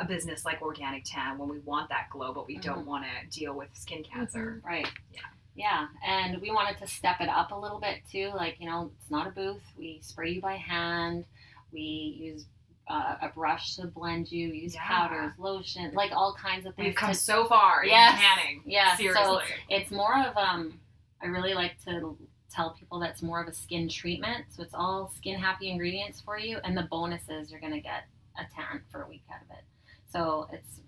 a 0.00 0.04
business 0.04 0.44
like 0.44 0.60
organic 0.62 1.04
tan 1.04 1.38
when 1.38 1.48
we 1.48 1.58
want 1.60 1.88
that 1.88 2.08
glow 2.10 2.32
but 2.32 2.46
we 2.46 2.56
don't 2.58 2.86
want 2.86 3.04
to 3.04 3.38
deal 3.38 3.54
with 3.54 3.68
skin 3.74 4.02
cancer 4.04 4.60
Right. 4.64 4.88
Yeah. 5.12 5.20
Yeah, 5.58 5.86
and 6.06 6.38
we 6.42 6.50
wanted 6.50 6.76
to 6.80 6.86
step 6.86 7.22
it 7.22 7.30
up 7.30 7.50
a 7.50 7.54
little 7.56 7.80
bit 7.80 8.00
too. 8.12 8.30
Like 8.36 8.56
you 8.60 8.68
know, 8.68 8.90
it's 9.00 9.10
not 9.10 9.26
a 9.26 9.30
booth. 9.30 9.62
We 9.78 10.00
spray 10.02 10.32
you 10.32 10.42
by 10.42 10.56
hand. 10.56 11.24
We 11.72 11.80
use 11.80 12.44
uh, 12.88 13.14
a 13.22 13.28
brush 13.30 13.76
to 13.76 13.86
blend 13.86 14.30
you. 14.30 14.48
Use 14.48 14.74
Yeah. 14.74 14.86
powders, 14.86 15.32
lotion, 15.38 15.92
like 15.94 16.12
all 16.12 16.34
kinds 16.34 16.66
of 16.66 16.74
things. 16.74 16.88
we've 16.88 16.94
come 16.94 17.08
to- 17.08 17.14
so 17.16 17.46
far 17.46 17.86
Yes. 17.86 18.12
in 18.12 18.18
tanning 18.20 18.62
Yeah, 18.66 18.90
so 18.90 18.96
seriously 18.98 19.44
it's 19.70 19.90
more 19.90 20.14
of 20.18 20.36
um. 20.36 20.78
I 21.22 21.26
really 21.28 21.54
like 21.54 21.82
to 21.86 22.18
tell 22.54 22.74
people 22.78 23.00
that's 23.00 23.22
more 23.22 23.40
of 23.40 23.48
a 23.48 23.54
skin 23.54 23.88
treatment. 23.88 24.44
So 24.50 24.62
it's 24.62 24.74
all 24.74 25.10
skin 25.16 25.38
happy 25.40 25.70
ingredients 25.70 26.20
for 26.20 26.38
you, 26.38 26.58
and 26.64 26.76
the 26.76 26.82
bonuses 26.82 27.50
you're 27.50 27.60
gonna 27.60 27.80
get 27.80 28.04
a 28.38 28.44
tan 28.54 28.82
for 28.92 29.04
a 29.04 29.08
week 29.08 29.22
out 29.32 29.40
of 29.40 29.56
it. 29.56 29.64
So 30.12 30.48
it's 30.52 30.80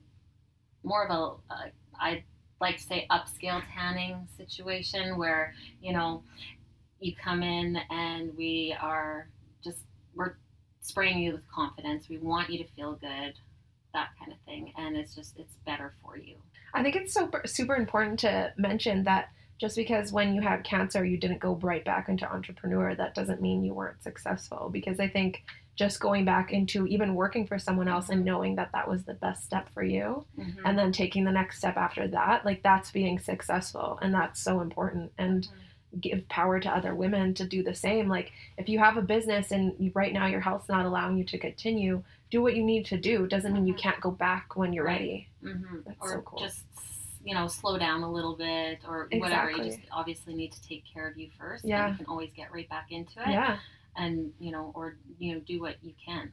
more 0.83 1.05
of 1.05 1.11
a, 1.11 1.55
a 1.55 1.73
I 2.01 2.25
like 2.61 2.77
to 2.79 2.83
say 2.83 3.07
upscale 3.11 3.63
tanning 3.75 4.29
situation 4.37 5.17
where 5.17 5.55
you 5.81 5.93
know 5.93 6.23
you 7.01 7.15
come 7.15 7.43
in 7.43 7.79
and 7.91 8.37
we 8.37 8.75
are 8.81 9.29
just 9.63 9.79
we're 10.15 10.37
spraying 10.81 11.19
you 11.19 11.33
with 11.33 11.49
confidence. 11.49 12.09
We 12.09 12.19
want 12.19 12.51
you 12.51 12.59
to 12.59 12.71
feel 12.73 12.95
good, 12.95 13.35
that 13.95 14.09
kind 14.19 14.33
of 14.33 14.39
thing, 14.45 14.73
and 14.77 14.97
it's 14.97 15.15
just 15.15 15.39
it's 15.39 15.55
better 15.67 15.95
for 16.03 16.17
you. 16.17 16.37
I 16.75 16.83
think 16.83 16.97
it's 16.97 17.15
super 17.15 17.43
super 17.47 17.77
important 17.77 18.19
to 18.21 18.53
mention 18.57 19.05
that 19.05 19.31
just 19.59 19.77
because 19.77 20.13
when 20.13 20.35
you 20.35 20.41
had 20.41 20.63
cancer 20.63 21.05
you 21.05 21.17
didn't 21.17 21.41
go 21.41 21.57
right 21.57 21.85
back 21.85 22.09
into 22.09 22.31
entrepreneur, 22.31 22.95
that 22.95 23.15
doesn't 23.15 23.43
mean 23.43 23.65
you 23.65 23.75
weren't 23.75 24.03
successful. 24.03 24.71
Because 24.73 25.01
I 25.01 25.09
think 25.09 25.43
just 25.79 26.01
going 26.01 26.25
back 26.25 26.53
into 26.53 26.89
even 26.89 27.15
working 27.15 27.47
for 27.47 27.57
someone 27.57 27.87
else 27.87 28.09
and 28.09 28.25
knowing 28.25 28.57
that 28.57 28.73
that 28.73 28.89
was 28.89 29.05
the 29.05 29.15
best 29.15 29.45
step 29.45 29.69
for 29.73 29.85
you, 29.85 30.27
Mhm. 30.37 30.57
and 30.65 30.77
then 30.77 30.91
taking 30.91 31.23
the 31.25 31.31
next 31.31 31.59
step 31.59 31.77
after 31.77 32.09
that, 32.09 32.45
like 32.45 32.63
that's 32.65 32.91
being 32.91 33.21
successful, 33.21 33.97
and 34.03 34.13
that's 34.13 34.41
so 34.41 34.61
important. 34.61 35.13
And 35.19 35.49
give 36.01 36.29
power 36.29 36.61
to 36.61 36.69
other 36.69 36.95
women 36.95 37.33
to 37.33 37.47
do 37.47 37.63
the 37.63 37.75
same. 37.75 38.09
Like 38.09 38.33
if 38.59 38.69
you 38.69 38.79
have 38.81 38.99
a 38.99 39.03
business 39.03 39.53
and 39.53 39.75
you, 39.79 39.91
right 39.95 40.13
now 40.13 40.27
your 40.27 40.41
health's 40.41 40.69
not 40.69 40.85
allowing 40.85 41.17
you 41.17 41.25
to 41.25 41.39
continue, 41.39 42.03
do 42.31 42.43
what 42.43 42.55
you 42.57 42.63
need 42.63 42.85
to 42.87 42.99
do. 42.99 43.27
Doesn't 43.27 43.55
mean 43.55 43.67
you 43.67 43.73
Mhm. 43.73 43.79
can't 43.79 44.01
go 44.01 44.11
back 44.11 44.55
when 44.57 44.73
you're 44.75 44.85
ready. 44.85 45.29
hmm 45.41 45.79
That's 45.87 45.97
or 46.01 46.09
so 46.11 46.21
cool. 46.23 46.39
just 46.41 46.65
you 47.25 47.35
know 47.35 47.47
slow 47.47 47.79
down 47.79 48.03
a 48.03 48.11
little 48.11 48.35
bit 48.37 48.81
or 48.87 49.09
whatever. 49.13 49.51
You 49.51 49.65
just 49.65 49.81
obviously 49.93 50.35
need 50.35 50.53
to 50.53 50.63
take 50.63 50.85
care 50.85 51.07
of 51.09 51.17
you 51.17 51.31
first. 51.31 51.65
Yeah. 51.65 51.87
And 51.87 51.93
you 51.99 52.05
can 52.05 52.07
always 52.13 52.33
get 52.33 52.53
right 52.53 52.69
back 52.69 52.91
into 52.91 53.21
it. 53.23 53.29
Yeah. 53.31 53.59
And 53.99 54.33
you 54.39 54.53
know, 54.53 54.73
or 54.75 54.97
you 55.19 55.35
know, 55.35 55.41
do 55.41 55.61
what 55.61 55.77
you 55.83 55.93
can. 56.05 56.33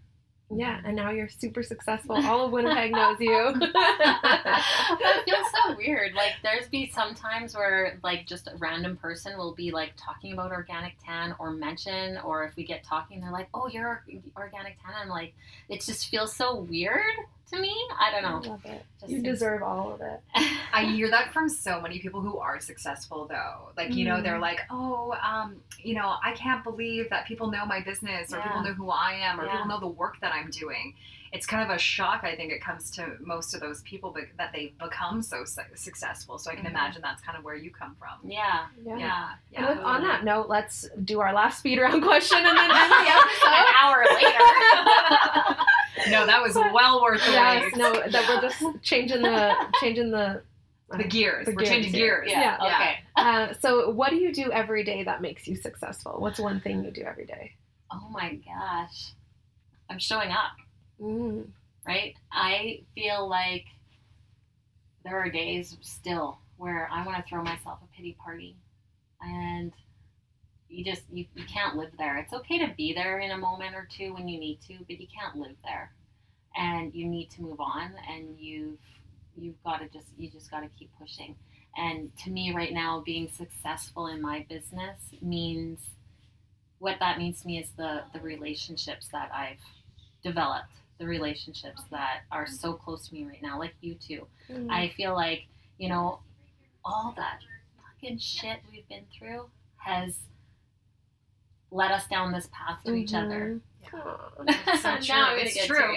Yeah, 0.51 0.77
mm-hmm. 0.77 0.87
and 0.87 0.95
now 0.95 1.09
you're 1.09 1.29
super 1.29 1.63
successful. 1.63 2.15
All 2.25 2.45
of 2.45 2.51
Winnipeg 2.51 2.91
knows 2.91 3.17
you. 3.19 3.53
it 3.55 5.25
feels 5.25 5.47
so 5.51 5.75
weird. 5.75 6.13
Like 6.13 6.33
there's 6.43 6.69
be 6.69 6.91
some 6.93 7.15
times 7.15 7.55
where 7.55 7.99
like 8.03 8.27
just 8.27 8.47
a 8.47 8.55
random 8.57 8.95
person 8.95 9.37
will 9.37 9.55
be 9.55 9.71
like 9.71 9.93
talking 9.97 10.33
about 10.33 10.51
organic 10.51 10.93
tan 11.03 11.35
or 11.39 11.51
mention 11.51 12.19
or 12.19 12.45
if 12.45 12.55
we 12.55 12.63
get 12.63 12.83
talking 12.83 13.19
they're 13.21 13.31
like, 13.31 13.49
Oh, 13.53 13.67
you're 13.67 14.03
organic 14.37 14.77
tan. 14.83 14.93
I'm 15.01 15.09
like 15.09 15.33
it 15.67 15.81
just 15.81 16.09
feels 16.09 16.35
so 16.35 16.55
weird 16.55 17.15
to 17.51 17.59
me. 17.59 17.75
I 17.99 18.11
don't 18.11 18.23
know. 18.23 18.49
love 18.51 18.65
it. 18.65 18.83
Just 18.99 19.11
You 19.11 19.17
seems- 19.17 19.23
deserve 19.23 19.61
all 19.63 19.93
of 19.93 20.01
it. 20.01 20.19
I 20.73 20.85
hear 20.85 21.09
that 21.11 21.31
from 21.33 21.47
so 21.49 21.79
many 21.81 21.99
people 21.99 22.21
who 22.21 22.37
are 22.37 22.59
successful, 22.59 23.27
though. 23.27 23.69
Like, 23.77 23.93
you 23.93 24.05
know, 24.05 24.15
Mm. 24.17 24.23
they're 24.23 24.39
like, 24.39 24.61
oh, 24.69 25.13
um, 25.21 25.57
you 25.79 25.95
know, 25.95 26.15
I 26.23 26.33
can't 26.33 26.63
believe 26.63 27.09
that 27.11 27.25
people 27.27 27.49
know 27.51 27.65
my 27.65 27.81
business 27.81 28.33
or 28.33 28.41
people 28.41 28.61
know 28.63 28.73
who 28.73 28.89
I 28.89 29.13
am 29.13 29.39
or 29.39 29.45
Yeah. 29.45 29.51
people 29.53 29.67
know 29.67 29.79
the 29.79 29.87
work 29.87 30.19
that 30.21 30.33
I'm 30.33 30.49
doing. 30.49 30.95
It's 31.33 31.45
kind 31.45 31.61
of 31.69 31.69
a 31.75 31.77
shock, 31.77 32.23
I 32.23 32.33
think, 32.37 32.53
it 32.53 32.61
comes 32.61 32.89
to 32.91 33.17
most 33.19 33.53
of 33.53 33.59
those 33.59 33.81
people 33.81 34.11
but 34.11 34.23
that 34.37 34.53
they've 34.53 34.77
become 34.77 35.21
so 35.21 35.43
su- 35.43 35.61
successful. 35.75 36.37
So 36.37 36.49
I 36.49 36.55
can 36.55 36.63
Mhm. 36.65 36.69
imagine 36.69 37.01
that's 37.01 37.21
kind 37.21 37.37
of 37.37 37.43
where 37.43 37.55
you 37.55 37.71
come 37.71 37.93
from. 37.95 38.19
Yeah. 38.23 38.67
Yeah. 38.85 38.97
Yeah. 38.97 39.29
And 39.53 39.65
Yeah. 39.65 39.69
with, 39.69 39.79
on 39.79 40.03
that 40.03 40.23
note, 40.23 40.47
let's 40.47 40.87
do 41.03 41.19
our 41.19 41.33
last 41.33 41.59
speed 41.59 41.79
round 41.79 42.01
question 42.09 42.37
and 42.37 42.57
then 42.57 42.71
end 42.71 42.91
the 42.91 42.95
episode. 43.11 43.44
An 46.05 46.13
hour 46.13 46.19
later. 46.19 46.25
no, 46.25 46.25
that 46.27 46.41
was 46.41 46.55
well 46.55 47.01
worth 47.01 47.25
the 47.25 47.31
yes, 47.31 47.63
wait. 47.63 47.75
no, 47.77 47.93
that 48.09 48.29
we're 48.29 48.41
just 48.41 48.63
changing 48.83 49.21
the 49.21 49.53
changing 49.81 50.11
the 50.11 50.41
The 50.91 51.03
gears. 51.03 51.45
The 51.45 51.51
We're 51.53 51.57
gears, 51.63 51.69
changing 51.69 51.91
gears. 51.93 52.27
yeah. 52.29 52.57
Yeah. 52.61 52.75
Okay. 52.75 52.95
Uh, 53.15 53.53
so, 53.59 53.89
what 53.89 54.09
do 54.11 54.17
you 54.17 54.31
do 54.33 54.51
every 54.51 54.83
day 54.83 55.03
that 55.03 55.21
makes 55.21 55.47
you 55.47 55.55
successful? 55.55 56.15
What's 56.19 56.39
one 56.39 56.59
thing 56.61 56.83
you 56.83 56.91
do 56.91 57.01
every 57.01 57.25
day? 57.25 57.53
Oh 57.91 58.07
my 58.11 58.35
gosh. 58.45 59.13
I'm 59.89 59.99
showing 59.99 60.31
up. 60.31 60.51
Mm. 61.01 61.47
right? 61.85 62.15
I 62.31 62.81
feel 62.95 63.27
like 63.27 63.65
there 65.03 65.19
are 65.19 65.29
days 65.29 65.75
still 65.81 66.39
where 66.57 66.87
I 66.91 67.05
want 67.05 67.17
to 67.17 67.23
throw 67.29 67.43
myself 67.43 67.79
a 67.83 67.95
pity 67.95 68.15
party, 68.23 68.55
and 69.21 69.73
you 70.75 70.83
just 70.83 71.03
you, 71.11 71.25
you 71.35 71.43
can't 71.45 71.75
live 71.75 71.91
there. 71.97 72.17
It's 72.17 72.33
okay 72.33 72.59
to 72.59 72.73
be 72.75 72.93
there 72.93 73.19
in 73.19 73.31
a 73.31 73.37
moment 73.37 73.75
or 73.75 73.87
two 73.89 74.13
when 74.13 74.27
you 74.27 74.39
need 74.39 74.59
to, 74.67 74.77
but 74.79 74.99
you 74.99 75.07
can't 75.07 75.37
live 75.37 75.55
there, 75.63 75.91
and 76.55 76.93
you 76.93 77.05
need 77.07 77.29
to 77.31 77.41
move 77.41 77.59
on, 77.59 77.93
and 78.09 78.37
you've 78.39 78.79
you've 79.37 79.61
got 79.63 79.79
to 79.79 79.87
just 79.87 80.07
you 80.17 80.29
just 80.29 80.51
got 80.51 80.61
to 80.61 80.69
keep 80.77 80.89
pushing. 80.99 81.35
And 81.77 82.11
to 82.23 82.29
me, 82.29 82.53
right 82.53 82.73
now, 82.73 83.03
being 83.05 83.29
successful 83.29 84.07
in 84.07 84.21
my 84.21 84.45
business 84.49 84.97
means 85.21 85.79
what 86.79 86.97
that 86.99 87.17
means 87.17 87.41
to 87.41 87.47
me 87.47 87.59
is 87.59 87.69
the 87.77 88.03
the 88.13 88.19
relationships 88.19 89.07
that 89.11 89.31
I've 89.33 89.63
developed 90.23 90.73
the 90.97 91.05
relationships 91.05 91.81
that 91.91 92.21
are 92.31 92.47
so 92.47 92.73
close 92.73 93.07
to 93.07 93.13
me 93.13 93.25
right 93.25 93.41
now, 93.41 93.59
like 93.59 93.73
you 93.81 93.95
two. 93.95 94.27
Mm. 94.49 94.71
I 94.71 94.93
feel 94.95 95.13
like, 95.13 95.43
you 95.77 95.89
know, 95.89 96.19
all 96.83 97.13
that 97.17 97.39
fucking 97.77 98.19
shit 98.19 98.59
we've 98.71 98.87
been 98.87 99.05
through 99.17 99.49
has 99.77 100.15
led 101.75 101.91
us 101.91 102.07
down 102.07 102.31
this 102.31 102.47
path 102.51 102.79
to 102.85 102.93
each 102.95 103.13
other. 103.13 103.59
Mhm. 103.59 103.61
Aw. 103.93 104.31
So 104.77 104.97
true. 104.97 105.15
now 105.15 105.29
I'm 105.31 105.39
It's 105.39 105.65
true. 105.67 105.95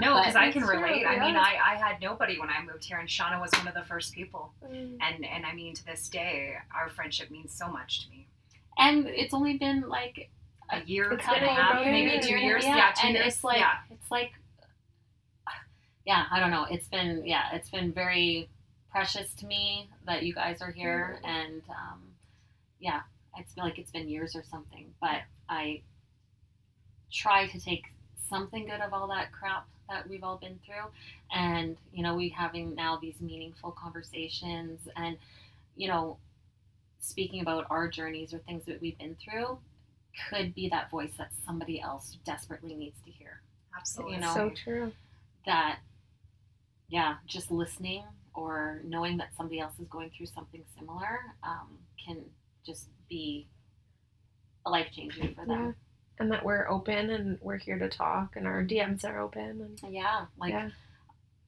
No, 0.00 0.16
because 0.18 0.36
I 0.36 0.46
It's 0.46 0.52
can 0.54 0.62
true, 0.62 0.76
relate. 0.76 1.04
I 1.06 1.18
mean. 1.18 1.36
I, 1.36 1.56
I 1.72 1.74
had 1.76 2.00
nobody 2.00 2.38
when 2.38 2.50
I 2.50 2.62
moved 2.62 2.84
here, 2.84 2.98
and 2.98 3.08
Shawna 3.08 3.40
was 3.40 3.50
one 3.56 3.66
of 3.68 3.74
the 3.74 3.82
first 3.82 4.12
people. 4.14 4.52
Mm. 4.64 4.98
And 5.00 5.24
and 5.24 5.44
I 5.46 5.52
mean, 5.54 5.74
to 5.74 5.84
this 5.86 6.08
day, 6.08 6.54
our 6.74 6.88
friendship 6.90 7.30
means 7.30 7.52
so 7.54 7.68
much 7.68 8.04
to 8.04 8.10
me. 8.10 8.26
And 8.78 9.06
it's 9.06 9.34
only 9.34 9.56
been 9.58 9.88
like 9.88 10.30
A 10.70 10.80
year, 10.84 11.10
It's 11.12 11.24
and 11.26 11.34
been 11.34 11.44
a 11.44 11.52
half, 11.54 11.72
about 11.72 11.84
maybe 11.86 12.20
two 12.20 12.36
years. 12.36 12.64
yeah, 12.64 12.76
Yeah, 12.76 12.92
two 12.92 13.06
and 13.08 13.16
years. 13.16 13.26
it's 13.34 13.44
like 13.44 13.58
yeah. 13.60 13.74
it's 13.90 14.10
like 14.10 14.32
yeah, 16.04 16.26
I 16.30 16.40
don't 16.40 16.50
know. 16.50 16.66
It's 16.70 16.88
been 16.88 17.22
yeah, 17.26 17.54
it's 17.54 17.70
been 17.70 17.92
very 17.92 18.48
precious 18.90 19.32
to 19.34 19.46
me 19.46 19.88
that 20.06 20.22
you 20.22 20.34
guys 20.34 20.60
are 20.62 20.70
here, 20.70 21.18
Mhm. 21.22 21.28
and 21.28 21.62
um, 21.70 22.00
yeah, 22.78 23.02
it's 23.36 23.52
been 23.54 23.64
like 23.64 23.78
it's 23.78 23.90
been 23.90 24.08
years 24.08 24.34
or 24.36 24.42
something. 24.42 24.92
But 25.00 25.22
I 25.48 25.82
try 27.10 27.46
to 27.48 27.60
take 27.60 27.84
something 28.28 28.66
good 28.66 28.80
of 28.80 28.92
all 28.92 29.08
that 29.08 29.32
crap 29.32 29.66
that 29.88 30.08
we've 30.08 30.24
all 30.24 30.38
been 30.38 30.58
through, 30.64 30.90
and 31.34 31.76
you 31.92 32.02
know, 32.02 32.14
we 32.14 32.28
having 32.28 32.74
now 32.74 32.98
these 33.00 33.20
meaningful 33.20 33.72
conversations, 33.72 34.88
and 34.96 35.16
you 35.76 35.88
know, 35.88 36.16
speaking 37.00 37.40
about 37.40 37.66
our 37.68 37.88
journeys 37.88 38.32
or 38.32 38.38
things 38.38 38.64
that 38.66 38.80
we've 38.80 38.98
been 38.98 39.16
through 39.22 39.58
could 40.28 40.54
be 40.54 40.68
that 40.68 40.90
voice 40.90 41.12
that 41.18 41.30
somebody 41.44 41.80
else 41.80 42.18
desperately 42.24 42.74
needs 42.74 42.96
to 43.04 43.10
hear 43.10 43.40
Absolutely. 43.76 44.14
you 44.14 44.20
know, 44.20 44.34
so 44.34 44.50
true. 44.50 44.92
that 45.46 45.78
yeah 46.88 47.16
just 47.26 47.50
listening 47.50 48.04
or 48.34 48.80
knowing 48.84 49.16
that 49.16 49.28
somebody 49.36 49.60
else 49.60 49.72
is 49.80 49.86
going 49.88 50.10
through 50.16 50.26
something 50.26 50.62
similar 50.78 51.20
um, 51.42 51.68
can 52.02 52.18
just 52.64 52.88
be 53.08 53.48
a 54.66 54.70
life 54.70 54.88
changing 54.92 55.34
for 55.34 55.42
Yeah. 55.42 55.46
them 55.56 55.76
And 56.18 56.30
that 56.30 56.44
we're 56.44 56.68
open 56.68 57.10
and 57.10 57.38
we're 57.40 57.56
here 57.58 57.78
to 57.78 57.88
talk 57.88 58.36
and 58.36 58.46
our 58.46 58.62
DMs 58.64 59.04
are 59.04 59.18
open 59.20 59.60
and 59.60 59.80
yeah, 59.92 60.26
like 60.38 60.50
Yeah. 60.52 60.70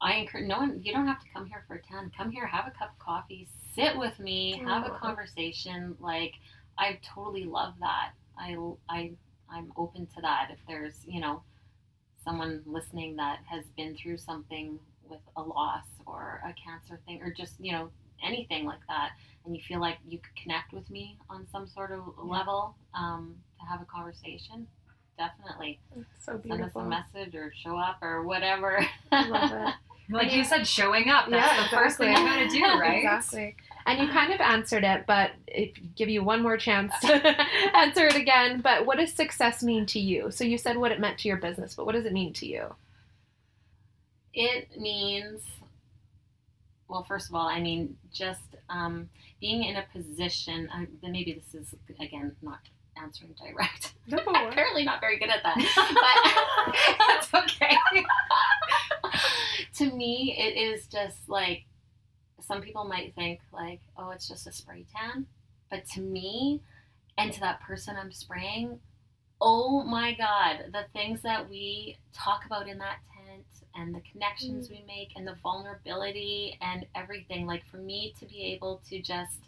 i 0.00 0.14
encourage 0.14 0.46
no 0.48 0.58
one 0.58 0.82
you 0.82 0.92
don't 0.92 1.06
have 1.06 1.20
to 1.22 1.28
come 1.32 1.46
here 1.46 1.64
for 1.68 1.76
a 1.76 1.82
10 1.82 2.10
come 2.16 2.30
here 2.30 2.46
have 2.46 2.66
a 2.66 2.70
cup 2.72 2.90
of 2.92 2.98
coffee 2.98 3.46
sit 3.74 3.96
with 3.96 4.18
me 4.18 4.56
have 4.64 4.86
a 4.86 4.90
conversation. 4.90 5.96
Like 6.00 6.34
i 6.78 6.98
totally 7.02 7.44
love 7.44 7.74
that. 7.80 8.12
I 8.38 8.56
i 8.88 9.12
i'm 9.50 9.72
open 9.76 10.06
to 10.14 10.20
that. 10.22 10.48
If 10.50 10.58
there's 10.66 10.94
you 11.06 11.20
know 11.20 11.42
someone 12.24 12.62
listening 12.66 13.16
that 13.16 13.40
has 13.46 13.64
been 13.76 13.94
through 13.96 14.16
something 14.18 14.78
with 15.08 15.20
a 15.36 15.42
loss 15.42 15.84
or 16.06 16.40
a 16.44 16.52
cancer 16.54 16.98
thing 17.06 17.20
or 17.22 17.30
just 17.30 17.54
you 17.60 17.70
know 17.72 17.90
anything 18.22 18.64
like 18.64 18.80
that 18.88 19.10
and 19.44 19.54
you 19.54 19.62
feel 19.66 19.80
like 19.80 19.98
you 20.06 20.18
could 20.18 20.34
connect 20.42 20.72
with 20.72 20.88
me 20.90 21.18
on 21.28 21.46
some 21.50 21.66
sort 21.66 21.92
of 21.92 22.00
level 22.18 22.76
um, 22.94 23.36
to 23.60 23.66
have 23.66 23.80
a 23.80 23.84
conversation 23.86 24.66
definitely 25.18 25.80
it's 25.96 26.24
so 26.24 26.40
send 26.48 26.62
us 26.62 26.72
a 26.76 26.82
message 26.82 27.34
or 27.34 27.52
show 27.62 27.76
up 27.76 27.98
or 28.02 28.22
whatever 28.24 28.84
Love 29.12 29.52
it. 29.52 29.74
Like 30.10 30.32
you 30.34 30.44
said, 30.44 30.66
showing 30.66 31.08
up. 31.08 31.30
That's 31.30 31.46
Yeah, 31.46 31.62
the 31.62 31.68
first 31.70 31.96
thing 31.98 32.10
you 32.12 32.22
gotta 32.22 32.46
do, 32.48 32.62
right? 32.78 32.96
Exactly. 32.96 33.56
And 33.86 34.00
you 34.00 34.08
kind 34.08 34.32
of 34.32 34.40
answered 34.40 34.84
it, 34.84 35.06
but 35.06 35.32
if 35.46 35.72
give 35.96 36.08
you 36.10 36.22
one 36.22 36.42
more 36.42 36.56
chance 36.58 36.92
to 37.00 37.12
answer 37.74 38.06
it 38.06 38.14
again. 38.16 38.60
But 38.60 38.86
what 38.86 38.98
does 38.98 39.12
success 39.12 39.62
mean 39.62 39.86
to 39.86 40.00
you? 40.00 40.30
So 40.30 40.44
you 40.44 40.58
said 40.58 40.76
what 40.76 40.92
it 40.92 41.00
meant 41.00 41.18
to 41.20 41.28
your 41.28 41.38
business, 41.38 41.74
but 41.74 41.86
what 41.86 41.94
does 41.94 42.04
it 42.04 42.12
mean 42.12 42.32
to 42.34 42.46
you? 42.46 42.74
It 44.34 44.78
means, 44.78 45.42
well, 46.88 47.02
first 47.02 47.28
of 47.28 47.34
all, 47.34 47.46
I 47.48 47.60
mean 47.60 47.96
just 48.12 48.56
um, 48.68 49.08
being 49.40 49.64
in 49.64 49.76
a 49.76 49.84
position. 49.92 50.68
Then 51.02 51.12
maybe 51.12 51.32
this 51.32 51.54
is 51.54 51.74
again 52.00 52.34
not 52.42 52.60
answering 53.00 53.34
direct. 53.38 53.94
Apparently, 54.12 54.84
not 54.84 55.00
very 55.00 55.18
good 55.18 55.30
at 55.30 55.42
that. 55.42 55.56
But 57.28 57.30
That's 57.32 57.52
okay. 57.52 57.76
to 59.76 59.96
me, 59.96 60.36
it 60.38 60.56
is 60.56 60.86
just 60.86 61.28
like 61.28 61.64
some 62.40 62.60
people 62.60 62.84
might 62.84 63.14
think 63.14 63.40
like, 63.52 63.80
oh, 63.96 64.10
it's 64.10 64.28
just 64.28 64.46
a 64.46 64.52
spray 64.52 64.84
tan, 64.94 65.26
but 65.70 65.86
to 65.94 66.00
me, 66.00 66.60
and 67.16 67.32
to 67.32 67.40
that 67.40 67.60
person 67.60 67.96
I'm 67.98 68.12
spraying, 68.12 68.80
oh 69.40 69.82
my 69.84 70.14
God, 70.14 70.72
the 70.72 70.84
things 70.92 71.22
that 71.22 71.48
we 71.48 71.96
talk 72.12 72.44
about 72.44 72.68
in 72.68 72.78
that 72.78 72.98
and 73.74 73.94
the 73.94 74.00
connections 74.12 74.68
we 74.70 74.82
make 74.86 75.10
and 75.16 75.26
the 75.26 75.36
vulnerability 75.42 76.58
and 76.60 76.86
everything. 76.94 77.46
Like 77.46 77.66
for 77.70 77.78
me 77.78 78.14
to 78.20 78.26
be 78.26 78.44
able 78.54 78.80
to 78.90 79.00
just 79.00 79.40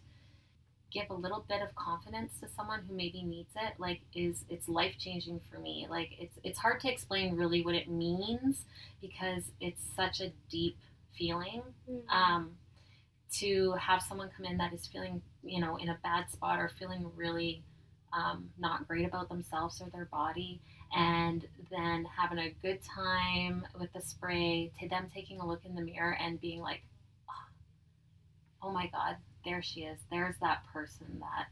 give 0.92 1.10
a 1.10 1.14
little 1.14 1.44
bit 1.48 1.60
of 1.62 1.74
confidence 1.74 2.32
to 2.40 2.48
someone 2.56 2.80
who 2.88 2.94
maybe 2.94 3.22
needs 3.22 3.50
it 3.56 3.74
like 3.78 4.00
is 4.14 4.44
it's 4.48 4.68
life 4.68 4.94
changing 4.98 5.40
for 5.50 5.58
me. 5.58 5.86
Like 5.90 6.10
it's 6.18 6.38
it's 6.44 6.58
hard 6.58 6.80
to 6.80 6.92
explain 6.92 7.36
really 7.36 7.62
what 7.62 7.74
it 7.74 7.88
means 7.88 8.64
because 9.00 9.42
it's 9.60 9.82
such 9.96 10.20
a 10.20 10.32
deep 10.50 10.76
feeling 11.18 11.62
um, 12.10 12.52
to 13.34 13.72
have 13.72 14.02
someone 14.02 14.30
come 14.36 14.46
in 14.46 14.58
that 14.58 14.72
is 14.72 14.86
feeling 14.86 15.22
you 15.42 15.60
know 15.60 15.76
in 15.76 15.88
a 15.88 15.98
bad 16.02 16.30
spot 16.30 16.58
or 16.60 16.70
feeling 16.78 17.10
really 17.16 17.62
um, 18.12 18.50
not 18.58 18.86
great 18.88 19.06
about 19.06 19.28
themselves 19.28 19.80
or 19.80 19.88
their 19.90 20.06
body 20.06 20.60
and 20.94 21.46
then 21.70 22.06
having 22.16 22.38
a 22.38 22.54
good 22.62 22.80
time 22.82 23.66
with 23.78 23.92
the 23.92 24.00
spray 24.00 24.70
to 24.80 24.88
them 24.88 25.08
taking 25.12 25.40
a 25.40 25.46
look 25.46 25.64
in 25.64 25.74
the 25.74 25.82
mirror 25.82 26.16
and 26.20 26.40
being 26.40 26.60
like 26.60 26.82
oh 28.62 28.70
my 28.72 28.86
god 28.88 29.16
there 29.44 29.62
she 29.62 29.82
is. 29.82 30.00
There's 30.10 30.34
that 30.40 30.62
person 30.72 31.06
that 31.20 31.46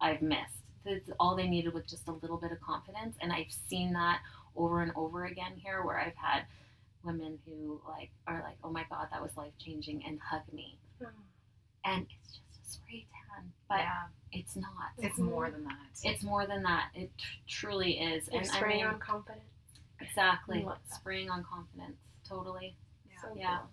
i've 0.00 0.22
missed. 0.22 0.62
That's 0.84 1.10
all 1.18 1.36
they 1.36 1.48
needed 1.48 1.74
was 1.74 1.84
just 1.84 2.08
a 2.08 2.12
little 2.12 2.36
bit 2.36 2.52
of 2.52 2.60
confidence 2.60 3.16
and 3.20 3.32
i've 3.32 3.50
seen 3.68 3.92
that 3.92 4.20
over 4.56 4.82
and 4.82 4.92
over 4.96 5.24
again 5.24 5.52
here 5.56 5.82
where 5.82 5.98
i've 5.98 6.16
had 6.16 6.44
women 7.04 7.38
who 7.46 7.80
like 7.88 8.10
are 8.26 8.42
like 8.42 8.56
oh 8.62 8.70
my 8.70 8.84
god 8.90 9.08
that 9.10 9.20
was 9.20 9.36
life 9.36 9.52
changing 9.58 10.04
and 10.06 10.20
hug 10.20 10.42
me. 10.52 10.78
Mm. 11.02 11.06
And 11.84 12.06
it's 12.10 12.28
just 12.28 12.60
a 12.64 12.70
spray 12.70 13.06
tan 13.10 13.50
but 13.68 13.78
yeah, 13.78 14.04
it's 14.32 14.56
not 14.56 14.72
it's 14.98 15.18
more 15.18 15.50
than 15.50 15.64
that. 15.64 15.76
it's 16.04 16.22
more 16.22 16.46
than 16.46 16.62
that 16.62 16.86
it 16.94 17.10
tr- 17.18 17.26
truly 17.46 17.98
is 17.98 18.28
You're 18.32 18.40
and 18.42 18.50
i 18.50 18.56
spraying 18.56 18.78
mean 18.78 18.86
on 18.86 18.98
confidence. 18.98 19.42
exactly 20.00 20.62
Love 20.64 20.78
that. 20.88 20.94
spraying 20.96 21.30
on 21.30 21.44
confidence 21.44 21.98
totally 22.28 22.74
So 23.20 23.28
Yeah. 23.36 23.58
cool. 23.58 23.68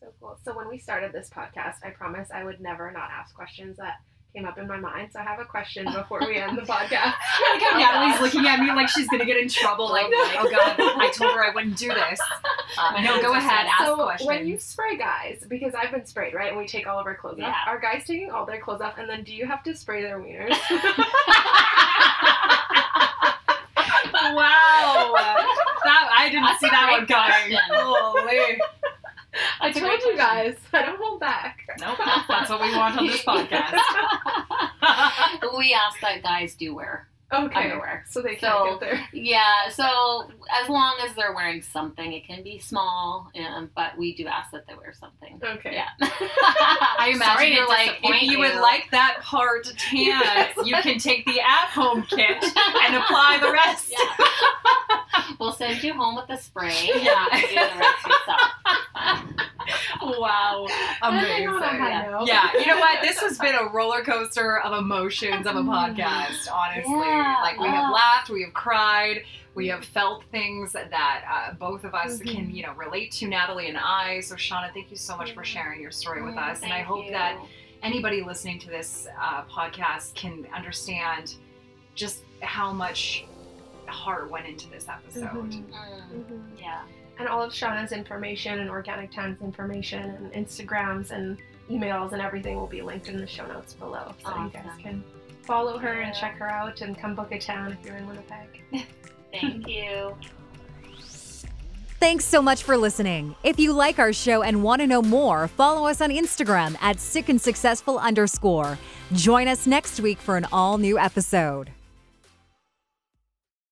So 0.00 0.12
cool. 0.20 0.38
So 0.44 0.56
when 0.56 0.68
we 0.68 0.78
started 0.78 1.12
this 1.12 1.30
podcast, 1.30 1.76
I 1.84 1.90
promised 1.90 2.32
I 2.32 2.42
would 2.44 2.60
never 2.60 2.90
not 2.90 3.10
ask 3.10 3.34
questions 3.34 3.76
that 3.76 4.00
came 4.34 4.44
up 4.46 4.56
in 4.58 4.66
my 4.66 4.78
mind. 4.78 5.10
So 5.12 5.18
I 5.18 5.22
have 5.24 5.38
a 5.40 5.44
question 5.44 5.84
before 5.92 6.20
we 6.20 6.36
end 6.36 6.56
the 6.56 6.62
podcast. 6.62 7.12
Like 7.52 7.60
how 7.62 7.74
Oh, 7.74 7.78
Natalie's 7.78 8.12
gosh. 8.14 8.20
looking 8.22 8.46
at 8.46 8.60
me 8.60 8.68
like 8.72 8.88
she's 8.88 9.06
gonna 9.08 9.24
get 9.26 9.36
in 9.36 9.48
trouble. 9.48 9.90
Like, 9.90 10.06
oh 10.06 10.10
No. 10.10 10.40
oh 10.40 10.50
god, 10.50 10.74
I 11.02 11.10
told 11.10 11.32
her 11.34 11.44
I 11.44 11.50
wouldn't 11.54 11.76
do 11.76 11.88
this. 11.88 12.18
My 12.76 13.02
no, 13.02 13.20
go 13.20 13.34
ahead, 13.34 13.66
ask 13.66 13.84
so 13.84 13.96
questions. 13.96 14.26
when 14.26 14.46
you 14.46 14.58
spray 14.58 14.96
guys, 14.96 15.44
because 15.48 15.74
I've 15.74 15.90
been 15.90 16.06
sprayed, 16.06 16.32
right? 16.34 16.48
And 16.50 16.56
we 16.58 16.66
take 16.66 16.86
all 16.86 16.98
of 16.98 17.06
our 17.06 17.14
clothes 17.14 17.34
off. 17.34 17.38
Yeah. 17.40 17.54
Are 17.66 17.78
guys 17.78 18.04
taking 18.06 18.30
all 18.30 18.46
their 18.46 18.60
clothes 18.60 18.80
off, 18.80 18.96
and 18.98 19.08
then 19.08 19.22
do 19.22 19.34
you 19.34 19.44
have 19.46 19.62
to 19.64 19.76
spray 19.76 20.02
their 20.02 20.18
wieners? 20.18 20.48
wow, 24.34 25.12
that 25.84 26.08
I 26.16 26.28
didn't 26.30 26.44
That's 26.44 26.60
see 26.60 26.68
that 26.70 26.90
one 26.90 27.06
coming. 27.06 27.58
Holy, 27.70 28.58
I 29.60 29.72
told 29.72 29.84
you 29.84 29.90
question. 29.90 30.16
guys, 30.16 30.56
I 30.72 30.82
don't 30.82 30.98
hold 31.00 31.20
back. 31.20 31.60
nope, 31.80 31.98
that's 32.28 32.50
what 32.50 32.60
we 32.60 32.76
want 32.76 32.98
on 32.98 33.06
this 33.06 33.22
podcast. 33.24 33.80
we 35.56 35.72
ask 35.74 36.00
that 36.00 36.22
guys 36.22 36.54
do 36.54 36.74
wear 36.74 37.08
Okay. 37.32 37.62
underwear. 37.70 38.04
So 38.08 38.20
they 38.20 38.36
can't 38.36 38.40
So- 38.40 38.70
get 38.70 38.80
there. 38.80 39.08
Yeah, 39.12 39.68
so 39.70 40.30
as 40.62 40.68
long 40.68 40.96
as 41.06 41.14
they're 41.14 41.32
wearing 41.34 41.62
something, 41.62 42.12
it 42.12 42.26
can 42.26 42.42
be 42.42 42.58
small, 42.58 43.30
um, 43.38 43.70
but 43.74 43.96
we 43.96 44.14
do 44.14 44.26
ask 44.26 44.50
that 44.52 44.66
they 44.66 44.74
wear 44.74 44.92
something. 44.92 45.40
Okay. 45.42 45.72
Yeah. 45.74 45.88
I 46.00 47.10
imagine 47.14 47.20
Sorry 47.34 47.54
you're 47.54 47.68
like, 47.68 47.98
if 48.02 48.22
you 48.22 48.38
would 48.38 48.56
like 48.56 48.90
that 48.90 49.18
part 49.22 49.64
tan, 49.78 50.22
you 50.64 50.76
can 50.82 50.98
take 50.98 51.24
the 51.26 51.40
at-home 51.40 52.02
kit 52.08 52.42
and 52.42 52.96
apply 52.96 53.38
the 53.40 53.50
rest. 53.52 53.92
Yeah. 53.92 55.24
we'll 55.40 55.52
send 55.52 55.82
you 55.82 55.94
home 55.94 56.16
with 56.16 56.26
the 56.28 56.36
spray. 56.36 56.90
Yeah. 57.02 57.26
and 57.32 57.42
the 57.42 57.78
rest 57.78 58.06
yourself. 58.06 59.38
Wow, 60.02 60.66
amazing. 61.02 61.48
A. 61.48 62.24
Yeah, 62.26 62.50
you 62.58 62.66
know 62.66 62.78
what? 62.78 63.00
This 63.02 63.20
has 63.20 63.38
been 63.38 63.54
a 63.54 63.68
roller 63.72 64.02
coaster 64.02 64.58
of 64.60 64.76
emotions 64.78 65.46
of 65.46 65.54
a 65.54 65.60
podcast, 65.60 66.50
honestly. 66.52 66.92
Yeah. 66.92 67.21
Like, 67.42 67.58
we 67.58 67.68
have 67.68 67.90
Oh. 67.90 67.92
laughed, 67.92 68.30
we 68.30 68.42
have 68.42 68.54
cried, 68.54 69.24
we 69.54 69.68
have 69.68 69.84
felt 69.84 70.24
things 70.30 70.72
that 70.72 70.90
uh, 71.30 71.52
both 71.54 71.84
of 71.84 71.94
us 71.94 72.18
Mhm. 72.20 72.32
can, 72.32 72.50
you 72.54 72.62
know, 72.64 72.72
relate 72.72 73.12
to, 73.12 73.26
Natalie 73.28 73.68
and 73.68 73.76
I. 73.78 74.20
So, 74.20 74.34
Shawna, 74.36 74.72
thank 74.72 74.90
you 74.90 74.96
so 74.96 75.16
much 75.16 75.32
for 75.32 75.44
sharing 75.44 75.80
your 75.80 75.90
story 75.90 76.22
with 76.22 76.36
us. 76.36 76.62
And 76.62 76.72
I 76.72 76.80
hope 76.82 77.04
you. 77.06 77.10
that 77.12 77.36
anybody 77.82 78.22
listening 78.22 78.58
to 78.60 78.68
this 78.68 79.06
uh, 79.20 79.42
podcast 79.44 80.14
can 80.14 80.46
understand 80.54 81.34
just 81.94 82.22
how 82.40 82.72
much 82.72 83.24
heart 83.86 84.30
went 84.30 84.46
into 84.46 84.70
this 84.70 84.88
episode. 84.88 85.28
Mhm. 85.50 85.64
Mm, 85.70 86.24
Mhm. 86.24 86.60
yeah. 86.60 86.82
And 87.18 87.28
all 87.28 87.42
of 87.42 87.52
Shawna's 87.52 87.92
information 87.92 88.58
and 88.60 88.70
Organic 88.70 89.10
Tan's 89.10 89.40
information 89.42 90.02
and 90.02 90.32
Instagrams 90.32 91.10
and 91.10 91.36
emails 91.70 92.12
and 92.12 92.22
everything 92.22 92.56
will 92.56 92.66
be 92.66 92.80
linked 92.80 93.08
in 93.08 93.18
the 93.18 93.26
show 93.26 93.46
notes 93.46 93.74
below. 93.74 94.14
So 94.24 94.34
you 94.44 94.48
guys 94.50 94.64
can 94.82 95.04
follow 95.42 95.78
her 95.78 96.00
and 96.00 96.14
check 96.14 96.36
her 96.36 96.48
out 96.48 96.80
and 96.80 96.98
come 96.98 97.14
book 97.14 97.32
a 97.32 97.38
town 97.38 97.72
if 97.72 97.86
you're 97.86 97.96
in 97.96 98.06
Winnipeg. 98.06 98.62
Thank 99.32 99.66
you. 99.66 100.16
Thanks 102.00 102.24
so 102.24 102.42
much 102.42 102.64
for 102.64 102.76
listening. 102.76 103.36
If 103.44 103.60
you 103.60 103.72
like 103.72 104.00
our 104.00 104.12
show 104.12 104.42
and 104.42 104.64
want 104.64 104.80
to 104.80 104.88
know 104.88 105.02
more, 105.02 105.46
follow 105.46 105.86
us 105.86 106.00
on 106.00 106.10
Instagram 106.10 106.76
at 106.82 106.98
sick 106.98 107.28
and 107.28 107.40
successful 107.40 107.98
underscore. 107.98 108.76
Join 109.12 109.46
us 109.46 109.68
next 109.68 110.00
week 110.00 110.18
for 110.18 110.36
an 110.36 110.46
all 110.52 110.78
new 110.78 110.98
episode. 110.98 111.70